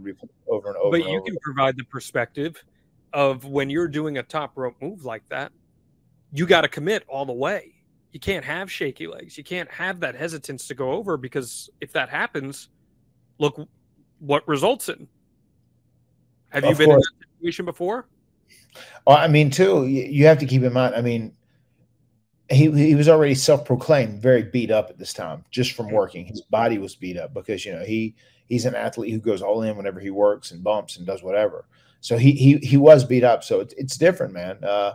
[0.49, 0.91] over and over.
[0.91, 1.25] but and you over.
[1.27, 2.62] can provide the perspective
[3.12, 5.51] of when you're doing a top rope move like that,
[6.33, 7.75] you got to commit all the way.
[8.12, 9.37] You can't have shaky legs.
[9.39, 12.69] You can't have that hesitance to go over because if that happens,
[13.39, 13.69] look
[14.19, 15.09] what results in.
[16.51, 17.12] Have you Of been in course.
[17.21, 18.07] that situation before?
[19.06, 20.94] Well, I mean, too, you, you have to keep in mind.
[20.94, 21.34] I mean,
[22.51, 26.26] he he was already self-proclaimed very beat up at this time, just from working.
[26.26, 28.16] His body was beat up because you know he
[28.48, 31.66] he's an athlete who goes all in whenever he works and bumps and does whatever.
[32.01, 33.44] So he he he was beat up.
[33.44, 34.62] So it's it's different, man.
[34.64, 34.94] Uh,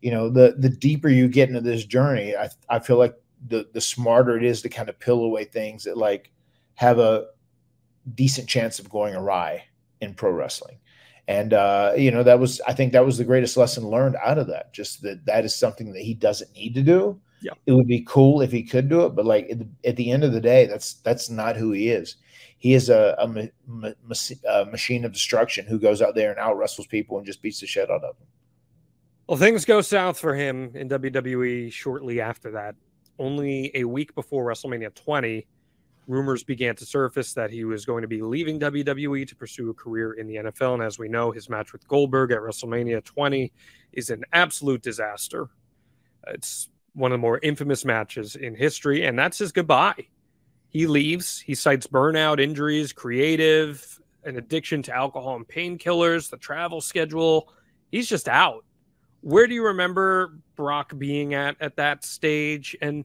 [0.00, 3.16] you know, the the deeper you get into this journey, I I feel like
[3.48, 6.30] the the smarter it is to kind of peel away things that like
[6.74, 7.26] have a
[8.14, 9.64] decent chance of going awry
[10.00, 10.78] in pro wrestling
[11.28, 14.38] and uh, you know that was i think that was the greatest lesson learned out
[14.38, 17.52] of that just that that is something that he doesn't need to do Yeah.
[17.66, 20.10] it would be cool if he could do it but like at the, at the
[20.10, 22.16] end of the day that's that's not who he is
[22.58, 23.90] he is a, a, ma- ma-
[24.48, 27.60] a machine of destruction who goes out there and out wrestles people and just beats
[27.60, 28.26] the shit out of them
[29.28, 32.74] Well, things go south for him in WWE shortly after that.
[33.18, 35.46] Only a week before WrestleMania 20,
[36.06, 39.74] rumors began to surface that he was going to be leaving WWE to pursue a
[39.74, 40.74] career in the NFL.
[40.74, 43.52] And as we know, his match with Goldberg at WrestleMania 20
[43.92, 45.48] is an absolute disaster.
[46.28, 50.06] It's one of the more infamous matches in history, and that's his goodbye.
[50.68, 51.40] He leaves.
[51.40, 57.52] He cites burnout, injuries, creative, an addiction to alcohol and painkillers, the travel schedule.
[57.90, 58.64] He's just out
[59.22, 62.76] where do you remember Brock being at at that stage?
[62.82, 63.04] And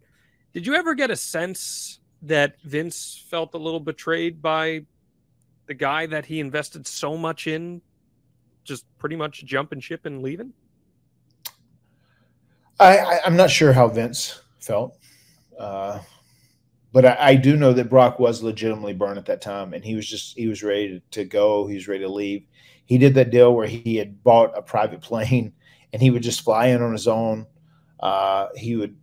[0.53, 4.85] did you ever get a sense that Vince felt a little betrayed by
[5.68, 7.81] the guy that he invested so much in,
[8.64, 10.53] just pretty much jumping ship and leaving?
[12.80, 14.98] I, I I'm not sure how Vince felt,
[15.60, 15.99] uh,
[16.91, 19.95] but I, I do know that Brock was legitimately burned at that time, and he
[19.95, 21.68] was just he was ready to go.
[21.68, 22.45] He was ready to leave.
[22.85, 25.53] He did that deal where he had bought a private plane,
[25.94, 27.48] and he would just fly in on his own.
[27.99, 28.95] Uh, he would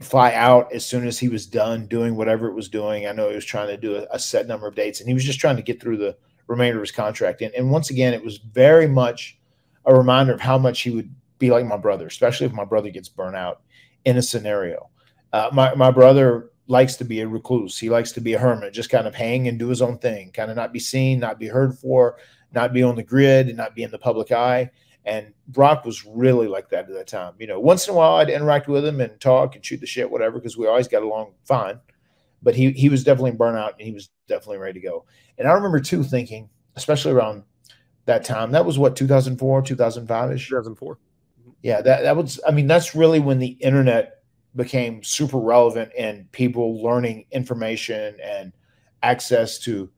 [0.00, 3.06] fly out as soon as he was done doing whatever it was doing.
[3.06, 5.14] I know he was trying to do a, a set number of dates, and he
[5.14, 6.16] was just trying to get through the
[6.46, 7.42] remainder of his contract.
[7.42, 9.38] And, and once again, it was very much
[9.86, 12.90] a reminder of how much he would be like my brother, especially if my brother
[12.90, 13.62] gets burnt out
[14.04, 14.90] in a scenario.
[15.32, 17.78] Uh, my my brother likes to be a recluse.
[17.78, 20.30] He likes to be a hermit, just kind of hang and do his own thing,
[20.32, 22.18] kind of not be seen, not be heard for,
[22.52, 24.70] not be on the grid, and not be in the public eye.
[25.04, 27.34] And Brock was really like that at that time.
[27.38, 29.86] You know, once in a while I'd interact with him and talk and shoot the
[29.86, 31.78] shit, whatever, because we always got along fine.
[32.42, 35.04] But he he was definitely burnt out and he was definitely ready to go.
[35.38, 37.42] And I remember too thinking, especially around
[38.06, 40.48] that time, that was what 2004, 2005 ish.
[40.48, 40.98] 2004.
[41.62, 42.40] Yeah, that that was.
[42.46, 44.22] I mean, that's really when the internet
[44.56, 48.52] became super relevant and people learning information and
[49.02, 49.90] access to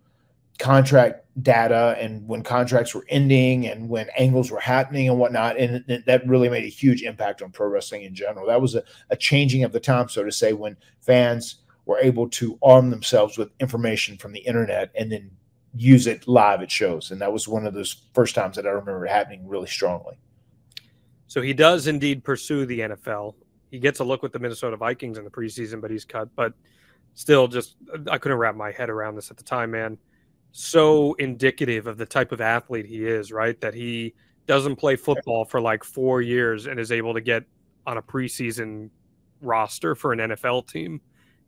[0.59, 5.59] contract data and when contracts were ending and when angles were happening and whatnot.
[5.59, 8.47] And that really made a huge impact on pro wrestling in general.
[8.47, 12.29] That was a, a changing of the time, so to say, when fans were able
[12.29, 15.31] to arm themselves with information from the internet and then
[15.75, 17.11] use it live at shows.
[17.11, 20.19] And that was one of those first times that I remember happening really strongly.
[21.27, 23.35] So he does indeed pursue the NFL.
[23.71, 26.35] He gets a look with the Minnesota Vikings in the preseason, but he's cut.
[26.35, 26.55] But
[27.15, 27.77] still, just
[28.11, 29.99] I couldn't wrap my head around this at the time, man.
[30.59, 33.61] So indicative of the type of athlete he is, right?
[33.61, 34.15] That he
[34.47, 37.45] doesn't play football for like four years and is able to get
[37.87, 38.89] on a preseason
[39.43, 41.03] roster for an NFL team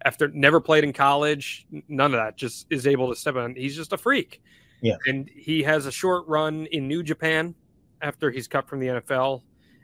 [0.05, 3.55] after never played in college, none of that, just is able to step on.
[3.55, 4.43] He's just a freak.
[4.83, 4.97] Yeah.
[5.07, 7.55] And he has a short run in New Japan
[8.03, 9.41] after he's cut from the NFL.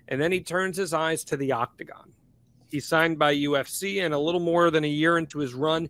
[0.09, 2.13] And then he turns his eyes to the octagon.
[2.71, 5.89] He's signed by UFC, and a little more than a year into his run,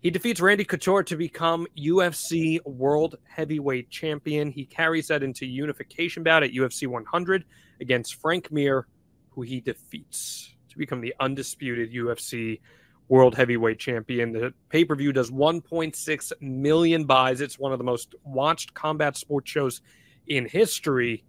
[0.00, 4.50] he defeats Randy Couture to become UFC World Heavyweight Champion.
[4.50, 7.44] He carries that into unification bout at UFC 100
[7.80, 8.86] against Frank Mir,
[9.30, 12.60] who he defeats to become the undisputed UFC
[13.08, 14.32] world heavyweight champion.
[14.32, 17.40] The pay per view does 1.6 million buys.
[17.40, 19.80] It's one of the most watched combat sports shows
[20.26, 21.24] in history.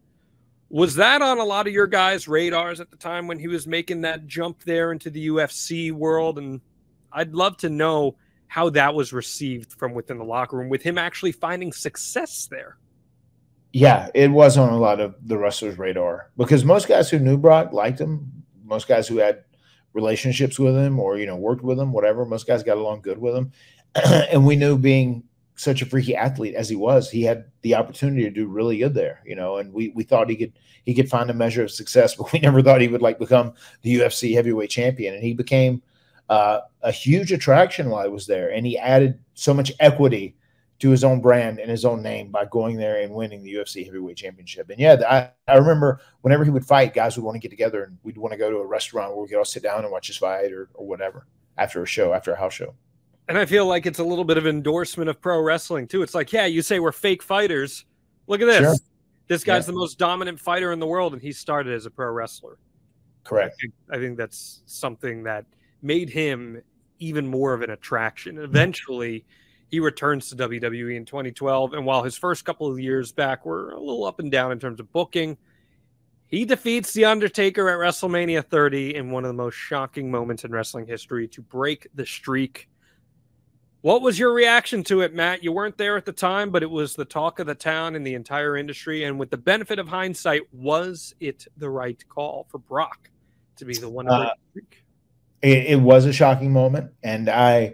[0.69, 3.65] Was that on a lot of your guys' radars at the time when he was
[3.65, 6.37] making that jump there into the UFC world?
[6.37, 6.61] And
[7.11, 8.15] I'd love to know
[8.49, 12.77] how that was received from within the locker room with him actually finding success there.
[13.71, 17.38] Yeah, it was on a lot of the wrestlers' radar because most guys who knew
[17.38, 18.43] Brock liked him.
[18.65, 19.43] Most guys who had
[19.93, 22.26] relationships with him or you know worked with him, whatever.
[22.26, 23.51] Most guys got along good with him,
[23.95, 25.23] and we knew being
[25.55, 28.95] such a freaky athlete as he was, he had the opportunity to do really good
[28.95, 29.21] there.
[29.26, 30.53] You know, and we we thought he could
[30.85, 33.53] he could find a measure of success, but we never thought he would like become
[33.84, 35.84] the UFC heavyweight champion, and he became
[36.30, 40.35] uh, a huge attraction while he was there, and he added so much equity
[40.80, 43.85] to his own brand and his own name by going there and winning the UFC
[43.85, 44.69] heavyweight championship.
[44.69, 44.95] And yeah,
[45.47, 48.18] I, I remember whenever he would fight, guys would want to get together and we'd
[48.18, 50.15] want to go to a restaurant where we could all sit down and watch his
[50.15, 51.27] fight or, or whatever
[51.57, 52.73] after a show, after a house show.
[53.27, 56.01] And I feel like it's a little bit of endorsement of pro wrestling too.
[56.01, 57.84] It's like, yeah, you say we're fake fighters.
[58.27, 58.60] Look at this.
[58.60, 58.76] Sure.
[59.27, 59.73] This guy's Yeah.
[59.73, 62.57] the most dominant fighter in the world, and he started as a pro wrestler.
[63.26, 63.53] Correct.
[63.53, 65.45] I think, I think that's something that
[65.81, 66.61] made him
[66.99, 68.38] even more of an attraction.
[68.38, 69.26] Eventually,
[69.69, 73.72] he returns to WWE in 2012, and while his first couple of years back were
[73.72, 75.38] a little up and down in terms of booking,
[76.27, 80.51] he defeats The Undertaker at WrestleMania 30 in one of the most shocking moments in
[80.51, 82.69] wrestling history to break the streak.
[83.81, 85.43] What was your reaction to it, Matt?
[85.43, 88.06] You weren't there at the time, but it was the talk of the town and
[88.06, 89.06] the entire industry.
[89.06, 93.10] And with the benefit of hindsight, was it the right call for Brock
[93.56, 94.61] to be the one Uh, the?
[95.41, 97.73] It, it was a shocking moment and i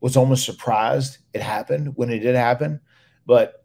[0.00, 2.80] was almost surprised it happened when it did happen.
[3.24, 3.64] But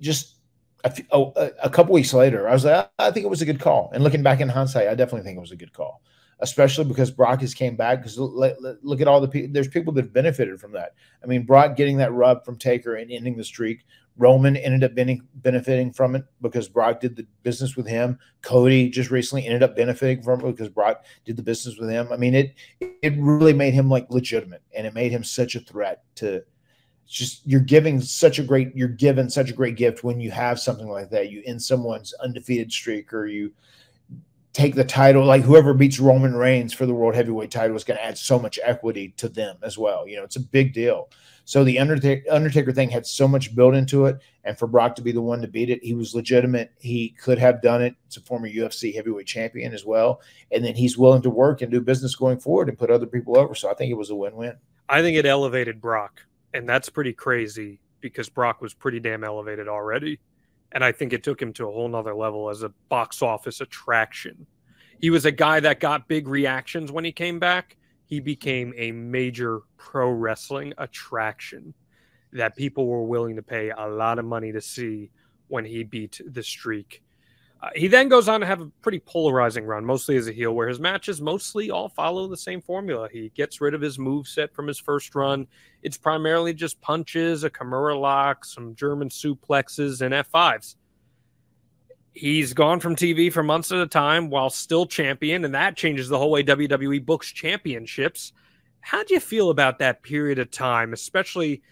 [0.00, 0.36] just
[0.84, 3.42] a, few- oh, a, a couple weeks later i was like i think it was
[3.42, 3.90] a good call.
[3.94, 6.02] And looking back in hindsight i definitely think it was a good call
[6.40, 9.92] especially because brock has came back because look, look at all the people there's people
[9.94, 10.94] that benefited from that.
[11.22, 13.84] I mean brock getting that rub from taker and ending the streak
[14.16, 18.18] roman ended up benefiting from it because brock did the business with him.
[18.42, 22.12] Cody just recently ended up benefiting from it because brock did the business with him.
[22.12, 25.60] I mean it it really made him like legitimate and it made him such a
[25.60, 26.42] threat to
[27.06, 30.60] just you're giving such a great you're given such a great gift when you have
[30.60, 31.30] something like that.
[31.30, 33.52] You end someone's undefeated streak or you
[34.52, 37.96] take the title like whoever beats roman reigns for the world heavyweight title is going
[37.96, 41.08] to add so much equity to them as well you know it's a big deal
[41.44, 45.02] so the undertaker, undertaker thing had so much built into it and for brock to
[45.02, 48.16] be the one to beat it he was legitimate he could have done it it's
[48.16, 50.20] a former ufc heavyweight champion as well
[50.52, 53.38] and then he's willing to work and do business going forward and put other people
[53.38, 53.54] over.
[53.54, 54.56] So I think it was a win-win.
[54.88, 56.20] I think it elevated Brock,
[56.52, 60.18] and that's pretty crazy because Brock was pretty damn elevated already.
[60.72, 63.60] And I think it took him to a whole nother level as a box office
[63.60, 64.46] attraction.
[65.00, 67.76] He was a guy that got big reactions when he came back.
[68.06, 71.74] He became a major pro wrestling attraction
[72.32, 75.10] that people were willing to pay a lot of money to see
[75.48, 77.02] when he beat the streak.
[77.62, 80.52] Uh, he then goes on to have a pretty polarizing run, mostly as a heel,
[80.52, 83.08] where his matches mostly all follow the same formula.
[83.12, 85.46] He gets rid of his move set from his first run.
[85.82, 90.76] It's primarily just punches, a Kimura lock, some German suplexes, and F5s.
[92.14, 96.08] He's gone from TV for months at a time while still champion, and that changes
[96.08, 98.32] the whole way WWE books championships.
[98.80, 101.62] How do you feel about that period of time, especially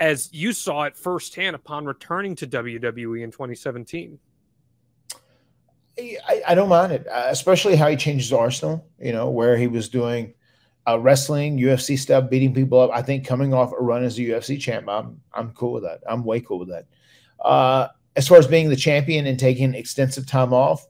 [0.00, 4.18] as you saw it firsthand upon returning to WWE in 2017?
[5.98, 8.84] I, I don't mind it, uh, especially how he changed his arsenal.
[8.98, 10.34] You know, where he was doing
[10.86, 12.90] uh, wrestling, UFC stuff, beating people up.
[12.92, 16.00] I think coming off a run as a UFC champ, I'm I'm cool with that.
[16.06, 16.86] I'm way cool with that.
[17.40, 20.86] Uh, as far as being the champion and taking extensive time off,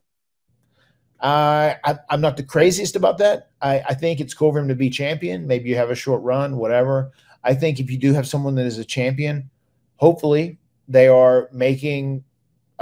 [1.21, 3.51] I, I I'm not the craziest about that.
[3.63, 5.47] I, I think it's cool for him to be champion.
[5.47, 7.13] Maybe you have a short run, whatever.
[7.43, 9.51] I think if you do have someone that is a champion,
[9.97, 10.59] hopefully
[10.89, 12.25] they are making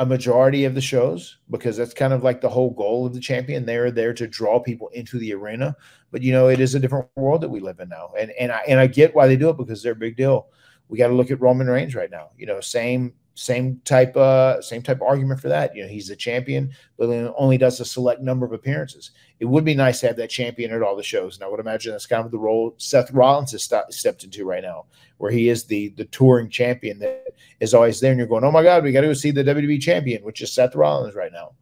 [0.03, 3.21] a majority of the shows because that's kind of like the whole goal of the
[3.21, 3.65] champion.
[3.65, 5.77] They're there to draw people into the arena.
[6.11, 8.11] But you know, it is a different world that we live in now.
[8.19, 10.49] And and I and I get why they do it because they're a big deal.
[10.89, 12.31] We got to look at Roman Reigns right now.
[12.37, 15.75] You know, same same type uh same type argument for that.
[15.75, 19.13] You know, he's a champion, but only does a select number of appearances.
[19.41, 21.37] It would be nice to have that champion at all the shows.
[21.37, 24.45] And I would imagine that's kind of the role Seth Rollins has st- stepped into
[24.45, 24.85] right now,
[25.19, 28.13] where he is the the touring champion that is always there.
[28.13, 30.43] And you're going, oh my god, we got to go see the WWE champion, which
[30.43, 31.53] is Seth Rollins right now.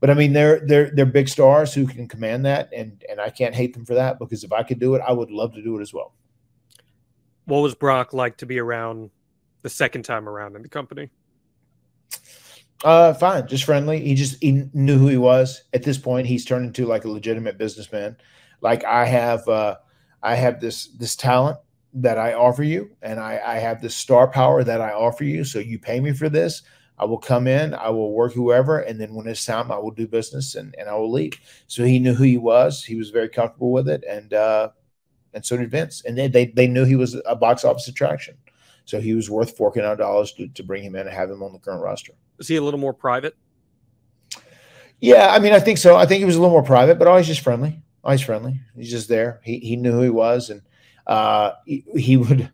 [0.00, 3.30] But I mean, they're they're they're big stars who can command that, and and I
[3.30, 5.62] can't hate them for that because if I could do it, I would love to
[5.62, 6.14] do it as well.
[7.44, 9.10] What was Brock like to be around
[9.62, 11.10] the second time around in the company?
[12.82, 14.00] Uh, fine, just friendly.
[14.00, 15.64] He just he knew who he was.
[15.72, 18.16] At this point, he's turned into like a legitimate businessman.
[18.62, 19.76] Like I have, uh,
[20.22, 21.58] I have this this talent
[21.94, 25.44] that I offer you, and I, I have this star power that I offer you.
[25.44, 26.62] So you pay me for this.
[26.98, 29.90] I will come in, I will work whoever, and then when it's time, I will
[29.90, 31.32] do business and, and I will leave.
[31.66, 32.84] So he knew who he was.
[32.84, 34.70] He was very comfortable with it, and uh,
[35.32, 36.02] and so did Vince.
[36.04, 38.36] And they, they they knew he was a box office attraction.
[38.90, 41.44] So he was worth forking out dollars to, to bring him in and have him
[41.44, 42.12] on the current roster.
[42.40, 43.36] Is he a little more private?
[44.98, 45.94] Yeah, I mean, I think so.
[45.94, 47.80] I think he was a little more private, but always just friendly.
[48.02, 48.60] Always friendly.
[48.74, 49.40] He's just there.
[49.44, 50.62] He he knew who he was, and
[51.06, 52.50] uh, he, he would.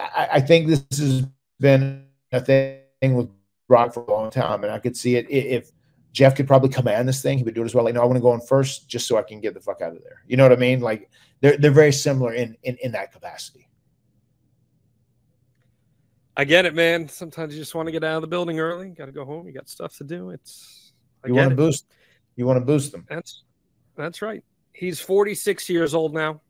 [0.00, 1.26] I, I think this has
[1.60, 3.28] been a thing with
[3.68, 5.70] Brock for a long time, and I could see it if
[6.12, 7.36] Jeff could probably command this thing.
[7.36, 7.84] He would do it as well.
[7.84, 9.82] Like, no, I want to go in first, just so I can get the fuck
[9.82, 10.22] out of there.
[10.26, 10.80] You know what I mean?
[10.80, 11.10] Like
[11.42, 13.68] they're they're very similar in in in that capacity.
[16.36, 17.08] I get it, man.
[17.08, 18.88] Sometimes you just want to get out of the building early.
[18.88, 19.46] Got to go home.
[19.46, 20.30] You got stuff to do.
[20.30, 20.92] It's
[21.24, 21.86] I You want to boost.
[22.36, 23.06] You want to boost them.
[23.08, 23.44] That's
[23.96, 24.42] that's right.
[24.72, 26.40] He's 46 years old now.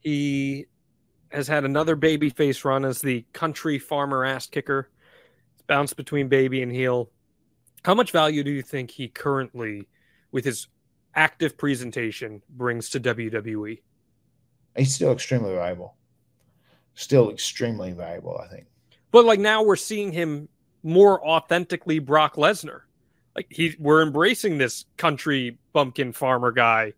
[0.00, 0.66] He
[1.30, 4.88] has had another baby face run as the country farmer ass kicker.
[5.54, 7.10] It's bounced between baby and heel.
[7.84, 9.86] How much value do you think he currently,
[10.32, 10.68] with his
[11.14, 13.00] active presentation, brings to?
[13.00, 13.82] WWE?
[14.76, 15.94] He's still extremely valuable.
[16.94, 18.66] Still extremely valuable, I think.
[19.10, 20.48] But like now we're seeing him
[20.82, 22.82] more authentically Brock Lesnar.
[23.34, 26.94] Like he we're embracing this country bumpkin farmer guy.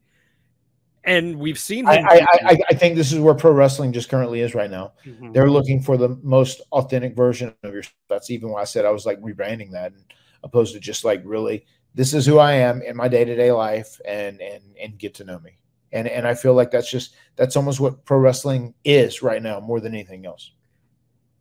[1.02, 4.10] And we've seen I, him I, I, I think this is where pro wrestling just
[4.10, 4.92] currently is right now.
[5.06, 5.32] Mhm.
[5.32, 7.94] They're looking for the most authentic version of yourself.
[8.08, 10.04] That's even why I said I was like rebranding that, and
[10.42, 11.64] opposed to just like really,
[11.94, 15.14] this is who I am in my day to day life, and and and get
[15.14, 15.58] to know me.
[15.92, 19.58] And and I feel like that's just that's almost what pro wrestling is right now,
[19.58, 20.52] more than anything else.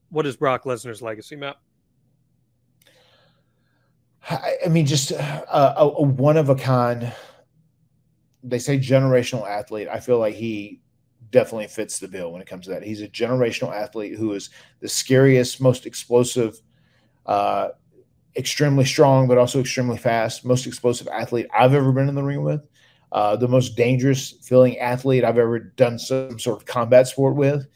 [0.10, 1.57] What is Brock Lesnar's legacy, Matt?
[4.30, 7.11] I, mean, just a, a, a one of a kind.
[8.44, 9.88] They say generational athlete.
[9.88, 10.81] I feel like he
[11.31, 12.84] definitely fits the bill when it comes to that.
[12.84, 14.49] He's a generational athlete who is
[14.81, 16.61] the scariest, most explosive,
[17.26, 17.69] uh,
[18.36, 22.44] extremely strong, but also extremely fast, most explosive athlete I've ever been in the ring
[22.44, 22.61] with.
[23.11, 27.68] Uh, the most dangerous feeling athlete I've ever done some sort of combat sport with.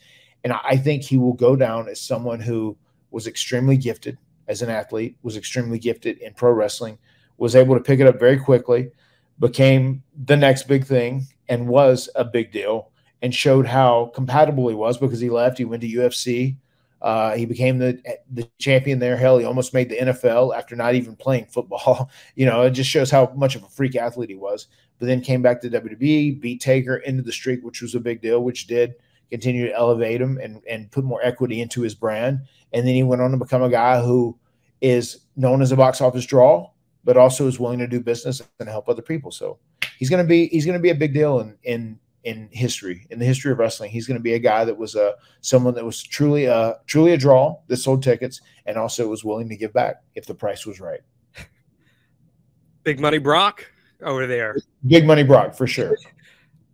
[0.43, 2.77] And I think he will go down as someone who
[3.11, 4.17] was extremely gifted
[4.47, 6.97] as an athlete, was extremely gifted in pro wrestling,
[7.37, 8.91] was able to pick it up very quickly,
[9.39, 12.91] became the next big thing, and was a big deal,
[13.21, 15.57] and showed how compatible he was because he left.
[15.57, 16.57] He went to UFC.
[17.01, 18.01] Uh, he became the
[18.31, 19.17] the champion there.
[19.17, 22.09] Hell, he almost made the NFL after not even playing football.
[22.35, 24.67] You know, it just shows how much of a freak athlete he was.
[24.99, 28.21] But then came back to WWE, beat Taker into the streak, which was a big
[28.21, 28.95] deal, which did
[29.33, 32.39] continue to elevate him and, and put more equity into his brand.
[32.71, 34.37] And then he went on to become a guy who
[34.79, 36.69] is known as a box office draw,
[37.03, 39.31] but also is willing to do business and help other people.
[39.31, 39.57] So
[39.97, 43.25] he's gonna be he's gonna be a big deal in in in history, in the
[43.25, 43.89] history of wrestling.
[43.89, 47.17] He's gonna be a guy that was a someone that was truly a truly a
[47.17, 50.79] draw that sold tickets and also was willing to give back if the price was
[50.79, 51.01] right.
[52.83, 53.65] Big Money Brock
[54.03, 54.57] over there.
[54.85, 55.97] Big money Brock for sure.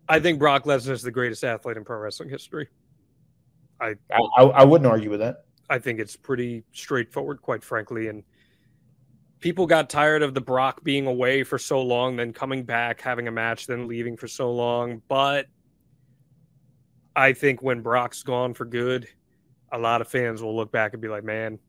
[0.09, 2.67] I think Brock Lesnar is the greatest athlete in pro wrestling history.
[3.79, 5.45] I, I, I, wouldn't argue with that.
[5.69, 8.07] I think it's pretty straightforward, quite frankly.
[8.07, 8.23] And
[9.39, 13.27] people got tired of the Brock being away for so long, then coming back, having
[13.27, 15.01] a match, then leaving for so long.
[15.07, 15.45] But
[17.15, 19.07] I think when Brock's gone for good,
[19.71, 21.59] a lot of fans will look back and be like, man,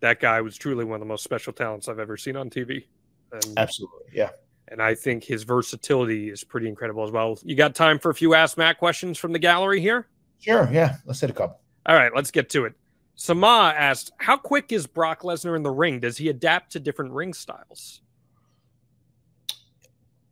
[0.00, 2.86] that guy was truly one of the most special talents I've ever seen on TV.
[3.32, 4.06] And, Absolutely.
[4.12, 4.30] Yeah.
[4.70, 7.38] And I think his versatility is pretty incredible as well.
[7.42, 10.08] You got time for a few Ask Matt questions from the gallery here?
[10.40, 10.68] Sure.
[10.72, 10.96] Yeah.
[11.04, 11.60] Let's hit a couple.
[11.86, 12.74] All right, let's get to it.
[13.14, 15.98] Sama asked, "How quick is Brock Lesnar in the ring?
[15.98, 18.02] Does he adapt to different ring styles?"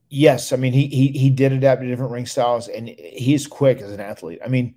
[0.08, 3.80] Yes, I mean he he he did adapt to different ring styles, and he's quick
[3.80, 4.38] as an athlete.
[4.44, 4.76] I mean,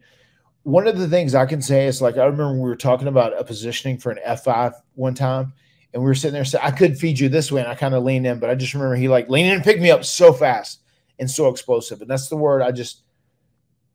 [0.64, 3.38] one of the things I can say is like I remember we were talking about
[3.38, 5.54] a positioning for an F five one time,
[5.94, 7.96] and we were sitting there saying I could feed you this way, and I kind
[7.96, 10.06] of leaned in, but I just remember he like leaned in and picked me up
[10.06, 10.82] so fast
[11.20, 13.04] and so explosive, and that's the word I just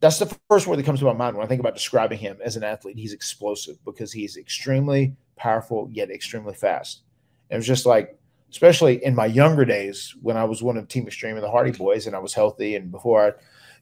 [0.01, 2.39] that's the first word that comes to my mind when I think about describing him
[2.45, 2.99] as an athlete.
[2.99, 7.03] He's explosive because he's extremely powerful yet extremely fast.
[7.49, 8.19] And it was just like,
[8.51, 11.73] especially in my younger days when I was one of Team Extreme and the Hardy
[11.73, 13.33] Boys and I was healthy and before I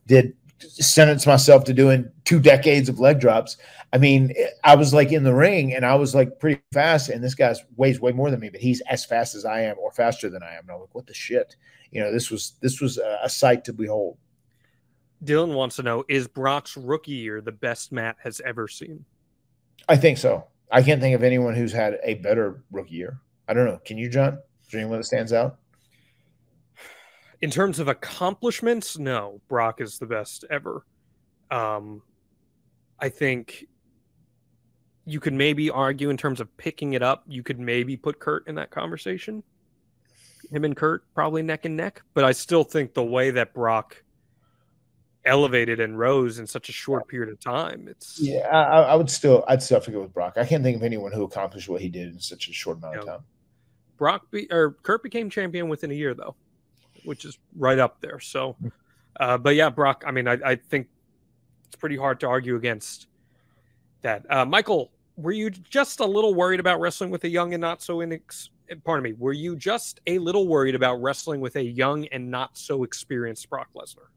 [0.07, 0.37] did
[0.71, 3.57] sentence myself to doing two decades of leg drops.
[3.93, 4.33] I mean,
[4.65, 7.61] I was like in the ring and I was like pretty fast, and this guy's
[7.77, 10.43] weighs way more than me, but he's as fast as I am or faster than
[10.43, 10.63] I am.
[10.63, 11.57] And I'm like, what the shit?
[11.91, 14.17] You know, this was this was a, a sight to behold.
[15.25, 19.05] Dylan wants to know: Is Brock's rookie year the best Matt has ever seen?
[19.89, 20.47] I think so.
[20.71, 23.21] I can't think of anyone who's had a better rookie year.
[23.47, 23.79] I don't know.
[23.85, 24.39] Can you, Jon?
[24.65, 25.59] Is there anyone that stands out?
[27.43, 30.87] In terms of accomplishments, no, Brock is the best ever.
[31.51, 32.01] Um,
[33.01, 33.67] I think
[35.05, 37.25] you could maybe argue in terms of picking it up.
[37.27, 39.43] You could maybe put Kurt in that conversation.
[40.53, 44.03] Him and Kurt probably neck and neck, but I still think the way that Brock
[45.25, 49.11] elevated and rose in such a short period of time, it's Yeah, I, I- would
[49.11, 50.35] still, I'd still have to go with Brock.
[50.37, 52.99] I can't think of anyone who accomplished what he did in such a short amount
[52.99, 53.21] of time.
[53.97, 56.35] Brock be, or Kurt became champion within a year though,
[57.05, 58.21] which is right up there.
[58.21, 58.57] So,
[59.19, 60.05] uh, but yeah, Brock.
[60.07, 60.89] I mean, I, I think
[61.67, 63.07] it's pretty hard to argue against
[64.03, 64.25] that.
[64.31, 67.83] Uh, Michael, were you just a little worried about wrestling with a young and not
[67.83, 68.49] so inex?
[68.85, 69.13] Pardon me.
[69.19, 73.49] Were you just a little worried about wrestling with a young and not so experienced
[73.51, 74.09] Brock Lesnar?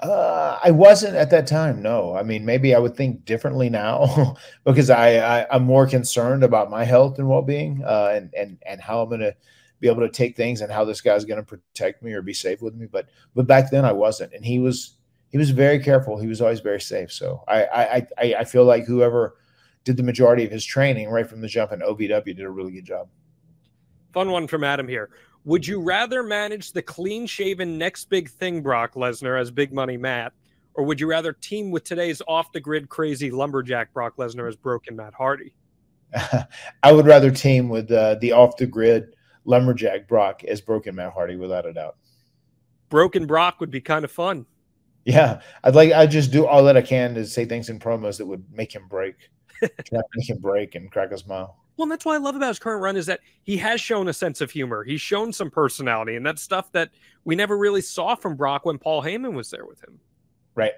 [0.00, 1.82] Uh, I wasn't at that time.
[1.82, 6.44] No, I mean maybe I would think differently now because I, I I'm more concerned
[6.44, 9.34] about my health and well being, uh, and and and how I'm gonna
[9.80, 12.62] be able to take things and how this guy's gonna protect me or be safe
[12.62, 12.86] with me.
[12.86, 14.98] But but back then I wasn't, and he was
[15.30, 16.18] he was very careful.
[16.18, 17.12] He was always very safe.
[17.12, 19.36] So I I I, I feel like whoever
[19.84, 22.72] did the majority of his training right from the jump in OVW did a really
[22.72, 23.08] good job.
[24.12, 25.10] Fun one from Adam here.
[25.44, 29.96] Would you rather manage the clean shaven next big thing Brock Lesnar as Big Money
[29.96, 30.32] Matt,
[30.74, 34.56] or would you rather team with today's off the grid crazy lumberjack Brock Lesnar as
[34.56, 35.54] broken Matt Hardy?
[36.82, 39.14] I would rather team with uh, the off the grid
[39.48, 41.96] lumberjack Brock as broken Matt Hardy without a doubt.
[42.90, 44.46] Broken Brock would be kind of fun.
[45.04, 48.18] Yeah, I'd like I just do all that I can to say things in promos
[48.18, 49.16] that would make him break,
[49.62, 51.56] make him break and crack a smile.
[51.76, 54.08] Well, and that's what I love about his current run is that he has shown
[54.08, 54.84] a sense of humor.
[54.84, 56.90] He's shown some personality, and that's stuff that
[57.24, 59.98] we never really saw from Brock when Paul Heyman was there with him.
[60.56, 60.72] Right.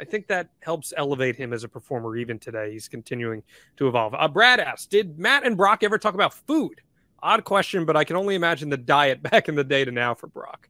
[0.00, 2.72] I think that helps elevate him as a performer even today.
[2.72, 3.42] He's continuing
[3.76, 4.14] to evolve.
[4.14, 6.80] Uh, Brad asked, did Matt and Brock ever talk about food?
[7.22, 10.14] Odd question, but I can only imagine the diet back in the day to now
[10.14, 10.68] for Brock.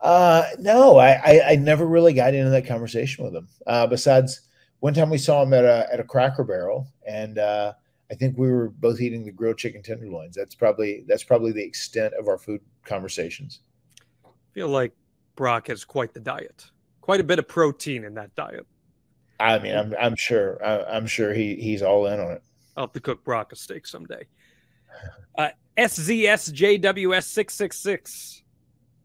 [0.00, 3.48] Uh, no, I, I I never really got into that conversation with him.
[3.66, 4.42] Uh, besides
[4.80, 7.72] one time we saw him at a at a Cracker Barrel, and uh,
[8.10, 10.36] I think we were both eating the grilled chicken tenderloins.
[10.36, 13.60] That's probably that's probably the extent of our food conversations.
[14.26, 14.92] I feel like
[15.36, 18.66] Brock has quite the diet, quite a bit of protein in that diet.
[19.40, 22.42] I mean, I'm I'm sure I, I'm sure he he's all in on it.
[22.76, 24.26] I'll have to cook Brock a steak someday.
[25.36, 28.40] Uh, SZSJWS666.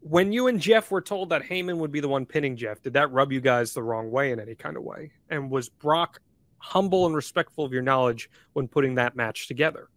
[0.02, 2.94] When you and Jeff were told that Heyman would be the one pinning Jeff, did
[2.94, 5.12] that rub you guys the wrong way in any kind of way?
[5.28, 6.20] And was Brock
[6.58, 9.88] humble and respectful of your knowledge when putting that match together?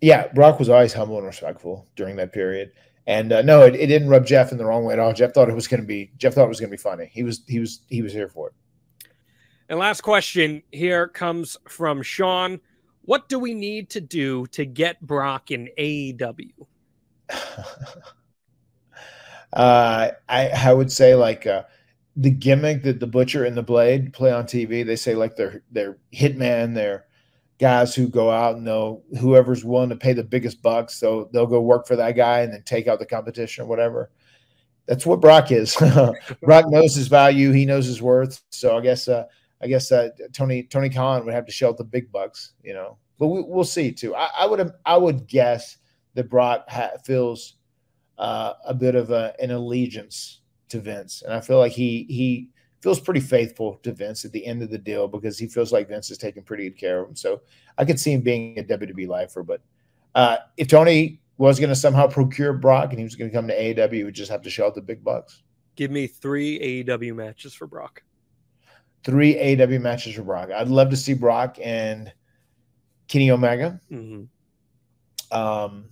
[0.00, 2.72] Yeah, Brock was always humble and respectful during that period.
[3.06, 5.12] And uh, no, it, it didn't rub Jeff in the wrong way at all.
[5.12, 7.10] Jeff thought it was going to be Jeff thought it was going to be funny.
[7.12, 8.54] He was he was he was here for it.
[9.68, 12.60] And last question here comes from Sean.
[13.08, 16.52] What do we need to do to get Brock in AEW?
[19.50, 21.62] Uh, I I would say like uh,
[22.16, 24.84] the gimmick that the Butcher and the Blade play on TV.
[24.84, 26.74] They say like they're they're hitman.
[26.74, 27.06] They're
[27.58, 31.46] guys who go out and they'll whoever's willing to pay the biggest bucks, so they'll
[31.46, 34.10] go work for that guy and then take out the competition or whatever.
[34.84, 35.74] That's what Brock is.
[36.42, 37.52] Brock knows his value.
[37.52, 38.42] He knows his worth.
[38.50, 39.24] So I guess uh,
[39.62, 39.92] I guess
[40.32, 42.98] Tony Tony Khan would have to shell the big bucks, you know.
[43.18, 44.14] But we, we'll see too.
[44.14, 45.78] I, I would I would guess
[46.14, 47.54] that Brock ha- feels
[48.18, 52.50] uh, a bit of a, an allegiance to Vince, and I feel like he he
[52.80, 55.88] feels pretty faithful to Vince at the end of the deal because he feels like
[55.88, 57.16] Vince is taking pretty good care of him.
[57.16, 57.40] So
[57.76, 59.42] I could see him being a WWE lifer.
[59.42, 59.60] But
[60.14, 63.48] uh, if Tony was going to somehow procure Brock and he was going to come
[63.48, 65.42] to AEW, he would just have to shell out the big bucks.
[65.76, 68.02] Give me three AEW matches for Brock.
[69.08, 70.50] Three AEW matches for Brock.
[70.54, 72.12] I'd love to see Brock and
[73.08, 73.80] Kenny Omega.
[73.90, 74.24] Mm-hmm.
[75.34, 75.86] Um,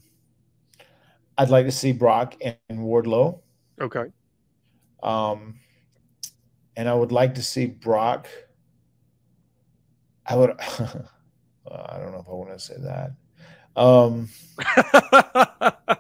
[1.39, 3.41] I'd like to see Brock and Wardlow.
[3.81, 4.13] Okay.
[5.03, 5.61] Um,
[6.77, 8.29] and I would like to see Brock.
[10.27, 10.51] I would.
[10.61, 13.13] I don't know if I want to say that.
[13.77, 14.29] Um,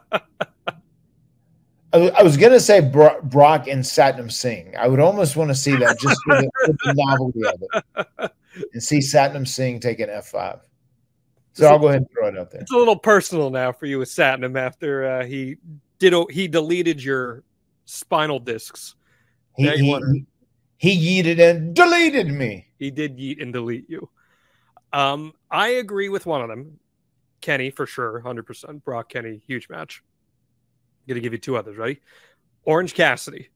[1.96, 4.74] I, was- I was gonna say Bro- Brock and Satnam Singh.
[4.78, 7.62] I would almost want to see that just for the, for the novelty of
[8.18, 8.30] it,
[8.74, 10.60] and see Satnam Singh take an F five.
[11.54, 12.60] So I'll go ahead and throw it out there.
[12.60, 15.56] It's a little personal now for you with Satnam after uh, he
[15.98, 17.42] did he deleted your
[17.86, 18.94] spinal discs.
[19.56, 20.26] He, he, he
[20.76, 22.66] he yeeted and deleted me.
[22.78, 24.10] He did yeet and delete you.
[24.92, 26.78] Um, I agree with one of them,
[27.40, 28.84] Kenny for sure, hundred percent.
[28.84, 30.02] Brock Kenny, huge match.
[31.08, 31.76] Gonna give you two others.
[31.76, 32.00] Ready?
[32.64, 33.48] Orange Cassidy,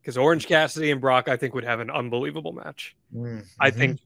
[0.00, 2.96] because Orange Cassidy and Brock, I think, would have an unbelievable match.
[3.14, 4.00] Mm, I think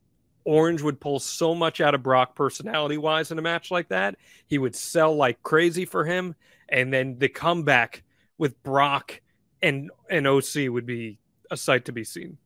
[0.45, 4.17] Orange would pull so much out of Brock personality wise in a match like that.
[4.47, 6.35] He would sell like crazy for him,
[6.69, 8.03] and then the comeback
[8.39, 9.21] with Brock
[9.63, 11.19] and and OC would be
[11.51, 12.37] a sight to be seen.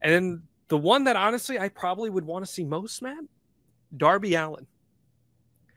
[0.00, 3.24] And then the one that honestly I probably would want to see most, Matt,
[3.96, 4.66] Darby Allin.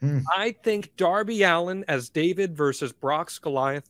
[0.01, 0.19] Hmm.
[0.35, 3.89] I think Darby Allin as David versus Brock's Goliath,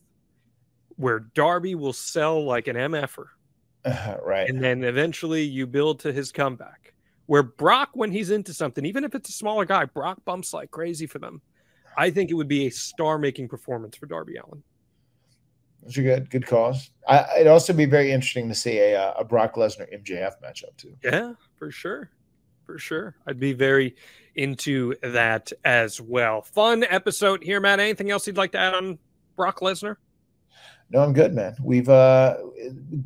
[0.96, 3.26] where Darby will sell like an MFer.
[3.84, 4.48] Uh, right.
[4.48, 6.92] And then eventually you build to his comeback.
[7.26, 10.70] Where Brock, when he's into something, even if it's a smaller guy, Brock bumps like
[10.70, 11.40] crazy for them.
[11.96, 14.62] I think it would be a star making performance for Darby Allin.
[15.82, 16.30] Those are good.
[16.30, 16.90] Good cause.
[17.08, 20.76] I, it'd also be very interesting to see a, uh, a Brock Lesnar MJF matchup
[20.76, 20.94] too.
[21.02, 22.10] Yeah, for sure.
[22.64, 23.16] For sure.
[23.26, 23.96] I'd be very
[24.34, 26.42] into that as well.
[26.42, 27.80] Fun episode here, Matt.
[27.80, 28.98] Anything else you'd like to add on
[29.36, 29.96] Brock Lesnar?
[30.90, 31.56] No, I'm good, man.
[31.62, 32.36] We've uh,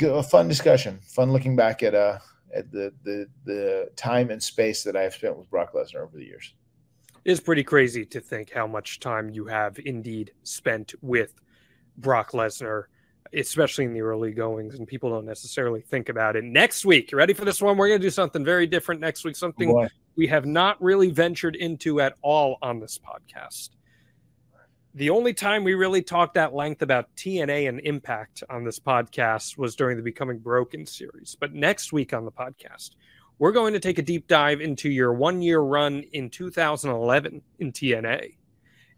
[0.03, 0.99] a fun discussion.
[1.07, 2.19] Fun looking back at uh
[2.55, 6.25] at the the the time and space that I've spent with Brock Lesnar over the
[6.25, 6.55] years.
[7.25, 11.35] It's pretty crazy to think how much time you have indeed spent with
[11.97, 12.85] Brock Lesnar,
[13.37, 16.45] especially in the early goings, and people don't necessarily think about it.
[16.45, 17.77] Next week, you ready for this one?
[17.77, 19.89] We're going to do something very different next week, something Boy.
[20.17, 23.71] we have not really ventured into at all on this podcast.
[24.95, 29.59] The only time we really talked at length about TNA and Impact on this podcast
[29.59, 31.37] was during the Becoming Broken series.
[31.39, 32.93] But next week on the podcast,
[33.39, 37.73] we're going to take a deep dive into your one year run in 2011 in
[37.73, 38.37] TNA.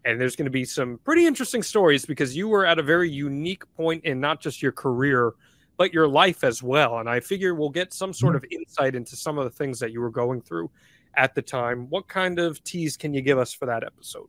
[0.05, 3.09] And there's going to be some pretty interesting stories because you were at a very
[3.09, 5.33] unique point in not just your career,
[5.77, 6.99] but your life as well.
[6.99, 9.91] And I figure we'll get some sort of insight into some of the things that
[9.91, 10.69] you were going through
[11.15, 11.87] at the time.
[11.89, 14.27] What kind of tease can you give us for that episode?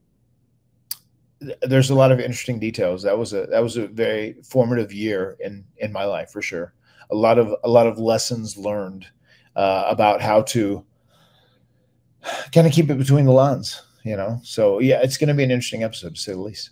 [1.63, 3.03] There's a lot of interesting details.
[3.03, 6.75] That was a that was a very formative year in in my life for sure.
[7.11, 9.07] A lot of a lot of lessons learned
[9.57, 10.85] uh, about how to
[12.53, 14.41] kind of keep it between the lines, you know.
[14.43, 16.71] So yeah, it's going to be an interesting episode to say the least.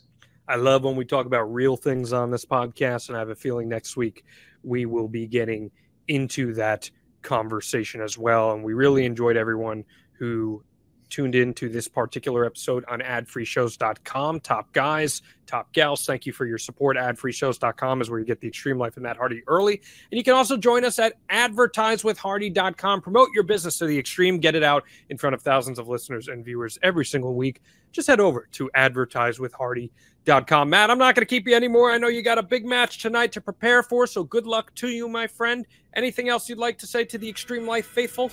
[0.48, 3.34] I love when we talk about real things on this podcast, and I have a
[3.34, 4.24] feeling next week
[4.62, 5.70] we will be getting
[6.08, 6.90] into that
[7.22, 8.52] conversation as well.
[8.52, 9.84] And we really enjoyed everyone
[10.18, 10.62] who
[11.08, 14.40] tuned in to this particular episode on adfreeshows.com.
[14.40, 16.96] Top guys, top gals, thank you for your support.
[16.96, 19.80] Adfreeshows.com is where you get the Extreme Life and Matt Hardy early.
[20.10, 23.00] And you can also join us at advertisewithhardy.com.
[23.00, 26.28] Promote your business to the extreme, get it out in front of thousands of listeners
[26.28, 27.60] and viewers every single week.
[27.92, 30.68] Just head over to advertisewithhardy.com.
[30.70, 31.90] Matt, I'm not going to keep you anymore.
[31.90, 34.88] I know you got a big match tonight to prepare for, so good luck to
[34.88, 35.66] you, my friend.
[35.94, 38.30] Anything else you'd like to say to the Extreme Life faithful?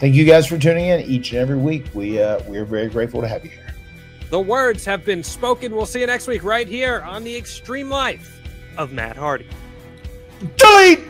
[0.00, 1.84] Thank you guys for tuning in each and every week.
[1.92, 3.74] We uh, we're very grateful to have you here.
[4.30, 5.76] The words have been spoken.
[5.76, 8.40] We'll see you next week right here on the Extreme Life
[8.78, 9.46] of Matt Hardy.
[10.56, 11.00] Delete.